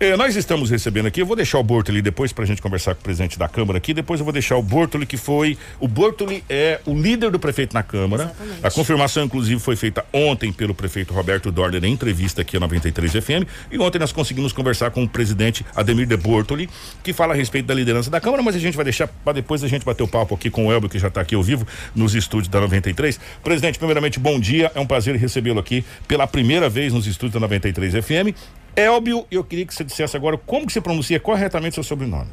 É, 0.00 0.16
nós 0.16 0.36
estamos 0.36 0.70
recebendo 0.70 1.06
aqui, 1.06 1.20
eu 1.20 1.26
vou 1.26 1.34
deixar 1.34 1.58
o 1.58 1.62
Bortoli 1.64 2.00
depois 2.00 2.32
para 2.32 2.44
a 2.44 2.46
gente 2.46 2.62
conversar 2.62 2.94
com 2.94 3.00
o 3.00 3.02
presidente 3.02 3.36
da 3.36 3.48
Câmara 3.48 3.78
aqui, 3.78 3.92
depois 3.92 4.20
eu 4.20 4.24
vou 4.24 4.32
deixar 4.32 4.56
o 4.56 4.62
Bortoli 4.62 5.04
que 5.04 5.16
foi, 5.16 5.58
o 5.80 5.88
Bortoli 5.88 6.44
é 6.48 6.80
o 6.86 6.94
líder 6.94 7.32
do 7.32 7.38
prefeito 7.40 7.74
na 7.74 7.82
Câmara, 7.82 8.22
Exatamente. 8.22 8.64
a 8.64 8.70
confirmação 8.70 9.24
inclusive 9.24 9.60
foi 9.60 9.74
feita 9.74 10.04
ontem 10.12 10.52
pelo 10.52 10.72
prefeito 10.72 11.12
Roberto 11.12 11.50
Dorner 11.50 11.84
em 11.84 11.92
entrevista 11.92 12.42
aqui 12.42 12.56
a 12.56 12.60
93 12.60 13.10
FM 13.10 13.48
e 13.72 13.78
ontem 13.80 13.98
nós 13.98 14.12
conseguimos 14.12 14.52
conversar 14.52 14.92
com 14.92 15.02
o 15.02 15.08
presidente 15.08 15.66
Ademir 15.74 16.06
de 16.06 16.16
Bortoli, 16.16 16.70
que 17.02 17.12
fala 17.12 17.34
a 17.34 17.36
respeito 17.36 17.66
da 17.66 17.74
liderança 17.74 18.08
da 18.08 18.20
Câmara, 18.20 18.40
mas 18.40 18.54
a 18.54 18.60
gente 18.60 18.76
vai 18.76 18.84
deixar 18.84 19.08
para 19.08 19.32
depois 19.32 19.64
a 19.64 19.68
gente 19.68 19.84
bater 19.84 20.04
o 20.04 20.08
papo 20.08 20.32
aqui 20.32 20.48
com 20.48 20.68
o 20.68 20.72
Elbio 20.72 20.88
que 20.88 21.00
já 21.00 21.08
está 21.08 21.22
aqui 21.22 21.34
ao 21.34 21.42
vivo 21.42 21.66
nos 21.92 22.14
estúdios 22.14 22.46
da 22.46 22.60
93. 22.60 23.18
Presidente, 23.42 23.80
primeiramente 23.80 24.20
bom 24.20 24.38
dia, 24.38 24.70
é 24.76 24.78
um 24.78 24.86
prazer 24.86 25.16
recebê-lo 25.16 25.58
aqui 25.58 25.84
pela 26.06 26.24
primeira 26.24 26.68
vez 26.68 26.92
nos 26.92 27.04
estúdios 27.04 27.34
da 27.34 27.40
93 27.40 27.94
FM 27.94 28.57
Elbio, 28.78 29.26
eu 29.28 29.42
queria 29.42 29.66
que 29.66 29.74
você 29.74 29.82
dissesse 29.82 30.16
agora 30.16 30.38
como 30.38 30.64
que 30.64 30.72
se 30.72 30.80
pronuncia 30.80 31.18
corretamente 31.18 31.74
seu 31.74 31.82
sobrenome. 31.82 32.30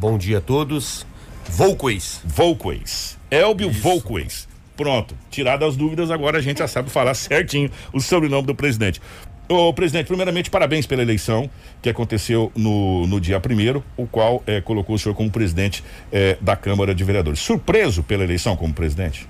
bom 0.00 0.16
dia 0.16 0.38
a 0.38 0.40
todos. 0.40 1.06
Volquez. 1.50 2.22
Volquez. 2.24 3.18
Elbio 3.30 3.70
Volquez. 3.70 4.48
Pronto. 4.74 5.14
Tiradas 5.30 5.68
as 5.68 5.76
dúvidas, 5.76 6.10
agora 6.10 6.38
a 6.38 6.40
gente 6.40 6.60
já 6.60 6.66
sabe 6.66 6.88
falar 6.88 7.12
certinho 7.12 7.70
o 7.92 8.00
sobrenome 8.00 8.46
do 8.46 8.54
presidente. 8.54 9.02
Ô, 9.46 9.70
presidente, 9.74 10.06
primeiramente, 10.06 10.48
parabéns 10.48 10.86
pela 10.86 11.02
eleição 11.02 11.50
que 11.82 11.90
aconteceu 11.90 12.50
no, 12.56 13.06
no 13.06 13.20
dia 13.20 13.38
primeiro, 13.38 13.84
o 13.94 14.06
qual 14.06 14.42
eh, 14.46 14.62
colocou 14.62 14.96
o 14.96 14.98
senhor 14.98 15.14
como 15.14 15.30
presidente 15.30 15.84
eh, 16.10 16.38
da 16.40 16.56
Câmara 16.56 16.94
de 16.94 17.04
Vereadores. 17.04 17.40
Surpreso 17.40 18.02
pela 18.02 18.24
eleição 18.24 18.56
como 18.56 18.72
presidente? 18.72 19.28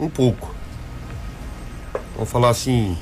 Um 0.00 0.08
pouco. 0.08 0.54
Vamos 2.14 2.30
falar 2.30 2.48
assim. 2.48 2.96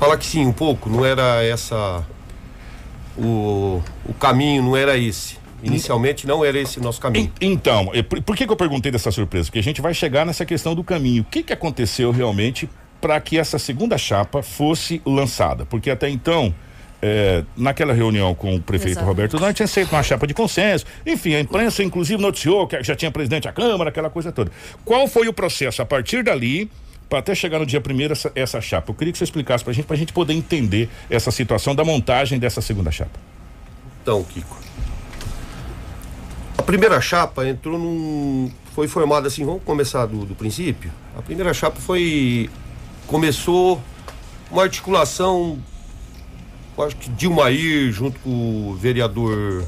Falar 0.00 0.16
que 0.16 0.24
sim, 0.26 0.46
um 0.46 0.52
pouco. 0.52 0.88
Não 0.88 1.04
era 1.04 1.44
essa. 1.44 2.02
O, 3.18 3.82
o 4.06 4.14
caminho 4.14 4.62
não 4.62 4.76
era 4.76 4.96
esse. 4.96 5.38
Inicialmente 5.62 6.26
não 6.26 6.42
era 6.42 6.58
esse 6.58 6.78
o 6.78 6.82
nosso 6.82 6.98
caminho. 6.98 7.30
En- 7.38 7.52
Então, 7.52 7.90
por, 8.24 8.34
que, 8.34 8.46
que 8.46 8.52
eu 8.52 8.56
perguntei 8.56 8.90
dessa 8.90 9.10
surpresa? 9.10 9.46
Porque 9.48 9.58
a 9.58 9.62
gente 9.62 9.82
vai 9.82 9.92
chegar 9.92 10.24
nessa 10.24 10.46
questão 10.46 10.74
do 10.74 10.82
caminho. 10.82 11.20
O 11.20 11.24
que, 11.26 11.42
que 11.42 11.52
aconteceu 11.52 12.10
realmente 12.10 12.66
para 12.98 13.20
que 13.20 13.38
essa 13.38 13.58
segunda 13.58 13.98
chapa 13.98 14.42
fosse 14.42 15.02
lançada? 15.04 15.66
Porque 15.66 15.90
até 15.90 16.08
então, 16.08 16.54
eh, 17.02 17.44
naquela 17.54 17.92
reunião 17.92 18.34
com 18.34 18.54
o 18.56 18.60
prefeito 18.60 18.92
Exato. 18.92 19.06
Roberto 19.06 19.36
Dante, 19.38 19.56
tinha 19.56 19.68
feito 19.68 19.92
uma 19.94 20.02
chapa 20.02 20.26
de 20.26 20.32
consenso. 20.32 20.86
Enfim, 21.04 21.34
a 21.34 21.40
imprensa 21.40 21.82
inclusive 21.82 22.22
noticiou 22.22 22.66
que 22.66 22.82
já 22.82 22.96
tinha 22.96 23.10
presidente 23.10 23.42
da 23.44 23.52
Câmara, 23.52 23.90
aquela 23.90 24.08
coisa 24.08 24.32
toda. 24.32 24.50
Qual 24.82 25.06
foi 25.06 25.28
o 25.28 25.32
processo 25.32 25.82
a 25.82 25.84
partir 25.84 26.24
dali? 26.24 26.70
Para 27.10 27.18
até 27.18 27.34
chegar 27.34 27.58
no 27.58 27.66
dia 27.66 27.80
primeiro 27.80 28.12
essa, 28.12 28.30
essa 28.36 28.60
chapa. 28.60 28.92
Eu 28.92 28.94
queria 28.94 29.12
que 29.12 29.18
você 29.18 29.24
explicasse 29.24 29.64
para 29.64 29.72
a 29.72 29.74
gente, 29.74 29.84
para 29.84 29.96
a 29.96 29.98
gente 29.98 30.12
poder 30.12 30.32
entender 30.32 30.88
essa 31.10 31.32
situação 31.32 31.74
da 31.74 31.84
montagem 31.84 32.38
dessa 32.38 32.62
segunda 32.62 32.92
chapa. 32.92 33.18
Então, 34.00 34.22
Kiko. 34.22 34.56
A 36.56 36.62
primeira 36.62 37.00
chapa 37.00 37.48
entrou 37.48 37.76
num. 37.76 38.52
Foi 38.76 38.86
formada 38.86 39.26
assim, 39.26 39.44
vamos 39.44 39.64
começar 39.64 40.06
do, 40.06 40.24
do 40.24 40.36
princípio. 40.36 40.92
A 41.18 41.20
primeira 41.20 41.52
chapa 41.52 41.80
foi. 41.80 42.48
Começou 43.08 43.82
uma 44.48 44.62
articulação. 44.62 45.58
Acho 46.78 46.96
que 46.96 47.10
Dilmair, 47.10 47.90
junto 47.90 48.20
com 48.20 48.70
o 48.70 48.76
vereador. 48.76 49.64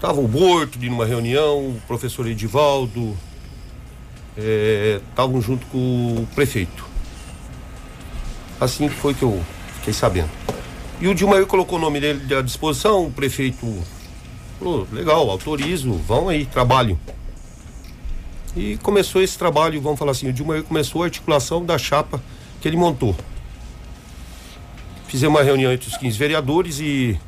Tava 0.00 0.20
o 0.20 0.26
Borto 0.26 0.78
de 0.78 0.88
numa 0.88 1.04
reunião, 1.04 1.68
o 1.68 1.82
professor 1.86 2.26
Edivaldo. 2.26 3.14
Estavam 4.36 5.40
junto 5.40 5.66
com 5.66 5.78
o 5.78 6.28
prefeito. 6.34 6.86
Assim 8.60 8.88
foi 8.88 9.14
que 9.14 9.22
eu 9.22 9.42
fiquei 9.76 9.92
sabendo. 9.92 10.30
E 11.00 11.08
o 11.08 11.14
Dilmair 11.14 11.46
colocou 11.46 11.78
o 11.78 11.80
nome 11.80 12.00
dele 12.00 12.34
à 12.34 12.42
disposição, 12.42 13.06
o 13.06 13.10
prefeito 13.10 13.66
falou, 14.58 14.86
legal, 14.90 15.28
autorizo, 15.30 15.92
vão 15.92 16.28
aí, 16.28 16.46
trabalho. 16.46 16.98
E 18.56 18.78
começou 18.78 19.20
esse 19.20 19.36
trabalho, 19.36 19.80
vamos 19.80 19.98
falar 19.98 20.12
assim, 20.12 20.28
o 20.28 20.32
Dilmair 20.32 20.62
começou 20.62 21.02
a 21.02 21.06
articulação 21.06 21.64
da 21.64 21.76
chapa 21.76 22.22
que 22.60 22.66
ele 22.66 22.76
montou. 22.76 23.14
Fizemos 25.06 25.38
uma 25.38 25.44
reunião 25.44 25.70
entre 25.70 25.88
os 25.88 25.96
15 25.96 26.18
vereadores 26.18 26.80
e 26.80 27.18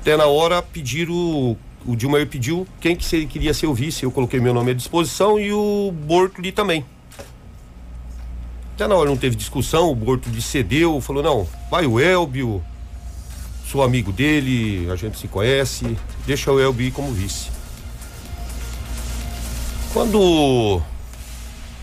até 0.00 0.16
na 0.16 0.26
hora 0.26 0.60
pediram, 0.60 1.56
o 1.86 1.96
Dilmair 1.96 2.26
pediu 2.26 2.66
quem 2.80 2.94
que 2.94 3.04
se- 3.04 3.26
queria 3.26 3.54
ser 3.54 3.66
o 3.66 3.74
vice, 3.74 4.02
eu 4.04 4.10
coloquei 4.10 4.38
meu 4.40 4.52
nome 4.54 4.70
à 4.72 4.74
disposição 4.74 5.38
e 5.38 5.52
o 5.52 5.92
Bortoli 5.92 6.52
também. 6.52 6.84
Até 8.74 8.86
na 8.86 8.94
hora 8.94 9.10
não 9.10 9.16
teve 9.16 9.36
discussão, 9.36 9.90
o 9.90 9.94
Bortoli 9.94 10.40
cedeu, 10.40 11.00
falou, 11.00 11.22
não, 11.22 11.48
vai 11.70 11.86
o 11.86 11.98
Elbio, 12.00 12.62
sou 13.70 13.82
amigo 13.82 14.10
dele, 14.12 14.90
a 14.90 14.96
gente 14.96 15.18
se 15.18 15.28
conhece, 15.28 15.96
deixa 16.26 16.50
o 16.52 16.58
Elbio 16.60 16.86
ir 16.86 16.90
como 16.90 17.12
vice. 17.12 17.48
Quando 19.92 20.80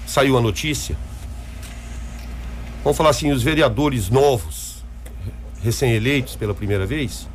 saiu 0.06 0.38
a 0.38 0.41
notícia, 0.41 0.98
vamos 2.84 2.98
falar 2.98 3.10
assim, 3.10 3.32
os 3.32 3.43
vereadores 3.43 4.10
novos, 4.10 4.84
recém-eleitos 5.62 6.36
pela 6.36 6.54
primeira 6.54 6.86
vez, 6.86 7.28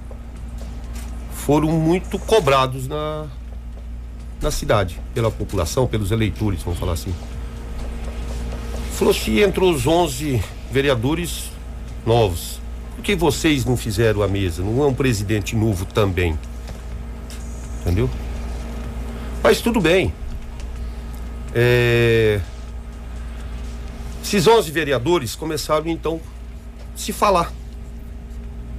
foram 1.45 1.73
muito 1.73 2.21
cobrados 2.21 2.87
na, 2.87 3.27
na 4.41 4.53
cidade, 4.53 5.01
pela 5.13 5.29
população, 5.29 5.89
pelos 5.89 6.13
eleitores, 6.13 6.63
vamos 6.63 6.79
falar 6.79 6.93
assim. 6.93 7.13
Falou 8.93 9.13
se 9.13 9.41
entrou 9.41 9.73
os 9.73 9.85
11 9.85 10.41
vereadores 10.71 11.51
novos. 12.07 12.61
Por 12.95 13.03
que 13.03 13.17
vocês 13.17 13.65
não 13.65 13.77
fizeram 13.77 14.23
a 14.23 14.29
mesa? 14.29 14.63
Não 14.63 14.85
é 14.85 14.87
um 14.87 14.95
presidente 14.95 15.57
novo 15.57 15.85
também? 15.85 16.39
Entendeu? 17.81 18.09
Mas 19.43 19.61
tudo 19.61 19.81
bem. 19.81 20.15
É... 21.53 22.41
Esses 24.23 24.47
11 24.47 24.71
vereadores 24.71 25.35
começaram 25.35 25.89
então 25.89 26.21
a 26.95 26.97
se 26.97 27.13
falar. 27.13 27.53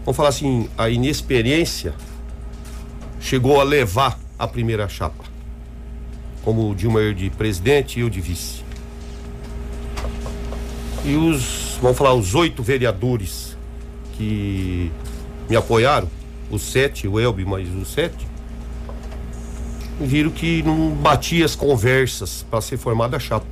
Vamos 0.05 0.15
falar 0.15 0.29
assim, 0.29 0.69
a 0.77 0.89
inexperiência 0.89 1.93
chegou 3.23 3.61
a 3.61 3.63
levar 3.63 4.19
a 4.37 4.45
primeira 4.45 4.87
chapa. 4.89 5.23
Como 6.43 6.69
o 6.69 6.75
Dilma 6.75 7.13
de 7.13 7.29
presidente 7.29 7.97
e 7.97 8.01
eu 8.01 8.09
de 8.09 8.19
vice. 8.19 8.61
E 11.05 11.15
os, 11.15 11.77
vamos 11.81 11.97
falar, 11.97 12.13
os 12.13 12.35
oito 12.35 12.61
vereadores 12.61 13.57
que 14.17 14.91
me 15.49 15.55
apoiaram, 15.55 16.09
os 16.51 16.61
sete, 16.61 17.07
o 17.07 17.19
Elbe 17.19 17.45
mais 17.45 17.67
os 17.73 17.93
sete, 17.93 18.27
viram 20.01 20.29
que 20.29 20.61
não 20.63 20.91
batia 20.91 21.45
as 21.45 21.55
conversas 21.55 22.45
para 22.49 22.59
ser 22.59 22.77
formada 22.77 23.15
a 23.15 23.19
chapa. 23.19 23.47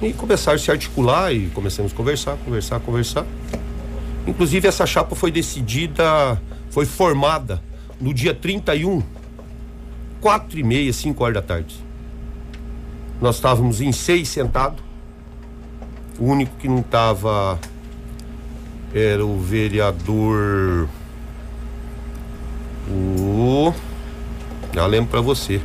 E 0.00 0.12
começaram 0.12 0.56
a 0.56 0.58
se 0.58 0.70
articular 0.70 1.32
e 1.32 1.48
começamos 1.48 1.92
a 1.92 1.94
conversar, 1.94 2.36
conversar, 2.44 2.78
conversar. 2.80 3.26
Inclusive 4.26 4.68
essa 4.68 4.86
chapa 4.86 5.16
foi 5.16 5.30
decidida, 5.30 6.40
foi 6.74 6.84
formada 6.84 7.62
no 8.00 8.12
dia 8.12 8.34
31, 8.34 9.00
quatro 10.20 10.58
e 10.58 10.64
meia, 10.64 10.92
cinco 10.92 11.22
horas 11.22 11.36
da 11.36 11.42
tarde. 11.42 11.76
Nós 13.20 13.36
estávamos 13.36 13.80
em 13.80 13.92
seis 13.92 14.28
sentados. 14.28 14.82
O 16.18 16.24
único 16.24 16.56
que 16.56 16.66
não 16.66 16.80
estava 16.80 17.60
era 18.92 19.24
o 19.24 19.38
vereador. 19.38 20.88
O. 22.90 23.72
Já 24.74 24.84
lembro 24.86 25.12
pra 25.12 25.20
você. 25.20 25.62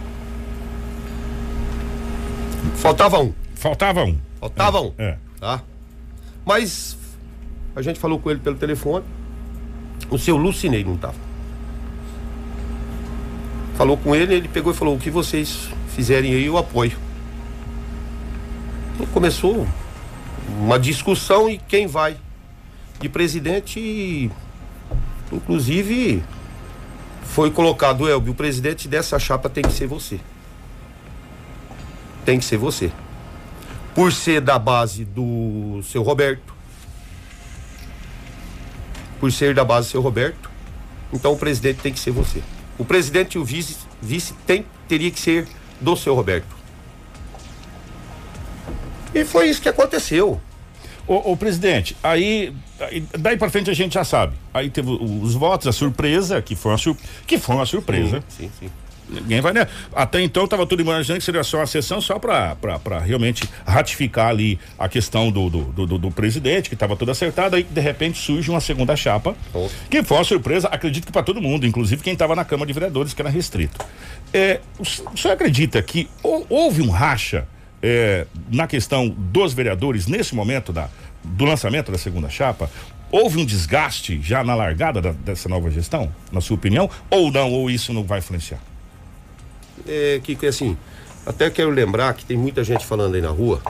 Faltava 2.76 3.18
um. 3.18 3.34
Faltava 3.56 4.04
um. 4.04 4.16
Faltava 4.40 4.80
um. 4.80 4.94
É. 4.96 5.18
Tá? 5.40 5.64
Mas 6.46 6.96
a 7.76 7.82
gente 7.82 8.00
falou 8.00 8.20
com 8.20 8.30
ele 8.30 8.40
pelo 8.40 8.58
telefone. 8.58 9.04
O 10.10 10.18
seu 10.18 10.38
Lucinei 10.38 10.84
não 10.84 10.98
tava. 10.98 11.16
Falou 13.76 13.98
com 13.98 14.16
ele, 14.16 14.34
ele 14.34 14.48
pegou 14.48 14.74
e 14.74 14.76
falou: 14.76 14.96
o 14.96 15.00
que 15.00 15.10
vocês 15.10 15.70
fizerem 15.96 16.34
aí, 16.34 16.46
eu 16.46 16.58
apoio. 16.58 16.98
E 19.00 19.06
começou 19.08 19.68
uma 20.60 20.78
discussão 20.78 21.50
e 21.50 21.58
quem 21.58 21.88
vai 21.88 22.18
de 23.00 23.08
presidente, 23.08 24.30
inclusive, 25.32 26.22
foi 27.24 27.50
colocado, 27.52 28.10
Elbio, 28.10 28.34
o 28.34 28.36
presidente 28.36 28.88
dessa 28.88 29.18
chapa 29.18 29.50
tem 29.50 29.64
que 29.64 29.72
ser 29.72 29.88
você. 29.88 30.20
Tem 32.26 32.38
que 32.38 32.46
ser 32.46 32.58
você. 32.58 32.92
Por 33.96 34.12
ser 34.12 34.42
da 34.42 34.60
base 34.60 35.06
do 35.06 35.82
seu 35.84 36.04
Roberto. 36.04 36.59
Por 39.20 39.32
ser 39.32 39.54
da 39.54 39.64
base 39.66 39.88
do 39.88 39.92
seu 39.92 40.02
Roberto. 40.02 40.50
Então 41.12 41.34
o 41.34 41.38
presidente 41.38 41.80
tem 41.82 41.92
que 41.94 42.00
ser 42.00 42.12
você. 42.12 42.42
O 42.78 42.86
presidente 42.86 43.34
e 43.36 43.40
o 43.40 43.44
vice, 43.44 43.76
vice 44.02 44.34
tem, 44.46 44.66
teria 44.88 45.12
que 45.12 45.20
ser 45.20 45.48
do 45.82 45.96
seu 45.96 46.16
Roberto. 46.16 46.58
E 49.14 49.26
foi 49.26 49.50
isso 49.50 49.62
que 49.62 49.70
aconteceu. 49.70 50.40
Ô, 51.08 51.32
ô, 51.32 51.36
presidente, 51.38 51.98
aí, 52.04 52.54
aí 52.80 53.04
daí 53.18 53.36
pra 53.36 53.50
frente 53.50 53.70
a 53.70 53.74
gente 53.74 53.94
já 53.96 54.04
sabe. 54.04 54.36
Aí 54.54 54.70
teve 54.70 54.90
os 54.92 55.34
votos, 55.34 55.68
a 55.68 55.72
surpresa, 55.72 56.40
que 56.42 56.56
foi 56.56 56.72
uma, 56.72 56.78
sur- 56.78 56.96
que 57.26 57.40
foi 57.40 57.56
uma 57.56 57.66
surpresa. 57.66 58.24
Sim, 58.30 58.52
sim. 58.60 58.70
Ninguém 59.10 59.42
vai, 59.42 59.54
né? 59.54 59.68
Até 59.96 60.22
então 60.22 60.44
estava 60.44 60.66
tudo 60.68 60.82
imaginando 60.82 61.20
que 61.20 61.26
seria 61.26 61.44
só 61.44 61.58
uma 61.58 61.66
sessão 61.68 62.00
só 62.00 62.20
para 62.20 63.00
realmente 63.04 63.44
ratificar 63.66 64.28
ali 64.30 64.60
a 64.78 64.88
questão 64.88 65.32
do, 65.32 65.50
do, 65.50 65.86
do, 65.88 65.98
do- 65.98 66.12
presidente, 66.12 66.70
que 66.70 66.76
estava 66.76 66.96
tudo 66.96 67.10
acertado. 67.12 67.56
Aí 67.56 67.64
de 67.64 67.82
repente 67.82 68.20
surge 68.20 68.50
uma 68.52 68.60
segunda 68.62 68.96
chapa, 68.96 69.36
Oh. 69.54 69.68
que 69.90 70.04
foi 70.04 70.18
uma 70.18 70.24
surpresa, 70.24 70.68
acredito 70.68 71.06
que 71.08 71.12
para 71.12 71.24
todo 71.24 71.42
mundo, 71.42 71.66
inclusive 71.66 72.04
quem 72.04 72.14
estava 72.14 72.36
na 72.36 72.46
Câmara 72.46 72.68
de 72.68 72.74
Vereadores, 72.74 73.14
que 73.14 73.22
era 73.22 73.30
restrito. 73.30 73.84
É, 74.34 74.60
o, 74.78 74.86
senhor 74.86 75.34
acredita 75.34 75.82
que 75.82 76.08
hou- 76.22 76.46
houve 76.50 76.82
um 76.82 76.90
racha 76.90 77.48
é, 77.82 78.28
na 78.52 78.68
questão 78.68 79.10
dos 79.10 79.54
vereadores 79.54 80.06
nesse 80.06 80.36
momento 80.36 80.72
da, 80.72 80.88
do 81.24 81.46
lançamento 81.46 81.92
da 81.92 81.98
segunda 81.98 82.30
chapa? 82.30 82.70
Houve 83.12 83.40
um 83.40 83.46
desgaste 83.46 84.20
já 84.22 84.44
na 84.44 84.54
largada 84.54 85.02
da- 85.02 85.12
dessa 85.14 85.50
nova 85.50 85.72
gestão, 85.72 86.14
na 86.32 86.42
sua 86.42 86.56
opinião? 86.56 86.88
Ou 87.10 87.32
não, 87.32 87.52
ou 87.52 87.72
isso 87.72 87.92
não 87.92 88.04
vai 88.04 88.20
influenciar? 88.20 88.60
É, 89.88 90.20
que, 90.24 90.36
que 90.36 90.46
assim, 90.46 90.78
até 91.26 91.50
quero 91.50 91.70
lembrar 91.70 92.14
que 92.14 92.26
tem 92.26 92.38
muita 92.38 92.64
gente 92.64 92.86
falando 92.86 93.16
aí 93.16 93.22
na 93.22 93.30
rua 93.30 93.62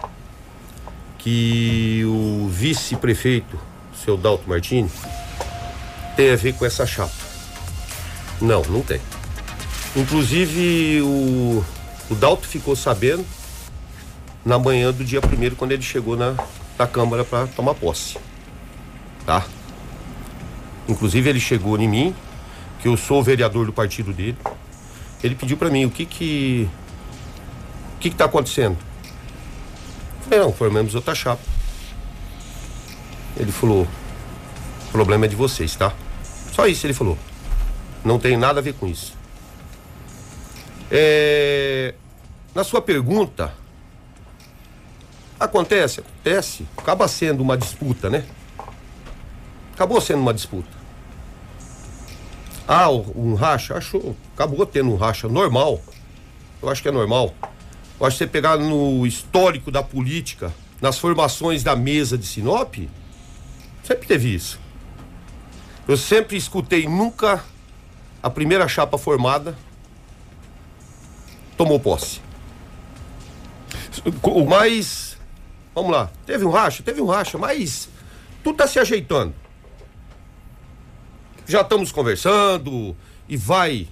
que 1.17 2.03
o 2.05 2.47
vice-prefeito, 2.47 3.59
seu 3.93 4.15
Dalto 4.15 4.49
Martini, 4.49 4.89
tem 6.15 6.31
a 6.31 6.35
ver 6.35 6.53
com 6.53 6.65
essa 6.65 6.85
chapa. 6.85 7.11
Não, 8.41 8.61
não 8.63 8.81
tem. 8.81 9.01
Inclusive, 9.95 11.01
o, 11.01 11.63
o 12.09 12.15
Dalto 12.15 12.47
ficou 12.47 12.75
sabendo 12.75 13.25
na 14.45 14.57
manhã 14.57 14.93
do 14.93 15.03
dia 15.03 15.19
primeiro, 15.19 15.55
quando 15.55 15.73
ele 15.73 15.81
chegou 15.81 16.15
na, 16.15 16.35
na 16.77 16.87
Câmara 16.87 17.25
para 17.25 17.47
tomar 17.47 17.75
posse. 17.75 18.17
Tá? 19.25 19.45
Inclusive, 20.87 21.29
ele 21.29 21.39
chegou 21.39 21.77
em 21.77 21.87
mim, 21.87 22.15
que 22.81 22.87
eu 22.87 22.95
sou 22.95 23.19
o 23.19 23.23
vereador 23.23 23.65
do 23.65 23.73
partido 23.73 24.13
dele. 24.13 24.37
Ele 25.23 25.35
pediu 25.35 25.57
para 25.57 25.69
mim 25.69 25.85
o 25.85 25.91
que 25.91 26.05
que. 26.05 26.69
O 27.95 27.99
que 27.99 28.09
que 28.09 28.15
tá 28.15 28.25
acontecendo? 28.25 28.77
Eu 28.77 30.23
falei, 30.23 30.39
não, 30.39 30.53
formamos 30.53 30.95
outra 30.95 31.13
chapa. 31.13 31.41
Ele 33.35 33.51
falou, 33.51 33.87
o 34.87 34.91
problema 34.91 35.25
é 35.25 35.27
de 35.27 35.35
vocês, 35.35 35.75
tá? 35.75 35.93
Só 36.53 36.65
isso 36.67 36.85
ele 36.85 36.93
falou. 36.93 37.17
Não 38.03 38.17
tem 38.17 38.37
nada 38.37 38.59
a 38.59 38.63
ver 38.63 38.73
com 38.73 38.87
isso. 38.87 39.13
É, 40.89 41.93
na 42.55 42.63
sua 42.63 42.81
pergunta, 42.81 43.53
acontece, 45.39 45.99
acontece. 45.99 46.65
Acaba 46.77 47.07
sendo 47.07 47.41
uma 47.41 47.57
disputa, 47.57 48.09
né? 48.09 48.25
Acabou 49.73 49.99
sendo 49.99 50.21
uma 50.21 50.33
disputa. 50.33 50.78
Ah, 52.71 52.87
um 52.91 53.33
racha, 53.33 53.73
achou, 53.73 54.15
acabou 54.35 54.63
tendo 54.63 54.91
um 54.91 54.95
racha 54.95 55.27
normal. 55.27 55.81
Eu 56.61 56.69
acho 56.69 56.83
que 56.83 56.87
é 56.87 56.91
normal. 56.91 57.33
Eu 57.99 58.05
acho 58.05 58.15
que 58.15 58.23
você 58.25 58.27
pegar 58.27 58.57
no 58.57 59.07
histórico 59.07 59.71
da 59.71 59.81
política, 59.81 60.53
nas 60.79 60.99
formações 60.99 61.63
da 61.63 61.75
mesa 61.75 62.15
de 62.15 62.27
Sinop, 62.27 62.75
sempre 63.83 64.07
teve 64.07 64.35
isso. 64.35 64.59
Eu 65.87 65.97
sempre 65.97 66.37
escutei, 66.37 66.87
nunca 66.87 67.43
a 68.21 68.29
primeira 68.29 68.67
chapa 68.67 68.99
formada 68.99 69.57
tomou 71.57 71.79
posse. 71.79 72.21
Mas, 74.47 75.17
vamos 75.73 75.89
lá, 75.89 76.11
teve 76.23 76.45
um 76.45 76.51
racha, 76.51 76.83
teve 76.83 77.01
um 77.01 77.07
racha, 77.07 77.35
mas 77.35 77.89
tudo 78.43 78.57
tá 78.57 78.67
se 78.67 78.77
ajeitando. 78.77 79.33
Já 81.49 81.61
estamos 81.61 81.91
conversando 81.91 82.95
e 83.27 83.35
vai, 83.35 83.87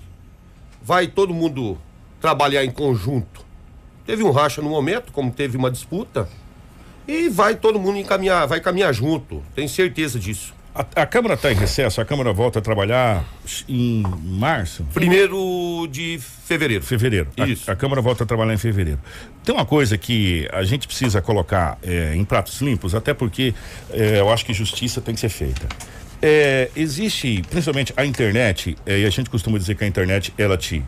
vai 0.79 1.07
todo 1.07 1.33
mundo 1.33 1.75
trabalhar 2.21 2.63
em 2.63 2.69
conjunto. 2.69 3.43
Teve 4.05 4.21
um 4.21 4.29
racha 4.29 4.61
no 4.61 4.69
momento, 4.69 5.11
como 5.11 5.31
teve 5.31 5.57
uma 5.57 5.71
disputa, 5.71 6.29
e 7.07 7.29
vai 7.29 7.55
todo 7.55 7.79
mundo 7.79 7.97
encaminhar, 7.97 8.45
vai 8.47 8.61
caminhar 8.61 8.93
junto. 8.93 9.41
Tenho 9.55 9.67
certeza 9.67 10.19
disso. 10.19 10.53
A, 10.75 10.85
a 11.01 11.05
Câmara 11.07 11.33
está 11.33 11.51
em 11.51 11.55
recesso, 11.55 11.99
a 11.99 12.05
Câmara 12.05 12.31
volta 12.31 12.59
a 12.59 12.61
trabalhar 12.61 13.25
em 13.67 14.03
março? 14.23 14.85
Primeiro 14.93 15.87
de 15.89 16.19
fevereiro. 16.45 16.83
Fevereiro. 16.83 17.27
A- 17.39 17.47
Isso. 17.47 17.71
A, 17.71 17.75
Câmara 17.75 18.03
volta 18.03 18.23
a 18.23 18.27
trabalhar 18.27 18.53
em 18.53 18.57
fevereiro. 18.59 18.99
Tem 19.43 19.55
uma 19.55 19.65
coisa 19.65 19.97
que 19.97 20.47
a 20.53 20.63
gente 20.63 20.85
precisa 20.85 21.23
colocar 21.23 21.79
eh, 21.81 22.13
em 22.15 22.23
pratos 22.23 22.61
limpos, 22.61 22.93
até 22.93 23.15
porque 23.15 23.55
eh, 23.89 24.19
eu 24.19 24.31
acho 24.31 24.45
que 24.45 24.53
justiça 24.53 25.01
tem 25.01 25.15
que 25.15 25.19
ser 25.19 25.29
feita. 25.29 25.67
Eh, 26.21 26.69
existe, 26.75 27.43
principalmente 27.49 27.93
a 27.95 28.05
internet, 28.05 28.75
eh, 28.85 28.99
e 28.99 29.05
a 29.05 29.09
gente 29.09 29.29
costuma 29.29 29.57
dizer 29.57 29.75
que 29.75 29.83
a 29.83 29.87
internet 29.87 30.33
ela 30.37 30.57
te 30.57 30.83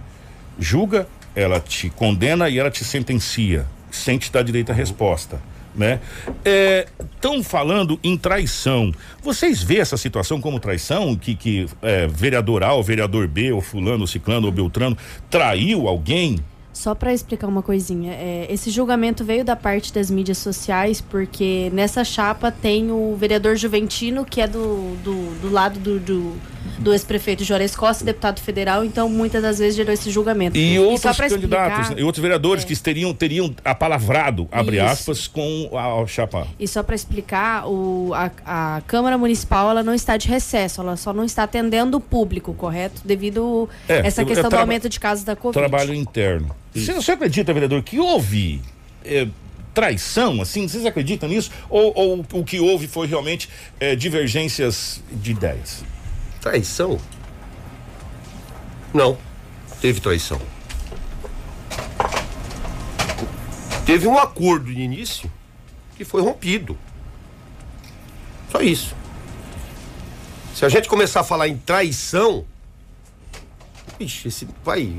julga, 0.59 1.07
ela 1.35 1.59
te 1.59 1.89
condena 1.89 2.49
e 2.49 2.57
ela 2.57 2.71
te 2.71 2.83
sentencia, 2.83 3.65
sem 3.91 4.17
te 4.17 4.31
dar 4.31 4.43
direito 4.43 4.71
à 4.71 4.75
resposta. 4.75 5.39
Né? 5.75 5.99
Estão 7.15 7.43
falando 7.43 7.99
em 8.03 8.17
traição. 8.17 8.91
Vocês 9.21 9.61
vê 9.61 9.77
essa 9.77 9.95
situação 9.97 10.41
como 10.41 10.59
traição? 10.59 11.15
Que, 11.15 11.35
que 11.35 11.67
eh, 11.83 12.07
vereador 12.07 12.63
A, 12.63 12.73
ou 12.73 12.83
vereador 12.83 13.27
B, 13.27 13.51
ou 13.51 13.61
fulano, 13.61 14.01
ou 14.01 14.07
ciclano, 14.07 14.47
ou 14.47 14.51
beltrano 14.51 14.97
traiu 15.29 15.87
alguém? 15.87 16.39
Só 16.79 16.95
para 16.95 17.13
explicar 17.13 17.45
uma 17.47 17.61
coisinha, 17.61 18.13
é, 18.13 18.47
esse 18.49 18.69
julgamento 18.69 19.21
veio 19.25 19.43
da 19.43 19.53
parte 19.53 19.91
das 19.91 20.09
mídias 20.09 20.37
sociais, 20.37 21.01
porque 21.01 21.69
nessa 21.73 22.05
chapa 22.05 22.53
tem 22.53 22.89
o 22.89 23.17
vereador 23.17 23.57
Juventino, 23.57 24.23
que 24.23 24.39
é 24.39 24.47
do, 24.47 24.95
do, 25.03 25.41
do 25.41 25.51
lado 25.51 25.77
do, 25.77 25.99
do, 25.99 26.37
do 26.77 26.93
ex-prefeito 26.93 27.43
Juarez 27.43 27.75
Costa, 27.75 28.05
deputado 28.05 28.39
federal, 28.39 28.85
então 28.85 29.09
muitas 29.09 29.41
das 29.41 29.59
vezes 29.59 29.75
gerou 29.75 29.93
esse 29.93 30.09
julgamento. 30.09 30.57
E 30.57 30.77
só 30.77 30.83
outros 30.83 31.17
candidatos, 31.17 31.79
explicar- 31.79 31.95
né? 31.95 32.01
e 32.01 32.03
outros 32.05 32.21
vereadores 32.21 32.63
que 32.63 32.73
teriam, 32.77 33.13
teriam 33.13 33.53
apalavrado, 33.65 34.47
abre 34.49 34.77
Isso. 34.77 34.85
aspas, 34.85 35.27
com 35.27 35.69
a, 35.73 36.01
a 36.01 36.07
chapa. 36.07 36.47
E 36.57 36.65
só 36.65 36.81
para 36.81 36.95
explicar, 36.95 37.67
o, 37.67 38.13
a, 38.13 38.31
a 38.77 38.81
Câmara 38.87 39.17
Municipal 39.17 39.69
ela 39.69 39.83
não 39.83 39.93
está 39.93 40.15
de 40.15 40.29
recesso, 40.29 40.79
ela 40.79 40.95
só 40.95 41.11
não 41.11 41.25
está 41.25 41.43
atendendo 41.43 41.97
o 41.97 41.99
público, 41.99 42.53
correto? 42.53 43.01
Devido 43.03 43.67
É, 43.85 44.07
essa 44.07 44.23
questão 44.23 44.49
do 44.49 44.55
aumento 44.55 44.87
de 44.87 44.97
casos 44.97 45.25
da 45.25 45.35
Covid. 45.35 45.59
Trabalho 45.59 45.93
interno. 45.93 46.55
Você, 46.73 46.93
você 46.93 47.11
acredita, 47.11 47.53
vereador, 47.53 47.81
que 47.81 47.99
houve 47.99 48.61
eh, 49.03 49.27
traição, 49.73 50.41
assim? 50.41 50.67
Vocês 50.67 50.85
acreditam 50.85 51.27
nisso? 51.27 51.51
Ou, 51.69 51.91
ou 51.95 52.25
o 52.33 52.43
que 52.43 52.59
houve 52.59 52.87
foi 52.87 53.07
realmente 53.07 53.49
eh, 53.79 53.95
divergências 53.95 55.03
de 55.11 55.31
ideias? 55.31 55.83
Traição? 56.41 56.99
Não, 58.93 59.17
teve 59.81 59.99
traição. 59.99 60.41
Teve 63.85 64.07
um 64.07 64.17
acordo 64.17 64.73
de 64.73 64.81
início 64.81 65.31
que 65.97 66.05
foi 66.05 66.21
rompido. 66.21 66.77
Só 68.51 68.61
isso. 68.61 68.95
Se 70.53 70.65
a 70.65 70.69
gente 70.69 70.87
começar 70.87 71.21
a 71.21 71.23
falar 71.23 71.47
em 71.47 71.57
traição, 71.57 72.45
ixi, 73.99 74.27
esse 74.27 74.47
vai, 74.63 74.93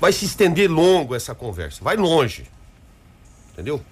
vai 0.00 0.12
se 0.12 0.24
estender 0.24 0.70
longo 0.70 1.14
essa 1.14 1.34
conversa, 1.34 1.82
vai 1.82 1.96
longe. 1.96 2.44
Entendeu? 3.52 3.82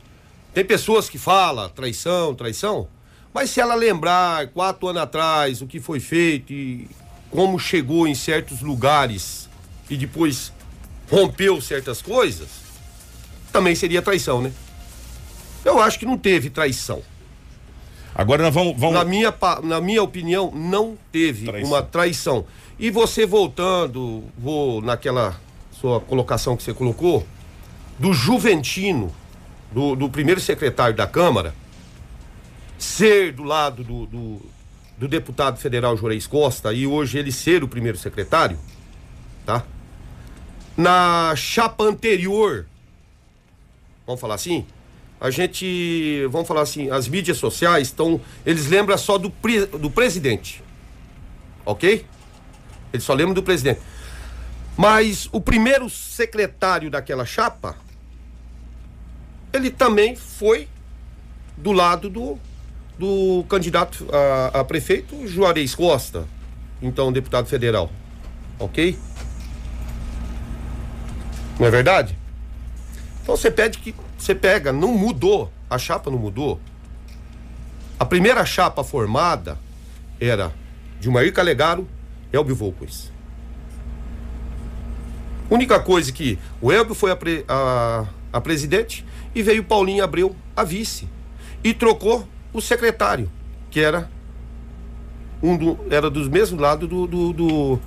Tem 0.52 0.64
pessoas 0.64 1.08
que 1.08 1.18
falam 1.18 1.68
traição, 1.68 2.34
traição, 2.34 2.86
mas 3.32 3.50
se 3.50 3.60
ela 3.60 3.74
lembrar 3.74 4.48
quatro 4.48 4.88
anos 4.88 5.02
atrás 5.02 5.60
o 5.60 5.66
que 5.66 5.80
foi 5.80 5.98
feito 6.00 6.52
e 6.52 6.88
como 7.30 7.58
chegou 7.58 8.06
em 8.06 8.14
certos 8.14 8.60
lugares 8.60 9.48
e 9.90 9.96
depois 9.96 10.52
rompeu 11.10 11.60
certas 11.60 12.00
coisas, 12.00 12.48
também 13.52 13.74
seria 13.74 14.00
traição, 14.00 14.40
né? 14.40 14.52
Eu 15.64 15.80
acho 15.80 15.98
que 15.98 16.06
não 16.06 16.18
teve 16.18 16.50
traição. 16.50 17.02
Agora 18.14 18.42
nós 18.44 18.54
vamos. 18.54 18.78
vamos... 18.78 18.94
Na, 18.94 19.04
minha, 19.04 19.34
na 19.62 19.80
minha 19.80 20.02
opinião, 20.02 20.52
não 20.54 20.96
teve 21.10 21.46
Traição. 21.46 21.70
uma 21.70 21.82
traição. 21.82 22.44
E 22.78 22.90
você 22.90 23.26
voltando, 23.26 24.22
vou 24.38 24.80
naquela 24.80 25.40
sua 25.84 26.00
colocação 26.00 26.56
que 26.56 26.62
você 26.62 26.72
colocou, 26.72 27.26
do 27.98 28.14
Juventino, 28.14 29.14
do, 29.70 29.94
do 29.94 30.08
primeiro 30.08 30.40
secretário 30.40 30.96
da 30.96 31.06
Câmara, 31.06 31.54
ser 32.78 33.32
do 33.32 33.42
lado 33.42 33.84
do, 33.84 34.06
do, 34.06 34.40
do 34.96 35.06
deputado 35.06 35.58
federal 35.58 35.94
Juarez 35.94 36.26
Costa 36.26 36.72
e 36.72 36.86
hoje 36.86 37.18
ele 37.18 37.30
ser 37.30 37.62
o 37.62 37.68
primeiro 37.68 37.98
secretário, 37.98 38.58
tá? 39.44 39.62
Na 40.74 41.34
chapa 41.36 41.84
anterior, 41.84 42.64
vamos 44.06 44.22
falar 44.22 44.36
assim, 44.36 44.64
a 45.20 45.28
gente, 45.28 46.26
vamos 46.30 46.48
falar 46.48 46.62
assim, 46.62 46.90
as 46.90 47.06
mídias 47.06 47.36
sociais 47.36 47.88
estão, 47.88 48.18
eles 48.46 48.68
lembram 48.68 48.96
só 48.96 49.18
do, 49.18 49.30
do 49.78 49.90
presidente, 49.90 50.64
ok? 51.62 52.06
Eles 52.90 53.04
só 53.04 53.12
lembram 53.12 53.34
do 53.34 53.42
presidente. 53.42 53.80
Mas 54.76 55.28
o 55.30 55.40
primeiro 55.40 55.88
secretário 55.88 56.90
daquela 56.90 57.24
chapa, 57.24 57.76
ele 59.52 59.70
também 59.70 60.16
foi 60.16 60.68
do 61.56 61.70
lado 61.70 62.10
do, 62.10 62.38
do 62.98 63.44
candidato 63.48 64.06
a, 64.12 64.60
a 64.60 64.64
prefeito 64.64 65.26
Juarez 65.28 65.74
Costa, 65.74 66.26
então 66.82 67.12
deputado 67.12 67.46
federal, 67.46 67.90
ok? 68.58 68.98
Não 71.58 71.66
é 71.66 71.70
verdade? 71.70 72.18
Então 73.22 73.36
você 73.36 73.50
pede 73.50 73.78
que 73.78 73.94
você 74.18 74.34
pega, 74.34 74.72
não 74.72 74.92
mudou, 74.92 75.52
a 75.70 75.78
chapa 75.78 76.10
não 76.10 76.18
mudou. 76.18 76.60
A 77.98 78.04
primeira 78.04 78.44
chapa 78.44 78.82
formada 78.82 79.56
era 80.20 80.52
Dilmair 80.98 81.32
Calegaro, 81.32 81.88
Elbio 82.32 82.56
Volquez. 82.56 83.13
Única 85.50 85.78
coisa 85.80 86.10
que 86.12 86.38
o 86.60 86.72
Elbio 86.72 86.94
foi 86.94 87.10
a, 87.10 87.16
pre- 87.16 87.44
a- 87.48 88.06
a 88.32 88.40
presidente 88.40 89.04
e 89.34 89.42
veio 89.42 89.62
Paulinho 89.64 90.02
Abreu 90.02 90.34
a 90.56 90.64
vice. 90.64 91.08
E 91.62 91.72
trocou 91.74 92.26
o 92.52 92.60
secretário, 92.60 93.30
que 93.70 93.80
era 93.80 94.08
um 95.42 95.56
do, 95.56 95.78
era 95.90 96.08
dos 96.08 96.28
mesmos 96.28 96.60
lados 96.60 96.88
do, 96.88 97.06
do, 97.06 97.32
do- 97.32 97.80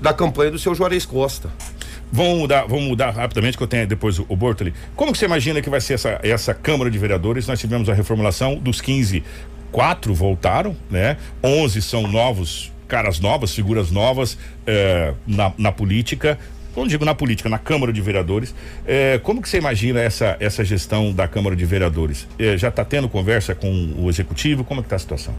da 0.00 0.12
campanha 0.12 0.50
do 0.50 0.58
seu 0.58 0.74
Juarez 0.74 1.04
Costa. 1.06 1.50
Vamos 2.12 2.38
mudar, 2.38 2.66
vamos 2.66 2.84
mudar 2.84 3.10
rapidamente, 3.10 3.56
que 3.56 3.62
eu 3.62 3.66
tenho 3.66 3.86
depois 3.86 4.18
o, 4.18 4.36
Bortoli. 4.36 4.72
Como 4.94 5.10
que 5.12 5.18
você 5.18 5.24
imagina 5.24 5.60
que 5.60 5.68
vai 5.68 5.80
ser 5.80 5.94
essa, 5.94 6.20
essa 6.22 6.54
Câmara 6.54 6.90
de 6.90 6.98
Vereadores? 6.98 7.48
Nós 7.48 7.58
tivemos 7.58 7.88
a 7.88 7.94
reformulação 7.94 8.56
dos 8.56 8.80
15, 8.80 9.24
quatro 9.72 10.14
voltaram, 10.14 10.76
né? 10.88 11.16
11 11.42 11.82
são 11.82 12.06
novos, 12.06 12.70
caras 12.86 13.18
novas, 13.18 13.52
figuras 13.52 13.90
novas 13.90 14.38
eh, 14.66 15.14
na, 15.26 15.52
na 15.58 15.72
política. 15.72 16.38
Não 16.76 16.86
digo 16.86 17.06
na 17.06 17.14
política, 17.14 17.48
na 17.48 17.58
Câmara 17.58 17.90
de 17.90 18.02
Vereadores. 18.02 18.54
Eh, 18.86 19.18
como 19.22 19.40
que 19.40 19.48
você 19.48 19.56
imagina 19.56 19.98
essa, 19.98 20.36
essa 20.38 20.62
gestão 20.62 21.10
da 21.10 21.26
Câmara 21.26 21.56
de 21.56 21.64
Vereadores? 21.64 22.28
Eh, 22.38 22.58
já 22.58 22.68
está 22.68 22.84
tendo 22.84 23.08
conversa 23.08 23.54
com 23.54 23.94
o 23.96 24.10
Executivo? 24.10 24.62
Como 24.62 24.80
é 24.80 24.82
que 24.82 24.86
está 24.86 24.96
a 24.96 24.98
situação? 24.98 25.34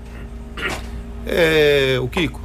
É, 1.27 1.97
o 2.01 2.07
Kiko, 2.07 2.41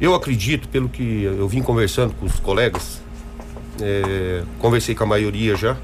eu 0.00 0.14
acredito, 0.14 0.68
pelo 0.68 0.88
que 0.88 1.24
eu 1.24 1.46
vim 1.46 1.60
conversando 1.60 2.14
com 2.14 2.24
os 2.24 2.40
colegas, 2.40 3.02
é, 3.82 4.42
conversei 4.58 4.94
com 4.94 5.04
a 5.04 5.06
maioria 5.06 5.54
já, 5.56 5.76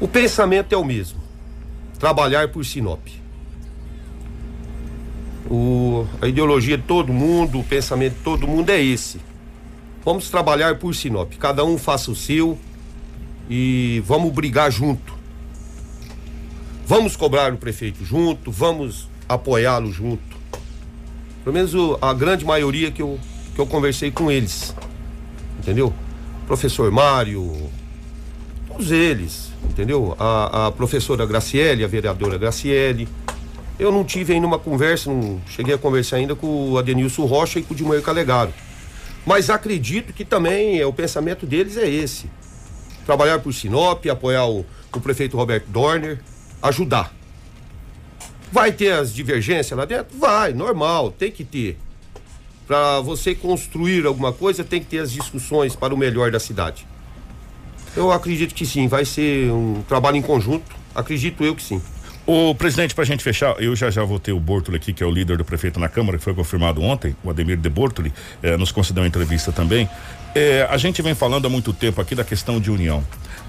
o 0.00 0.08
pensamento 0.08 0.74
é 0.74 0.76
o 0.76 0.84
mesmo. 0.84 1.20
Trabalhar 1.98 2.48
por 2.48 2.64
Sinop. 2.64 3.00
O, 5.48 6.06
a 6.20 6.26
ideologia 6.26 6.76
de 6.76 6.82
todo 6.82 7.12
mundo, 7.12 7.60
o 7.60 7.64
pensamento 7.64 8.14
de 8.14 8.20
todo 8.24 8.46
mundo 8.46 8.70
é 8.70 8.82
esse. 8.82 9.31
Vamos 10.04 10.28
trabalhar 10.28 10.78
por 10.78 10.94
Sinop. 10.94 11.32
Cada 11.38 11.64
um 11.64 11.78
faça 11.78 12.10
o 12.10 12.16
seu 12.16 12.58
e 13.48 14.02
vamos 14.04 14.32
brigar 14.32 14.70
junto. 14.70 15.14
Vamos 16.86 17.14
cobrar 17.14 17.52
o 17.52 17.56
prefeito 17.56 18.04
junto, 18.04 18.50
vamos 18.50 19.08
apoiá-lo 19.28 19.92
junto. 19.92 20.36
Pelo 21.44 21.54
menos 21.54 21.72
a 22.00 22.12
grande 22.12 22.44
maioria 22.44 22.90
que 22.90 23.00
eu, 23.00 23.18
que 23.54 23.60
eu 23.60 23.66
conversei 23.66 24.10
com 24.10 24.30
eles. 24.30 24.74
Entendeu? 25.58 25.94
Professor 26.46 26.90
Mário, 26.90 27.70
todos 28.66 28.90
eles, 28.90 29.52
entendeu? 29.64 30.16
A, 30.18 30.66
a 30.66 30.72
professora 30.72 31.24
Graciele, 31.24 31.84
a 31.84 31.88
vereadora 31.88 32.36
Graciele. 32.36 33.08
Eu 33.78 33.92
não 33.92 34.04
tive 34.04 34.34
ainda 34.34 34.46
uma 34.46 34.58
conversa, 34.58 35.10
não 35.10 35.40
cheguei 35.46 35.74
a 35.74 35.78
conversar 35.78 36.16
ainda 36.16 36.34
com 36.34 36.72
o 36.72 36.78
Adenilson 36.78 37.24
Rocha 37.24 37.60
e 37.60 37.62
com 37.62 37.72
o 37.72 37.76
Dilmair 37.76 38.02
Calegaro. 38.02 38.52
Mas 39.24 39.48
acredito 39.48 40.12
que 40.12 40.24
também 40.24 40.80
é, 40.80 40.86
o 40.86 40.92
pensamento 40.92 41.46
deles 41.46 41.76
é 41.76 41.88
esse. 41.88 42.28
Trabalhar 43.06 43.38
por 43.38 43.52
Sinop, 43.52 44.04
apoiar 44.06 44.46
o, 44.46 44.66
o 44.92 45.00
prefeito 45.00 45.36
Roberto 45.36 45.66
Dorner, 45.66 46.20
ajudar. 46.62 47.12
Vai 48.50 48.72
ter 48.72 48.92
as 48.92 49.14
divergências 49.14 49.76
lá 49.78 49.84
dentro? 49.84 50.18
Vai, 50.18 50.52
normal, 50.52 51.10
tem 51.10 51.30
que 51.30 51.44
ter. 51.44 51.78
Para 52.66 53.00
você 53.00 53.34
construir 53.34 54.06
alguma 54.06 54.32
coisa, 54.32 54.62
tem 54.62 54.80
que 54.80 54.86
ter 54.86 54.98
as 54.98 55.10
discussões 55.10 55.74
para 55.74 55.94
o 55.94 55.96
melhor 55.96 56.30
da 56.30 56.38
cidade. 56.38 56.86
Eu 57.96 58.10
acredito 58.10 58.54
que 58.54 58.64
sim, 58.64 58.88
vai 58.88 59.04
ser 59.04 59.50
um 59.50 59.82
trabalho 59.88 60.16
em 60.16 60.22
conjunto. 60.22 60.74
Acredito 60.94 61.44
eu 61.44 61.54
que 61.54 61.62
sim. 61.62 61.80
O 62.34 62.54
presidente, 62.54 62.94
para 62.94 63.02
a 63.02 63.06
gente 63.06 63.22
fechar, 63.22 63.62
eu 63.62 63.76
já 63.76 63.90
já 63.90 64.02
vou 64.04 64.18
ter 64.18 64.32
o 64.32 64.40
Bortoli 64.40 64.78
aqui, 64.78 64.94
que 64.94 65.02
é 65.02 65.06
o 65.06 65.10
líder 65.10 65.36
do 65.36 65.44
prefeito 65.44 65.78
na 65.78 65.86
Câmara, 65.86 66.16
que 66.16 66.24
foi 66.24 66.32
confirmado 66.32 66.80
ontem, 66.80 67.14
o 67.22 67.28
Ademir 67.28 67.58
de 67.58 67.68
Bortoli, 67.68 68.10
eh, 68.42 68.56
nos 68.56 68.72
concedeu 68.72 69.02
uma 69.02 69.06
entrevista 69.06 69.52
também. 69.52 69.86
Eh, 70.34 70.66
a 70.70 70.78
gente 70.78 71.02
vem 71.02 71.14
falando 71.14 71.44
há 71.44 71.50
muito 71.50 71.74
tempo 71.74 72.00
aqui 72.00 72.14
da 72.14 72.24
questão 72.24 72.58
de 72.58 72.70
união. 72.70 73.04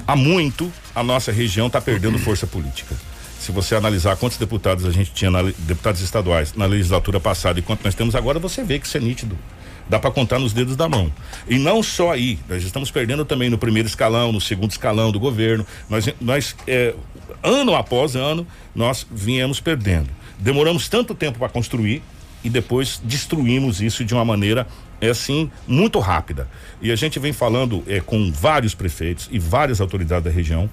Há 0.06 0.18
muito 0.18 0.70
a 0.94 1.02
nossa 1.02 1.32
região 1.32 1.68
está 1.68 1.80
perdendo 1.80 2.20
força 2.20 2.46
política. 2.46 2.94
Se 3.40 3.54
você 3.54 3.74
analisar 3.74 4.18
quantos 4.18 4.38
deputados 4.38 4.86
a 4.86 4.92
gente 4.92 5.14
tinha, 5.14 5.32
na, 5.32 5.44
deputados 5.44 6.02
estaduais, 6.02 6.54
na 6.54 6.66
legislatura 6.66 7.22
passada 7.22 7.58
e 7.60 7.62
quanto 7.62 7.86
nós 7.86 7.96
temos 7.96 8.16
agora, 8.16 8.38
você 8.38 8.66
vê 8.66 8.80
que 8.80 8.86
isso 8.86 8.98
é 8.98 9.00
nítido. 9.00 9.40
Dá 9.88 10.00
para 10.00 10.12
contar 10.12 10.40
nos 10.40 10.54
dedos 10.54 10.76
da 10.76 10.88
mão. 10.88 11.12
E 11.48 11.58
não 11.58 11.84
só 11.84 12.12
aí, 12.12 12.40
nós 12.48 12.64
estamos 12.64 12.90
perdendo 12.90 13.26
também 13.26 13.50
no 13.50 13.58
primeiro 13.58 13.88
escalão, 13.88 14.32
no 14.32 14.40
segundo 14.40 14.72
escalão 14.72 15.12
do 15.12 15.20
governo. 15.20 15.66
Nós, 15.90 16.08
nós 16.20 16.56
é, 16.68 16.94
ano 17.42 17.76
após 17.76 18.16
ano, 18.16 18.48
nós 18.74 19.06
viemos 19.12 19.60
perdendo. 19.60 20.10
Demoramos 20.40 20.88
tanto 20.88 21.14
tempo 21.14 21.40
para 21.40 21.50
construir 21.50 22.02
e 22.44 22.50
depois 22.50 23.02
destruímos 23.04 23.82
isso 23.82 24.04
de 24.04 24.14
uma 24.14 24.26
maneira 24.26 24.68
é 25.00 25.10
assim 25.10 25.52
muito 25.68 26.00
rápida. 26.00 26.48
E 26.82 26.92
a 26.92 26.96
gente 26.96 27.20
vem 27.20 27.34
falando 27.34 27.84
é, 27.88 28.00
com 28.00 28.32
vários 28.32 28.74
prefeitos 28.74 29.28
e 29.32 29.38
várias 29.38 29.82
autoridades 29.82 30.24
da 30.24 30.32
região 30.32 30.70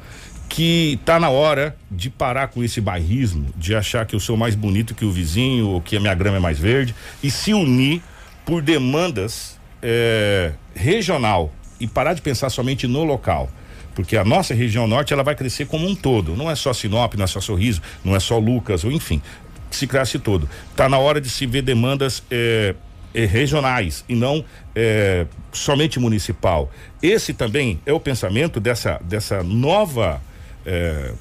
que 0.48 0.98
tá 1.04 1.20
na 1.20 1.30
hora 1.30 1.76
de 1.88 2.10
parar 2.10 2.48
com 2.48 2.62
esse 2.62 2.80
bairrismo, 2.80 3.46
de 3.56 3.72
achar 3.72 4.04
que 4.04 4.16
eu 4.16 4.20
sou 4.20 4.36
mais 4.36 4.56
bonito 4.56 4.96
que 4.96 5.04
o 5.04 5.10
vizinho 5.10 5.68
ou 5.68 5.80
que 5.80 5.96
a 5.96 6.00
minha 6.00 6.14
grama 6.14 6.38
é 6.38 6.40
mais 6.40 6.58
verde 6.58 6.92
e 7.22 7.30
se 7.30 7.54
unir 7.54 8.02
por 8.50 8.60
demandas 8.60 9.56
é, 9.80 10.50
regional 10.74 11.52
e 11.78 11.86
parar 11.86 12.14
de 12.14 12.20
pensar 12.20 12.50
somente 12.50 12.84
no 12.88 13.04
local. 13.04 13.48
Porque 13.94 14.16
a 14.16 14.24
nossa 14.24 14.52
região 14.52 14.88
norte 14.88 15.12
ela 15.12 15.22
vai 15.22 15.36
crescer 15.36 15.68
como 15.68 15.86
um 15.86 15.94
todo. 15.94 16.34
Não 16.34 16.50
é 16.50 16.56
só 16.56 16.72
Sinop, 16.72 17.14
não 17.14 17.22
é 17.22 17.26
só 17.28 17.40
Sorriso, 17.40 17.80
não 18.04 18.16
é 18.16 18.18
só 18.18 18.38
Lucas, 18.38 18.82
ou 18.82 18.90
enfim, 18.90 19.22
se 19.70 19.86
cresce 19.86 20.18
todo. 20.18 20.50
Tá 20.74 20.88
na 20.88 20.98
hora 20.98 21.20
de 21.20 21.30
se 21.30 21.46
ver 21.46 21.62
demandas 21.62 22.24
é, 22.28 22.74
é, 23.14 23.24
regionais 23.24 24.04
e 24.08 24.16
não 24.16 24.44
é, 24.74 25.26
somente 25.52 26.00
municipal. 26.00 26.72
Esse 27.00 27.32
também 27.32 27.80
é 27.86 27.92
o 27.92 28.00
pensamento 28.00 28.58
dessa, 28.58 29.00
dessa 29.04 29.44
nova 29.44 30.20
é, 30.66 31.12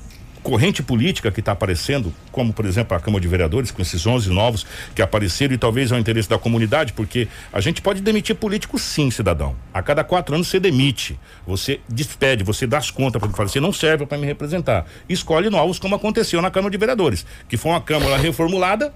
corrente 0.50 0.82
política 0.82 1.30
que 1.32 1.42
está 1.42 1.52
aparecendo, 1.52 2.12
como 2.32 2.52
por 2.52 2.66
exemplo 2.66 2.98
a 2.98 3.00
Câmara 3.00 3.22
de 3.22 3.28
Vereadores, 3.28 3.70
com 3.70 3.84
esses 3.84 4.08
11 4.08 4.32
novos 4.32 4.66
que 4.96 5.02
apareceram 5.02 5.54
e 5.54 5.60
talvez 5.60 5.92
é 5.92 5.96
o 5.96 6.00
interesse 6.00 6.28
da 6.28 6.40
comunidade, 6.40 6.92
porque 6.94 7.28
a 7.54 7.62
gente 7.62 7.84
pode 7.84 8.02
demitir 8.02 8.36
político 8.36 8.80
sim, 8.80 9.12
cidadão. 9.12 9.56
A 9.72 9.84
cada 9.84 10.04
quatro 10.04 10.34
anos 10.34 10.48
você 10.48 10.60
demite, 10.60 11.20
você 11.46 11.80
despede, 11.88 12.44
você 12.44 12.66
dá 12.66 12.80
as 12.80 12.90
contas 12.90 13.22
para 13.22 13.30
fala, 13.30 13.48
você 13.48 13.60
não 13.60 13.72
serve 13.72 14.08
para 14.08 14.18
me 14.18 14.26
representar. 14.26 14.88
Escolhe 15.08 15.52
novos, 15.52 15.78
como 15.78 15.94
aconteceu 15.94 16.42
na 16.42 16.50
Câmara 16.50 16.72
de 16.72 16.80
Vereadores, 16.80 17.28
que 17.48 17.56
foi 17.56 17.72
uma 17.72 17.82
Câmara 17.82 18.18
reformulada 18.18 18.92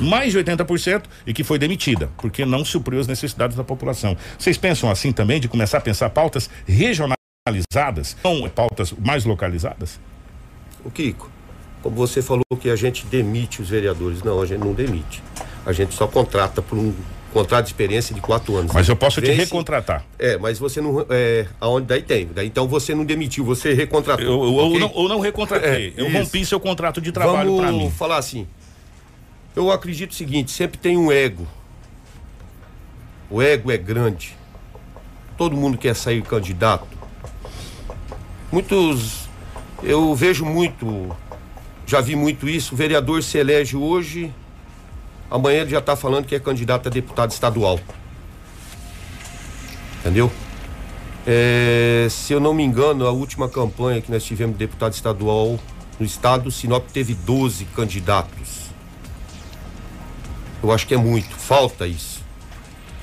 mais 0.00 0.32
de 0.32 0.38
80% 0.38 1.02
e 1.26 1.34
que 1.34 1.44
foi 1.44 1.58
demitida, 1.58 2.08
porque 2.16 2.46
não 2.46 2.64
supriu 2.64 3.00
as 3.00 3.06
necessidades 3.06 3.54
da 3.54 3.62
população. 3.62 4.16
Vocês 4.38 4.56
pensam 4.56 4.90
assim 4.90 5.12
também 5.12 5.40
de 5.40 5.46
começar 5.46 5.76
a 5.76 5.82
pensar 5.82 6.08
pautas 6.08 6.48
regionalizadas, 6.66 8.16
não 8.24 8.48
pautas 8.48 8.92
mais 8.92 9.26
localizadas? 9.26 10.00
O 10.86 10.90
Kiko, 10.90 11.28
como 11.82 11.96
você 11.96 12.22
falou 12.22 12.44
que 12.60 12.70
a 12.70 12.76
gente 12.76 13.04
demite 13.06 13.60
os 13.60 13.68
vereadores, 13.68 14.22
não, 14.22 14.40
a 14.40 14.46
gente 14.46 14.60
não 14.60 14.72
demite. 14.72 15.22
A 15.64 15.72
gente 15.72 15.94
só 15.94 16.06
contrata 16.06 16.62
por 16.62 16.78
um 16.78 16.94
contrato 17.32 17.64
de 17.64 17.70
experiência 17.70 18.14
de 18.14 18.20
quatro 18.20 18.56
anos. 18.56 18.72
Mas 18.72 18.88
eu 18.88 18.94
posso 18.96 19.20
te 19.20 19.26
Vence- 19.26 19.40
recontratar. 19.44 20.04
É, 20.18 20.38
mas 20.38 20.58
você 20.58 20.80
não. 20.80 21.04
É, 21.10 21.46
aonde 21.60 21.86
daí 21.88 22.02
tem. 22.02 22.28
Daí, 22.32 22.46
então 22.46 22.68
você 22.68 22.94
não 22.94 23.04
demitiu, 23.04 23.44
você 23.44 23.74
recontratou. 23.74 24.24
Eu, 24.24 24.44
eu- 24.44 24.54
ok? 24.54 24.72
ou, 24.74 24.78
não, 24.78 24.92
ou 24.94 25.08
não 25.08 25.20
recontratei. 25.20 25.92
É, 25.96 26.00
eu 26.00 26.06
isso. 26.08 26.18
rompi 26.18 26.46
seu 26.46 26.60
contrato 26.60 27.00
de 27.00 27.10
trabalho 27.10 27.56
para 27.56 27.66
Vamos 27.66 27.82
mim. 27.84 27.90
falar 27.90 28.18
assim. 28.18 28.46
Eu 29.56 29.70
acredito 29.72 30.12
o 30.12 30.14
seguinte, 30.14 30.50
sempre 30.52 30.78
tem 30.78 30.96
um 30.96 31.10
ego. 31.10 31.46
O 33.28 33.42
ego 33.42 33.72
é 33.72 33.76
grande. 33.76 34.36
Todo 35.36 35.56
mundo 35.56 35.76
quer 35.76 35.94
sair 35.96 36.22
candidato. 36.22 36.86
Muitos. 38.52 39.25
Eu 39.82 40.14
vejo 40.14 40.44
muito. 40.44 41.14
Já 41.86 42.00
vi 42.00 42.16
muito 42.16 42.48
isso. 42.48 42.74
O 42.74 42.76
vereador 42.76 43.22
se 43.22 43.38
elege 43.38 43.76
hoje. 43.76 44.32
Amanhã 45.30 45.62
ele 45.62 45.70
já 45.70 45.78
está 45.78 45.96
falando 45.96 46.26
que 46.26 46.34
é 46.34 46.40
candidato 46.40 46.88
a 46.88 46.90
deputado 46.90 47.30
estadual. 47.30 47.78
Entendeu? 50.00 50.30
É, 51.26 52.06
se 52.08 52.32
eu 52.32 52.38
não 52.38 52.54
me 52.54 52.62
engano, 52.62 53.06
a 53.06 53.10
última 53.10 53.48
campanha 53.48 54.00
que 54.00 54.10
nós 54.10 54.24
tivemos 54.24 54.54
de 54.56 54.58
deputado 54.60 54.92
estadual 54.92 55.58
no 55.98 56.06
estado, 56.06 56.50
Sinop 56.50 56.86
teve 56.92 57.14
12 57.14 57.64
candidatos. 57.66 58.66
Eu 60.62 60.72
acho 60.72 60.86
que 60.86 60.94
é 60.94 60.96
muito. 60.96 61.34
Falta 61.34 61.86
isso. 61.86 62.22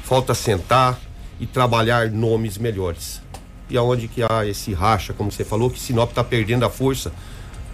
Falta 0.04 0.34
sentar 0.34 1.00
e 1.40 1.46
trabalhar 1.46 2.10
nomes 2.10 2.58
melhores. 2.58 3.23
E 3.70 3.78
aonde 3.78 4.08
que 4.08 4.22
há 4.22 4.46
esse 4.46 4.74
racha, 4.74 5.14
como 5.14 5.32
você 5.32 5.44
falou, 5.44 5.70
que 5.70 5.80
Sinop 5.80 6.10
está 6.10 6.24
perdendo 6.24 6.66
a 6.66 6.70
força 6.70 7.12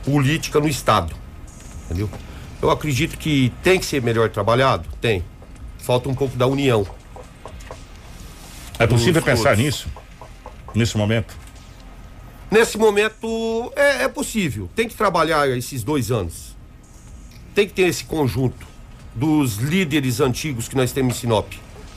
política 0.03 0.59
no 0.59 0.67
estado. 0.67 1.13
Entendeu? 1.85 2.09
Eu 2.61 2.69
acredito 2.69 3.17
que 3.17 3.51
tem 3.63 3.79
que 3.79 3.85
ser 3.85 4.01
melhor 4.01 4.29
trabalhado? 4.29 4.87
Tem. 5.01 5.23
Falta 5.77 6.09
um 6.09 6.15
pouco 6.15 6.35
da 6.37 6.45
união. 6.45 6.85
É 8.77 8.87
possível 8.87 9.19
Os 9.19 9.25
pensar 9.25 9.49
todos. 9.49 9.63
nisso? 9.63 9.87
Nesse 10.75 10.97
momento? 10.97 11.35
Nesse 12.51 12.77
momento 12.77 13.71
é, 13.75 14.03
é 14.03 14.07
possível. 14.07 14.69
Tem 14.75 14.87
que 14.87 14.95
trabalhar 14.95 15.47
esses 15.49 15.83
dois 15.83 16.11
anos. 16.11 16.55
Tem 17.53 17.67
que 17.67 17.73
ter 17.73 17.83
esse 17.83 18.03
conjunto 18.03 18.67
dos 19.13 19.57
líderes 19.57 20.19
antigos 20.19 20.67
que 20.67 20.75
nós 20.75 20.91
temos 20.91 21.17
em 21.17 21.19
Sinop. 21.19 21.51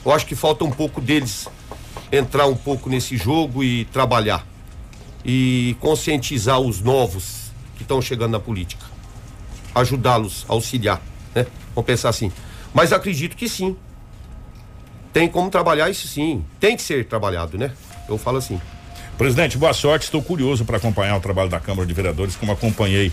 Eu 0.05 0.11
acho 0.11 0.25
que 0.25 0.35
falta 0.35 0.63
um 0.65 0.71
pouco 0.71 0.99
deles 0.99 1.47
entrar 2.13 2.45
um 2.45 2.55
pouco 2.55 2.89
nesse 2.89 3.17
jogo 3.17 3.63
e 3.63 3.85
trabalhar. 3.85 4.45
E 5.25 5.75
conscientizar 5.79 6.59
os 6.59 6.79
novos 6.79 7.51
que 7.75 7.81
estão 7.81 8.01
chegando 8.01 8.33
na 8.33 8.39
política. 8.39 8.85
Ajudá-los, 9.73 10.45
auxiliar. 10.47 11.01
Né? 11.33 11.47
Vamos 11.73 11.87
pensar 11.87 12.09
assim. 12.09 12.31
Mas 12.73 12.93
acredito 12.93 13.35
que 13.35 13.49
sim. 13.49 13.75
Tem 15.11 15.27
como 15.27 15.49
trabalhar 15.49 15.89
isso 15.89 16.07
sim. 16.07 16.43
Tem 16.59 16.75
que 16.75 16.81
ser 16.81 17.05
trabalhado, 17.05 17.57
né? 17.57 17.71
Eu 18.07 18.17
falo 18.17 18.37
assim. 18.37 18.61
Presidente, 19.17 19.57
boa 19.57 19.73
sorte. 19.73 20.03
Estou 20.03 20.21
curioso 20.21 20.65
para 20.65 20.77
acompanhar 20.77 21.15
o 21.17 21.19
trabalho 21.19 21.49
da 21.49 21.59
Câmara 21.59 21.87
de 21.87 21.93
Vereadores, 21.93 22.35
como 22.35 22.51
acompanhei 22.51 23.11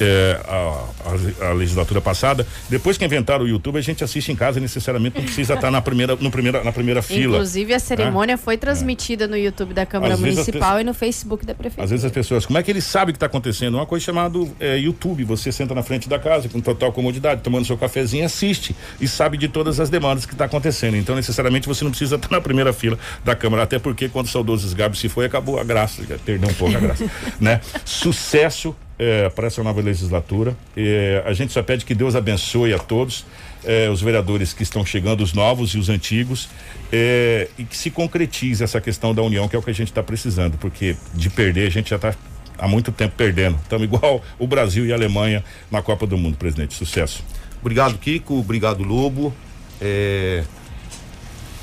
é, 0.00 0.40
a, 0.46 1.44
a, 1.44 1.48
a, 1.48 1.52
legislatura 1.52 2.00
passada. 2.00 2.46
Depois 2.68 2.96
que 2.96 3.04
inventaram 3.04 3.44
o 3.44 3.48
YouTube, 3.48 3.78
a 3.78 3.82
gente 3.82 4.04
assiste 4.04 4.30
em 4.30 4.36
casa 4.36 4.60
necessariamente 4.60 5.18
não 5.18 5.24
precisa 5.24 5.54
estar 5.54 5.70
na 5.70 5.80
primeira, 5.80 6.16
no 6.16 6.30
primeira, 6.30 6.62
na 6.62 6.72
primeira 6.72 7.02
fila. 7.02 7.36
Inclusive, 7.36 7.74
a 7.74 7.78
cerimônia 7.78 8.34
né? 8.34 8.42
foi 8.42 8.56
transmitida 8.56 9.26
no 9.26 9.36
YouTube 9.36 9.74
da 9.74 9.86
Câmara 9.86 10.14
às 10.14 10.20
Municipal 10.20 10.80
e 10.80 10.84
no 10.84 10.94
Facebook 10.94 11.44
da 11.44 11.54
Prefeitura. 11.54 11.84
Às 11.84 11.90
vezes 11.90 12.04
as 12.04 12.12
pessoas, 12.12 12.46
como 12.46 12.58
é 12.58 12.62
que 12.62 12.70
eles 12.70 12.84
sabem 12.84 13.10
o 13.10 13.12
que 13.12 13.16
está 13.16 13.26
acontecendo? 13.26 13.74
Uma 13.74 13.86
coisa 13.86 14.04
chamada 14.04 14.38
é, 14.60 14.76
YouTube. 14.76 15.24
Você 15.24 15.50
senta 15.50 15.74
na 15.74 15.82
frente 15.82 16.08
da 16.08 16.18
casa 16.18 16.48
com 16.48 16.60
total 16.60 16.92
comodidade, 16.92 17.42
tomando 17.42 17.64
seu 17.64 17.76
cafezinho, 17.76 18.24
assiste 18.24 18.74
e 19.00 19.08
sabe 19.08 19.36
de 19.36 19.48
todas 19.48 19.80
as 19.80 19.90
demandas 19.90 20.26
que 20.26 20.32
está 20.32 20.44
acontecendo. 20.44 20.96
Então, 20.96 21.14
necessariamente, 21.14 21.66
você 21.66 21.84
não 21.84 21.90
precisa 21.90 22.16
estar 22.16 22.30
na 22.30 22.40
primeira 22.40 22.72
fila 22.72 22.98
da 23.24 23.34
Câmara, 23.34 23.62
até 23.62 23.78
porque 23.78 24.08
quando 24.08 24.26
o 24.26 24.30
saudoso 24.30 24.74
Gabi 24.74 24.96
se 24.96 25.08
foi, 25.08 25.24
acabou 25.24 25.58
a 25.58 25.64
graça, 25.64 26.02
perdeu 26.24 26.48
um 26.48 26.54
pouco 26.54 26.76
a 26.76 26.80
graça. 26.80 27.10
né? 27.40 27.60
Sucesso 27.84 28.74
é, 28.98 29.28
para 29.28 29.46
essa 29.46 29.62
nova 29.62 29.80
legislatura. 29.80 30.56
É, 30.76 31.22
a 31.24 31.32
gente 31.32 31.52
só 31.52 31.62
pede 31.62 31.84
que 31.84 31.94
Deus 31.94 32.16
abençoe 32.16 32.74
a 32.74 32.78
todos, 32.78 33.24
é, 33.64 33.88
os 33.88 34.00
vereadores 34.00 34.52
que 34.52 34.62
estão 34.62 34.84
chegando, 34.84 35.22
os 35.22 35.32
novos 35.32 35.70
e 35.70 35.78
os 35.78 35.88
antigos, 35.88 36.48
é, 36.92 37.48
e 37.56 37.64
que 37.64 37.76
se 37.76 37.90
concretize 37.90 38.62
essa 38.62 38.80
questão 38.80 39.14
da 39.14 39.22
união, 39.22 39.48
que 39.48 39.54
é 39.54 39.58
o 39.58 39.62
que 39.62 39.70
a 39.70 39.74
gente 39.74 39.88
está 39.88 40.02
precisando, 40.02 40.58
porque 40.58 40.96
de 41.14 41.30
perder 41.30 41.66
a 41.66 41.70
gente 41.70 41.90
já 41.90 41.96
está 41.96 42.14
há 42.58 42.66
muito 42.66 42.90
tempo 42.90 43.14
perdendo. 43.16 43.58
Estamos 43.62 43.84
igual 43.84 44.20
o 44.38 44.46
Brasil 44.46 44.84
e 44.84 44.92
a 44.92 44.96
Alemanha 44.96 45.44
na 45.70 45.80
Copa 45.80 46.06
do 46.06 46.18
Mundo, 46.18 46.36
presidente. 46.36 46.74
Sucesso. 46.74 47.22
Obrigado, 47.60 47.96
Kiko. 47.98 48.38
Obrigado, 48.38 48.82
Lobo. 48.82 49.32
É, 49.80 50.42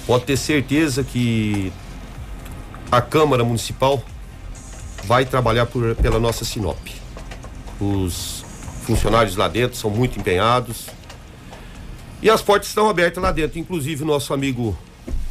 pode 0.07 0.23
ter 0.23 0.37
certeza 0.37 1.03
que 1.03 1.71
a 2.91 3.01
Câmara 3.01 3.43
Municipal 3.43 4.01
vai 5.03 5.25
trabalhar 5.25 5.65
por, 5.65 5.95
pela 5.95 6.19
nossa 6.19 6.45
Sinop. 6.45 6.77
Os 7.79 8.45
funcionários 8.83 9.35
lá 9.35 9.47
dentro 9.47 9.77
são 9.77 9.89
muito 9.89 10.19
empenhados. 10.19 10.87
E 12.21 12.29
as 12.29 12.41
portas 12.41 12.69
estão 12.69 12.89
abertas 12.89 13.21
lá 13.21 13.31
dentro. 13.31 13.59
Inclusive 13.59 14.03
o 14.03 14.05
nosso 14.05 14.33
amigo 14.33 14.77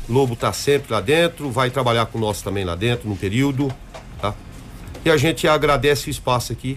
Lobo 0.09 0.34
está 0.34 0.53
sempre 0.53 0.92
lá 0.92 1.01
dentro, 1.01 1.51
vai 1.51 1.70
trabalhar 1.70 2.07
com 2.07 2.18
nós 2.18 2.42
também 2.42 2.64
lá 2.64 2.74
dentro 2.74 3.09
no 3.09 3.16
período, 3.16 3.72
tá? 4.20 4.34
E 5.05 5.11
a 5.11 5.16
gente 5.16 5.49
agradece 5.49 6.09
o 6.09 6.11
espaço 6.11 6.53
aqui 6.53 6.76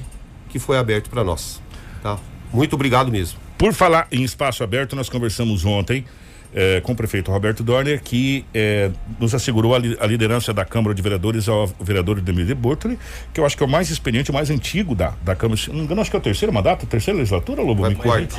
que 0.50 0.60
foi 0.60 0.78
aberto 0.78 1.10
para 1.10 1.24
nós, 1.24 1.62
tá? 2.02 2.18
Muito 2.54 2.74
obrigado 2.74 3.12
mesmo. 3.12 3.38
Por 3.58 3.74
falar 3.74 4.08
em 4.12 4.24
espaço 4.24 4.64
aberto, 4.64 4.96
nós 4.96 5.10
conversamos 5.10 5.66
ontem 5.66 6.06
eh, 6.54 6.82
com 6.82 6.94
o 6.94 6.96
prefeito 6.96 7.32
Roberto 7.32 7.64
Dorner, 7.64 8.02
que 8.02 8.46
eh, 8.54 8.92
nos 9.20 9.34
assegurou 9.34 9.76
a, 9.76 9.80
li, 9.80 9.98
a, 10.00 10.06
liderança 10.06 10.54
da 10.54 10.66
Câmara 10.66 10.94
de 10.94 11.02
Vereadores 11.02 11.48
ao 11.48 11.68
vereador 11.80 12.22
Demir 12.22 12.46
de 12.46 12.56
Bortoli, 12.56 12.98
que 13.34 13.40
eu 13.40 13.46
acho 13.46 13.56
que 13.58 13.64
é 13.64 13.66
o 13.66 13.70
mais 13.70 13.90
experiente, 13.90 14.32
o 14.32 14.34
mais 14.34 14.50
antigo 14.50 14.96
da, 14.96 15.14
da 15.24 15.36
Câmara. 15.36 15.60
Não 15.72 15.84
engano, 15.84 16.02
acho 16.02 16.10
que 16.10 16.16
é 16.16 16.20
o 16.20 16.24
terceiro 16.24 16.54
mandato, 16.54 16.86
terceira 16.86 17.18
legislatura, 17.18 17.62
Lobo? 17.62 17.82
Vai, 17.82 17.96
quarto. 17.96 18.36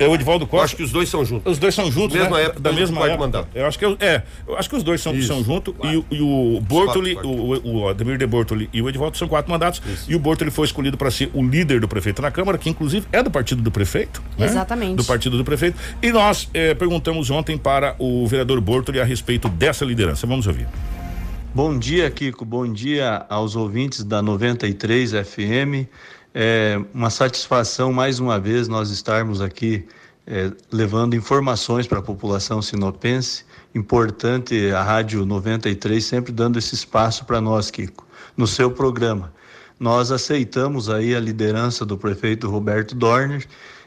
É 0.00 0.08
o 0.08 0.14
Edivaldo 0.14 0.46
Costa. 0.46 0.64
acho 0.64 0.76
que 0.76 0.82
os 0.82 0.90
dois 0.90 1.10
são 1.10 1.22
juntos. 1.26 1.52
Os 1.52 1.58
dois 1.58 1.74
são 1.74 1.92
juntos, 1.92 2.16
mesma 2.16 2.38
né? 2.38 2.44
época, 2.44 2.60
da 2.60 2.72
mesma 2.72 3.00
época. 3.04 3.18
Mandato. 3.18 3.48
Eu 3.54 3.66
acho 3.66 3.78
que 3.78 3.84
eu, 3.84 3.98
é, 4.00 4.22
eu 4.48 4.56
acho 4.56 4.70
que 4.70 4.76
os 4.76 4.82
dois 4.82 4.98
são, 5.02 5.20
são 5.20 5.44
juntos 5.44 5.74
e, 5.84 6.16
e, 6.16 6.22
o 6.22 6.58
Bortoli, 6.62 7.14
quatro, 7.14 7.30
quatro. 7.30 7.68
o, 7.68 7.82
o 7.82 7.88
Ademir 7.88 8.16
de 8.16 8.26
Bortoli 8.26 8.70
e 8.72 8.80
o 8.80 8.88
Edivaldo 8.88 9.18
são 9.18 9.28
quatro 9.28 9.52
mandatos 9.52 9.82
Isso. 9.84 10.10
e 10.10 10.14
o 10.14 10.18
Bortoli 10.18 10.50
foi 10.50 10.64
escolhido 10.64 10.96
para 10.96 11.10
ser 11.10 11.30
o 11.34 11.42
líder 11.42 11.80
do 11.80 11.86
prefeito 11.86 12.22
na 12.22 12.30
Câmara, 12.30 12.56
que 12.56 12.70
inclusive 12.70 13.06
é 13.12 13.22
do 13.22 13.30
partido 13.30 13.60
do 13.60 13.70
prefeito. 13.70 14.22
Né? 14.38 14.46
Exatamente. 14.46 14.96
Do 14.96 15.04
partido 15.04 15.36
do 15.36 15.44
prefeito. 15.44 15.76
E 16.00 16.10
nós 16.10 16.48
eh, 16.54 16.74
perguntamos 16.74 17.28
ontem 17.28 17.58
para 17.58 17.94
o 17.98 18.26
vereador 18.26 18.58
Bortoli 18.58 19.00
a 19.00 19.04
respeito 19.04 19.50
dessa 19.50 19.84
liderança. 19.84 20.26
Vamos 20.26 20.46
ouvir. 20.46 20.66
Bom 21.52 21.76
dia, 21.78 22.08
Kiko. 22.10 22.44
Bom 22.44 22.72
dia 22.72 23.26
aos 23.28 23.56
ouvintes 23.56 24.04
da 24.04 24.22
93 24.22 25.10
FM. 25.10 25.90
É 26.34 26.80
uma 26.94 27.10
satisfação 27.10 27.92
mais 27.92 28.20
uma 28.20 28.38
vez 28.38 28.68
nós 28.68 28.90
estarmos 28.90 29.40
aqui 29.40 29.84
é, 30.26 30.52
levando 30.70 31.16
informações 31.16 31.88
para 31.88 31.98
a 31.98 32.02
população 32.02 32.62
sinopense. 32.62 33.44
Importante 33.74 34.70
a 34.70 34.82
Rádio 34.82 35.26
93 35.26 36.04
sempre 36.04 36.32
dando 36.32 36.58
esse 36.58 36.74
espaço 36.74 37.24
para 37.24 37.40
nós, 37.40 37.70
Kiko, 37.70 38.06
no 38.36 38.46
seu 38.46 38.70
programa. 38.70 39.32
Nós 39.78 40.12
aceitamos 40.12 40.88
aí 40.88 41.16
a 41.16 41.20
liderança 41.20 41.84
do 41.84 41.98
prefeito 41.98 42.48
Roberto 42.48 42.94
Dorner 42.94 43.44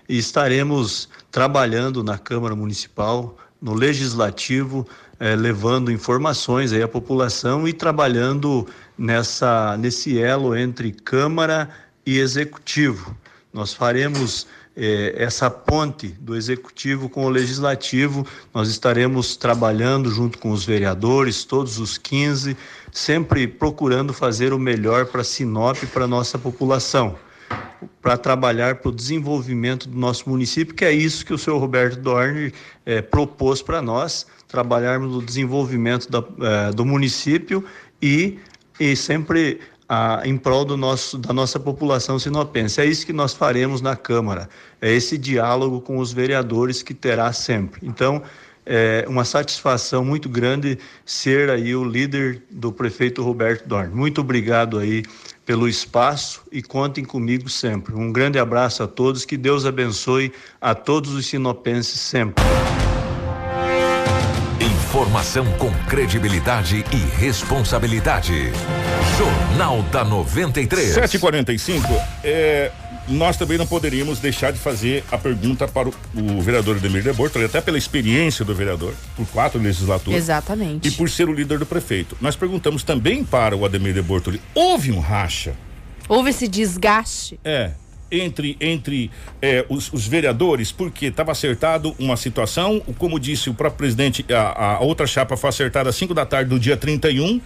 e 0.10 0.18
estaremos 0.18 1.08
trabalhando 1.32 2.04
na 2.04 2.18
Câmara 2.18 2.56
Municipal, 2.56 3.38
no 3.62 3.74
Legislativo, 3.74 4.86
eh, 5.20 5.36
levando 5.36 5.92
informações 5.92 6.74
aí 6.74 6.82
à 6.82 6.88
população 6.88 7.66
e 7.66 7.72
trabalhando 7.72 8.68
nessa 8.98 9.78
nesse 9.78 10.20
elo 10.20 10.56
entre 10.56 10.92
Câmara 10.92 11.70
e 12.06 12.20
Executivo. 12.20 13.16
Nós 13.54 13.74
faremos 13.74 14.48
eh, 14.76 15.14
essa 15.16 15.50
ponte 15.50 16.08
do 16.08 16.36
executivo 16.36 17.08
com 17.08 17.26
o 17.26 17.30
legislativo. 17.30 18.26
Nós 18.54 18.70
estaremos 18.70 19.38
trabalhando 19.38 20.10
junto 20.10 20.40
com 20.40 20.52
os 20.52 20.66
vereadores, 20.66 21.44
todos 21.44 21.78
os 21.78 21.98
15, 21.98 22.58
sempre 22.92 23.48
procurando 23.48 24.14
fazer 24.14 24.54
o 24.54 24.60
melhor 24.60 25.06
para 25.06 25.24
Sinop 25.24 25.78
e 25.84 25.86
para 25.86 26.08
nossa 26.08 26.40
população, 26.40 27.16
para 28.02 28.18
trabalhar 28.18 28.76
para 28.76 28.90
o 28.90 28.92
desenvolvimento 28.92 29.88
do 29.88 29.98
nosso 29.98 30.28
município, 30.28 30.74
que 30.74 30.86
é 30.86 30.92
isso 30.92 31.26
que 31.26 31.34
o 31.34 31.38
senhor 31.38 31.60
Roberto 31.60 32.00
Dorner 32.00 32.52
eh, 32.86 33.02
propôs 33.02 33.62
para 33.62 33.82
nós, 33.82 34.26
trabalharmos 34.48 35.12
no 35.14 35.22
desenvolvimento 35.22 36.10
da, 36.10 36.24
eh, 36.42 36.72
do 36.72 36.84
município 36.84 37.64
e, 38.02 38.40
e 38.80 38.96
sempre 38.96 39.60
a, 39.88 40.22
em 40.26 40.38
prol 40.38 40.66
do 40.66 40.78
nosso, 40.78 41.18
da 41.18 41.34
nossa 41.34 41.60
população 41.60 42.18
sinopense. 42.18 42.82
É 42.82 42.86
isso 42.86 43.06
que 43.06 43.14
nós 43.14 43.34
faremos 43.34 43.82
na 43.82 43.96
Câmara, 43.96 44.50
é 44.82 44.92
esse 44.92 45.18
diálogo 45.18 45.82
com 45.82 45.98
os 45.98 46.12
vereadores 46.12 46.82
que 46.82 46.94
terá 46.94 47.32
sempre. 47.34 47.82
Então, 47.84 48.22
é 48.66 49.06
uma 49.08 49.26
satisfação 49.26 50.06
muito 50.06 50.30
grande 50.30 50.80
ser 51.06 51.50
aí 51.50 51.76
o 51.76 51.84
líder 51.84 52.44
do 52.50 52.72
prefeito 52.72 53.22
Roberto 53.22 53.68
Dorn. 53.68 53.94
Muito 53.94 54.22
obrigado 54.22 54.80
aí 54.80 55.04
pelo 55.46 55.68
espaço 55.68 56.42
e 56.52 56.62
contem 56.62 57.04
comigo 57.04 57.50
sempre. 57.50 57.94
Um 57.94 58.12
grande 58.12 58.40
abraço 58.40 58.82
a 58.82 58.88
todos, 58.88 59.26
que 59.26 59.36
Deus 59.36 59.66
abençoe 59.66 60.32
a 60.62 60.74
todos 60.74 61.14
os 61.14 61.26
sinopenses 61.26 62.00
sempre. 62.00 62.42
Informação 64.94 65.52
com 65.54 65.72
credibilidade 65.88 66.86
e 66.92 67.20
responsabilidade. 67.20 68.52
Jornal 69.18 69.82
da 69.92 70.04
93. 70.04 70.94
745. 70.94 71.88
É, 72.24 72.72
nós 73.08 73.36
também 73.36 73.58
não 73.58 73.66
poderíamos 73.66 74.20
deixar 74.20 74.54
de 74.54 74.60
fazer 74.60 75.04
a 75.12 75.18
pergunta 75.18 75.68
para 75.68 75.90
o, 75.90 75.94
o 76.38 76.40
vereador 76.44 76.80
Demir 76.80 77.02
de 77.02 77.12
Bortoli, 77.12 77.46
até 77.46 77.60
pela 77.60 77.76
experiência 77.76 78.46
do 78.46 78.54
vereador, 78.54 78.94
por 79.16 79.26
quatro 79.30 79.60
legislaturas. 79.60 80.16
Exatamente. 80.16 80.88
E 80.90 80.92
por 80.92 81.10
ser 81.10 81.28
o 81.28 81.34
líder 81.34 81.58
do 81.58 81.66
prefeito. 81.66 82.16
Nós 82.22 82.36
perguntamos 82.36 82.84
também 82.84 83.24
para 83.24 83.58
o 83.58 83.66
Ademir 83.66 83.96
de 83.96 84.02
Bortoli: 84.04 84.40
houve 84.54 84.92
um 84.92 85.00
racha? 85.00 85.56
Houve 86.08 86.30
esse 86.30 86.48
desgaste? 86.48 87.40
É 87.44 87.72
entre, 88.14 88.56
entre 88.62 89.10
eh, 89.42 89.66
os, 89.68 89.92
os, 89.92 90.08
vereadores, 90.08 90.72
porque 90.72 91.08
estava 91.08 91.32
acertado 91.32 91.96
uma 91.98 92.16
situação, 92.16 92.80
como 92.98 93.20
disse 93.20 93.50
o 93.50 93.54
próprio 93.54 93.80
presidente, 93.80 94.26
a, 94.32 94.76
a, 94.76 94.80
outra 94.80 95.08
chapa 95.08 95.36
foi 95.36 95.50
acertada 95.50 95.90
às 95.90 95.96
5 95.96 96.14
da 96.14 96.26
tarde 96.26 96.50
do 96.50 96.60
dia 96.60 96.78
31. 96.78 97.42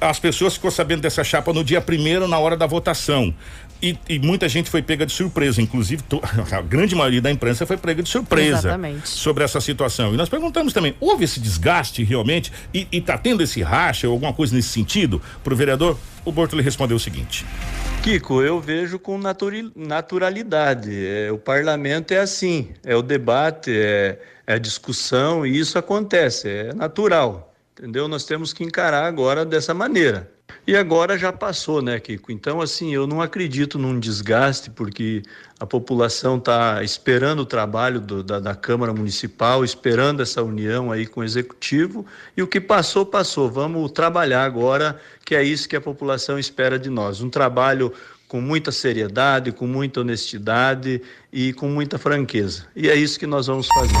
As 0.00 0.18
pessoas 0.18 0.54
ficou 0.54 0.70
sabendo 0.70 1.00
dessa 1.00 1.22
chapa 1.22 1.52
no 1.52 1.62
dia 1.62 1.80
primeiro, 1.80 2.26
na 2.28 2.38
hora 2.38 2.56
da 2.56 2.66
votação. 2.66 3.34
E, 3.82 3.98
e, 4.08 4.18
muita 4.20 4.48
gente 4.48 4.70
foi 4.70 4.80
pega 4.80 5.04
de 5.04 5.12
surpresa, 5.12 5.60
inclusive 5.60 6.02
to, 6.04 6.20
a 6.52 6.60
grande 6.60 6.94
maioria 6.94 7.20
da 7.20 7.30
imprensa 7.30 7.66
foi 7.66 7.76
pega 7.76 8.00
de 8.00 8.08
surpresa 8.08 8.68
Exatamente. 8.68 9.08
sobre 9.08 9.42
essa 9.42 9.60
situação. 9.60 10.14
E 10.14 10.16
nós 10.16 10.28
perguntamos 10.28 10.72
também: 10.72 10.94
houve 11.00 11.24
esse 11.24 11.40
desgaste 11.40 12.04
realmente? 12.04 12.52
E, 12.72 12.86
está 12.92 13.18
tendo 13.18 13.42
esse 13.42 13.60
racha 13.60 14.06
ou 14.06 14.12
alguma 14.12 14.32
coisa 14.32 14.54
nesse 14.54 14.68
sentido 14.68 15.20
para 15.42 15.52
o 15.52 15.56
vereador? 15.56 15.98
O 16.24 16.30
Bortoli 16.30 16.62
respondeu 16.62 16.96
o 16.96 17.00
seguinte: 17.00 17.44
Kiko, 18.02 18.42
eu 18.42 18.60
vejo 18.60 18.98
com 18.98 19.16
naturalidade. 19.76 21.06
É, 21.06 21.30
o 21.30 21.38
parlamento 21.38 22.10
é 22.10 22.18
assim: 22.18 22.70
é 22.82 22.96
o 22.96 23.00
debate, 23.02 23.70
é, 23.72 24.18
é 24.44 24.54
a 24.54 24.58
discussão, 24.58 25.46
e 25.46 25.56
isso 25.56 25.78
acontece, 25.78 26.48
é 26.48 26.74
natural. 26.74 27.54
Entendeu? 27.78 28.08
Nós 28.08 28.24
temos 28.24 28.52
que 28.52 28.64
encarar 28.64 29.04
agora 29.04 29.44
dessa 29.44 29.72
maneira. 29.72 30.31
E 30.66 30.76
agora 30.76 31.18
já 31.18 31.32
passou, 31.32 31.82
né, 31.82 31.98
Kiko? 31.98 32.30
Então, 32.30 32.60
assim, 32.60 32.94
eu 32.94 33.06
não 33.06 33.20
acredito 33.20 33.78
num 33.78 33.98
desgaste, 33.98 34.70
porque 34.70 35.22
a 35.58 35.66
população 35.66 36.36
está 36.36 36.82
esperando 36.82 37.40
o 37.40 37.46
trabalho 37.46 38.00
do, 38.00 38.22
da, 38.22 38.38
da, 38.38 38.54
Câmara 38.54 38.92
Municipal, 38.92 39.64
esperando 39.64 40.22
essa 40.22 40.42
união 40.42 40.92
aí 40.92 41.06
com 41.06 41.20
o 41.20 41.24
Executivo, 41.24 42.06
e 42.36 42.42
o 42.42 42.46
que 42.46 42.60
passou, 42.60 43.04
passou. 43.04 43.50
Vamos 43.50 43.90
trabalhar 43.92 44.44
agora, 44.44 44.98
que 45.24 45.34
é 45.34 45.42
isso 45.42 45.68
que 45.68 45.76
a 45.76 45.80
população 45.80 46.38
espera 46.38 46.78
de 46.78 46.90
nós. 46.90 47.20
Um 47.20 47.30
trabalho 47.30 47.92
com 48.28 48.40
muita 48.40 48.72
seriedade, 48.72 49.52
com 49.52 49.66
muita 49.66 50.00
honestidade 50.00 51.02
e 51.32 51.52
com 51.52 51.68
muita 51.68 51.98
franqueza. 51.98 52.66
E 52.74 52.88
é 52.88 52.94
isso 52.94 53.18
que 53.18 53.26
nós 53.26 53.46
vamos 53.46 53.66
fazer. 53.68 53.94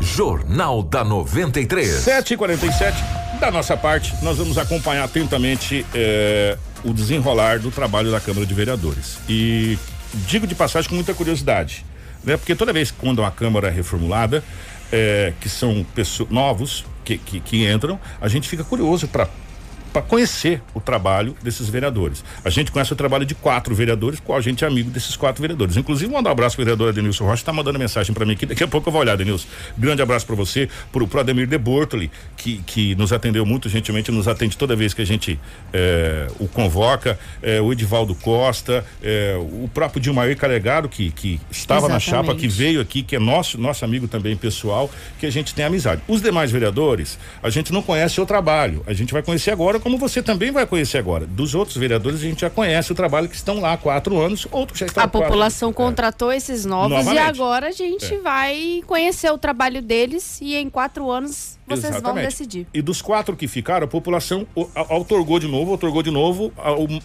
Jornal 0.00 0.82
da 0.82 1.04
93. 1.04 1.88
747 1.88 3.23
da 3.40 3.50
nossa 3.50 3.76
parte, 3.76 4.14
nós 4.22 4.38
vamos 4.38 4.58
acompanhar 4.58 5.04
atentamente 5.04 5.84
eh, 5.94 6.56
o 6.84 6.92
desenrolar 6.92 7.58
do 7.58 7.70
trabalho 7.70 8.10
da 8.10 8.20
Câmara 8.20 8.46
de 8.46 8.54
Vereadores. 8.54 9.18
E 9.28 9.78
digo 10.26 10.46
de 10.46 10.54
passagem 10.54 10.88
com 10.88 10.94
muita 10.94 11.14
curiosidade, 11.14 11.84
né? 12.22 12.36
Porque 12.36 12.54
toda 12.54 12.72
vez 12.72 12.90
quando 12.90 13.20
uma 13.20 13.30
Câmara 13.30 13.68
é 13.68 13.70
reformulada, 13.70 14.42
eh, 14.92 15.32
que 15.40 15.48
são 15.48 15.84
pessoas 15.94 16.30
novos 16.30 16.84
que, 17.04 17.18
que, 17.18 17.40
que 17.40 17.70
entram, 17.70 17.98
a 18.20 18.28
gente 18.28 18.48
fica 18.48 18.64
curioso 18.64 19.08
para 19.08 19.28
para 19.94 20.02
conhecer 20.02 20.60
o 20.74 20.80
trabalho 20.80 21.36
desses 21.40 21.68
vereadores. 21.68 22.24
A 22.44 22.50
gente 22.50 22.72
conhece 22.72 22.92
o 22.92 22.96
trabalho 22.96 23.24
de 23.24 23.32
quatro 23.32 23.72
vereadores, 23.76 24.18
qual 24.18 24.36
a 24.36 24.40
gente 24.40 24.64
é 24.64 24.66
amigo 24.66 24.90
desses 24.90 25.14
quatro 25.14 25.40
vereadores. 25.40 25.76
Inclusive, 25.76 26.12
mandar 26.12 26.30
um 26.30 26.32
abraço 26.32 26.56
para 26.56 26.62
o 26.62 26.64
vereador 26.64 26.92
Denilson 26.92 27.24
Rocha, 27.24 27.42
está 27.42 27.52
mandando 27.52 27.78
mensagem 27.78 28.12
para 28.12 28.26
mim 28.26 28.32
aqui, 28.32 28.44
daqui 28.44 28.64
a 28.64 28.66
pouco 28.66 28.88
eu 28.88 28.92
vou 28.92 29.00
olhar, 29.00 29.16
Denilson. 29.16 29.46
Grande 29.78 30.02
abraço 30.02 30.26
para 30.26 30.34
você, 30.34 30.68
para 30.90 31.04
o 31.04 31.20
Ademir 31.20 31.46
de 31.46 31.56
Bortoli, 31.56 32.10
que, 32.36 32.60
que 32.66 32.96
nos 32.96 33.12
atendeu 33.12 33.46
muito 33.46 33.68
gentilmente, 33.68 34.10
nos 34.10 34.26
atende 34.26 34.58
toda 34.58 34.74
vez 34.74 34.92
que 34.92 35.00
a 35.00 35.06
gente 35.06 35.38
é, 35.72 36.26
o 36.40 36.48
convoca, 36.48 37.16
é, 37.40 37.60
o 37.60 37.72
Edivaldo 37.72 38.16
Costa, 38.16 38.84
é, 39.00 39.36
o 39.38 39.70
próprio 39.72 40.02
Dilmair 40.02 40.36
Calegado, 40.36 40.88
que, 40.88 41.12
que 41.12 41.40
estava 41.52 41.86
Exatamente. 41.86 42.10
na 42.10 42.16
chapa, 42.16 42.34
que 42.34 42.48
veio 42.48 42.80
aqui, 42.80 43.04
que 43.04 43.14
é 43.14 43.20
nosso, 43.20 43.60
nosso 43.60 43.84
amigo 43.84 44.08
também 44.08 44.36
pessoal, 44.36 44.90
que 45.20 45.26
a 45.26 45.30
gente 45.30 45.54
tem 45.54 45.64
amizade. 45.64 46.02
Os 46.08 46.20
demais 46.20 46.50
vereadores, 46.50 47.16
a 47.40 47.48
gente 47.48 47.72
não 47.72 47.80
conhece 47.80 48.20
o 48.20 48.26
trabalho, 48.26 48.82
a 48.88 48.92
gente 48.92 49.12
vai 49.12 49.22
conhecer 49.22 49.52
agora 49.52 49.83
como 49.84 49.98
você 49.98 50.22
também 50.22 50.50
vai 50.50 50.66
conhecer 50.66 50.96
agora. 50.96 51.26
Dos 51.26 51.54
outros 51.54 51.76
vereadores, 51.76 52.20
a 52.20 52.22
gente 52.22 52.40
já 52.40 52.48
conhece 52.48 52.90
o 52.90 52.94
trabalho 52.94 53.28
que 53.28 53.36
estão 53.36 53.60
lá 53.60 53.74
há 53.74 53.76
quatro 53.76 54.18
anos, 54.18 54.46
outros 54.50 54.78
já 54.78 54.86
estão 54.86 55.04
A 55.04 55.06
população 55.06 55.74
quatro, 55.74 55.84
contratou 55.84 56.32
é. 56.32 56.38
esses 56.38 56.64
novos 56.64 56.96
Novamente. 56.96 57.16
e 57.16 57.18
agora 57.18 57.68
a 57.68 57.70
gente 57.70 58.14
é. 58.14 58.18
vai 58.18 58.82
conhecer 58.86 59.30
o 59.30 59.36
trabalho 59.36 59.82
deles 59.82 60.40
e 60.40 60.56
em 60.56 60.70
quatro 60.70 61.10
anos 61.10 61.58
vocês 61.66 61.94
Exatamente. 61.94 62.14
vão 62.14 62.30
decidir. 62.30 62.66
E 62.74 62.82
dos 62.82 63.00
quatro 63.00 63.34
que 63.34 63.48
ficaram, 63.48 63.84
a 63.84 63.88
população 63.88 64.46
otorgou 64.90 65.38
de 65.38 65.46
novo, 65.46 65.72
otorgou 65.72 66.02
de 66.02 66.10
novo 66.10 66.52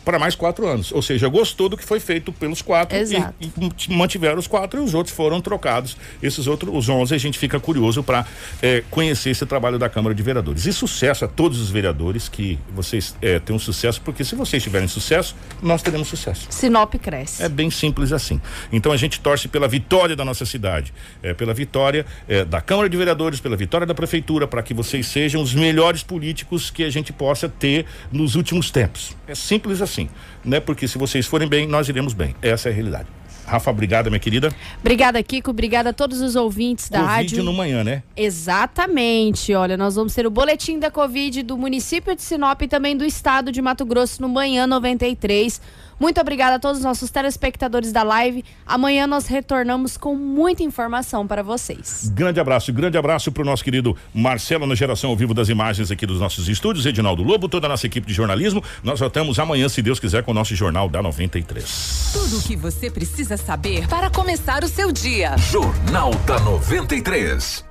para 0.04 0.20
mais 0.20 0.36
quatro 0.36 0.68
anos. 0.68 0.92
Ou 0.92 1.02
seja, 1.02 1.28
gostou 1.30 1.70
do 1.70 1.78
que 1.78 1.86
foi 1.86 2.00
feito 2.00 2.32
pelos 2.34 2.62
quatro. 2.62 2.98
E, 2.98 3.16
e 3.40 3.94
mantiveram 3.94 4.38
os 4.38 4.48
quatro 4.48 4.82
e 4.82 4.84
os 4.84 4.94
outros 4.94 5.16
foram 5.16 5.40
trocados. 5.40 5.96
Esses 6.22 6.46
outros, 6.46 6.76
os 6.76 6.90
onze, 6.90 7.16
a 7.16 7.18
gente 7.18 7.40
fica 7.40 7.60
curioso 7.60 8.04
para 8.04 8.26
é, 8.62 8.84
conhecer 8.90 9.30
esse 9.30 9.46
trabalho 9.46 9.80
da 9.80 9.88
Câmara 9.88 10.14
de 10.14 10.22
Vereadores. 10.22 10.66
E 10.66 10.74
sucesso 10.74 11.24
a 11.24 11.28
todos 11.28 11.60
os 11.60 11.70
vereadores 11.70 12.28
que 12.28 12.60
vocês 12.74 13.16
é, 13.22 13.40
tenham 13.40 13.60
sucesso, 13.60 14.02
porque 14.02 14.24
se 14.24 14.36
vocês 14.36 14.62
tiverem 14.62 14.88
sucesso, 14.88 15.36
nós 15.62 15.82
teremos 15.82 16.08
sucesso. 16.08 16.48
Sinop 16.50 16.94
cresce. 16.96 17.44
É 17.44 17.50
bem 17.50 17.70
simples 17.70 18.12
assim. 18.12 18.40
Então 18.72 18.92
a 18.92 18.98
gente 18.98 19.20
torce 19.20 19.48
pela 19.48 19.68
vitória 19.68 20.16
da 20.16 20.26
nossa 20.26 20.46
cidade, 20.46 20.94
é, 21.22 21.34
pela 21.34 21.54
vitória 21.54 22.06
é, 22.28 22.46
da 22.46 22.62
Câmara 22.62 22.90
de 22.90 22.98
Vereadores, 22.98 23.40
pela 23.40 23.56
vitória 23.56 23.86
da 23.86 23.94
Prefeitura 23.94 24.48
para 24.48 24.64
que 24.64 24.74
vocês 24.74 25.08
sejam 25.08 25.42
os 25.42 25.54
melhores 25.54 26.04
políticos 26.04 26.70
que 26.70 26.84
a 26.84 26.90
gente 26.90 27.12
possa 27.12 27.50
ter 27.50 27.86
nos 28.12 28.36
últimos 28.36 28.72
tempos. 28.72 29.16
É 29.28 29.36
simples 29.36 29.82
assim, 29.82 30.10
né? 30.44 30.60
Porque 30.60 30.88
se 30.88 30.98
vocês 30.98 31.26
forem 31.26 31.48
bem, 31.48 31.68
nós 31.68 31.90
iremos 31.90 32.14
bem. 32.14 32.36
Essa 32.42 32.70
é 32.70 32.72
a 32.72 32.76
realidade. 32.76 33.19
Rafa, 33.50 33.72
obrigada, 33.72 34.10
minha 34.10 34.20
querida. 34.20 34.54
Obrigada, 34.80 35.22
Kiko. 35.24 35.50
Obrigada 35.50 35.90
a 35.90 35.94
todos 35.94 36.22
os 36.22 36.36
ouvintes 36.36 36.88
da 36.88 37.00
Covid 37.00 37.16
rádio. 37.16 37.44
No 37.44 37.52
manhã, 37.52 37.84
né? 37.84 38.04
Exatamente. 38.16 39.54
Olha, 39.54 39.76
nós 39.76 39.96
vamos 39.96 40.14
ter 40.14 40.28
o 40.28 40.30
boletim 40.30 40.78
da 40.78 40.92
Covid 40.92 41.42
do 41.44 41.58
município 41.58 42.16
de 42.16 42.22
Sinop 42.22 42.62
e 42.62 42.68
também 42.68 42.96
do 42.96 43.04
estado 43.04 43.52
de 43.52 43.62
Mato 43.62 43.86
Grosso 43.86 44.22
no 44.22 44.30
manhã 44.30 44.68
93. 44.68 45.60
Muito 46.00 46.20
obrigada 46.22 46.56
a 46.56 46.60
todos 46.60 46.78
os 46.78 46.84
nossos 46.84 47.12
telespectadores 47.12 47.92
da 47.92 48.04
live. 48.04 48.44
Amanhã 48.66 49.06
nós 49.06 49.28
retornamos 49.28 49.98
com 49.98 50.16
muita 50.16 50.64
informação 50.64 51.28
para 51.28 51.44
vocês. 51.44 52.10
Grande 52.14 52.40
abraço, 52.40 52.72
grande 52.72 52.98
abraço 52.98 53.32
para 53.32 53.44
o 53.44 53.46
nosso 53.46 53.64
querido 53.64 53.96
Marcelo 54.14 54.66
na 54.66 54.76
geração 54.76 55.10
ao 55.10 55.16
vivo 55.16 55.34
das 55.34 55.50
imagens 55.50 55.92
aqui 55.92 56.06
dos 56.06 56.20
nossos 56.20 56.48
estúdios, 56.48 56.86
Edinaldo 56.86 57.22
Lobo, 57.22 57.50
toda 57.50 57.68
a 57.68 57.70
nossa 57.70 57.86
equipe 57.86 58.08
de 58.08 58.14
jornalismo. 58.14 58.64
Nós 58.84 59.00
voltamos 59.00 59.40
amanhã, 59.40 59.68
se 59.68 59.82
Deus 59.82 60.00
quiser, 60.00 60.24
com 60.24 60.32
o 60.32 60.34
nosso 60.34 60.56
Jornal 60.56 60.90
da 60.90 61.02
93. 61.02 62.12
Tudo 62.14 62.38
o 62.38 62.42
que 62.42 62.56
você 62.56 62.90
precisa 62.90 63.38
saber 63.38 63.88
para 63.88 64.10
começar 64.10 64.64
o 64.64 64.68
seu 64.68 64.92
dia. 64.92 65.38
Jornal 65.38 66.12
da 66.26 66.40
93. 66.40 67.69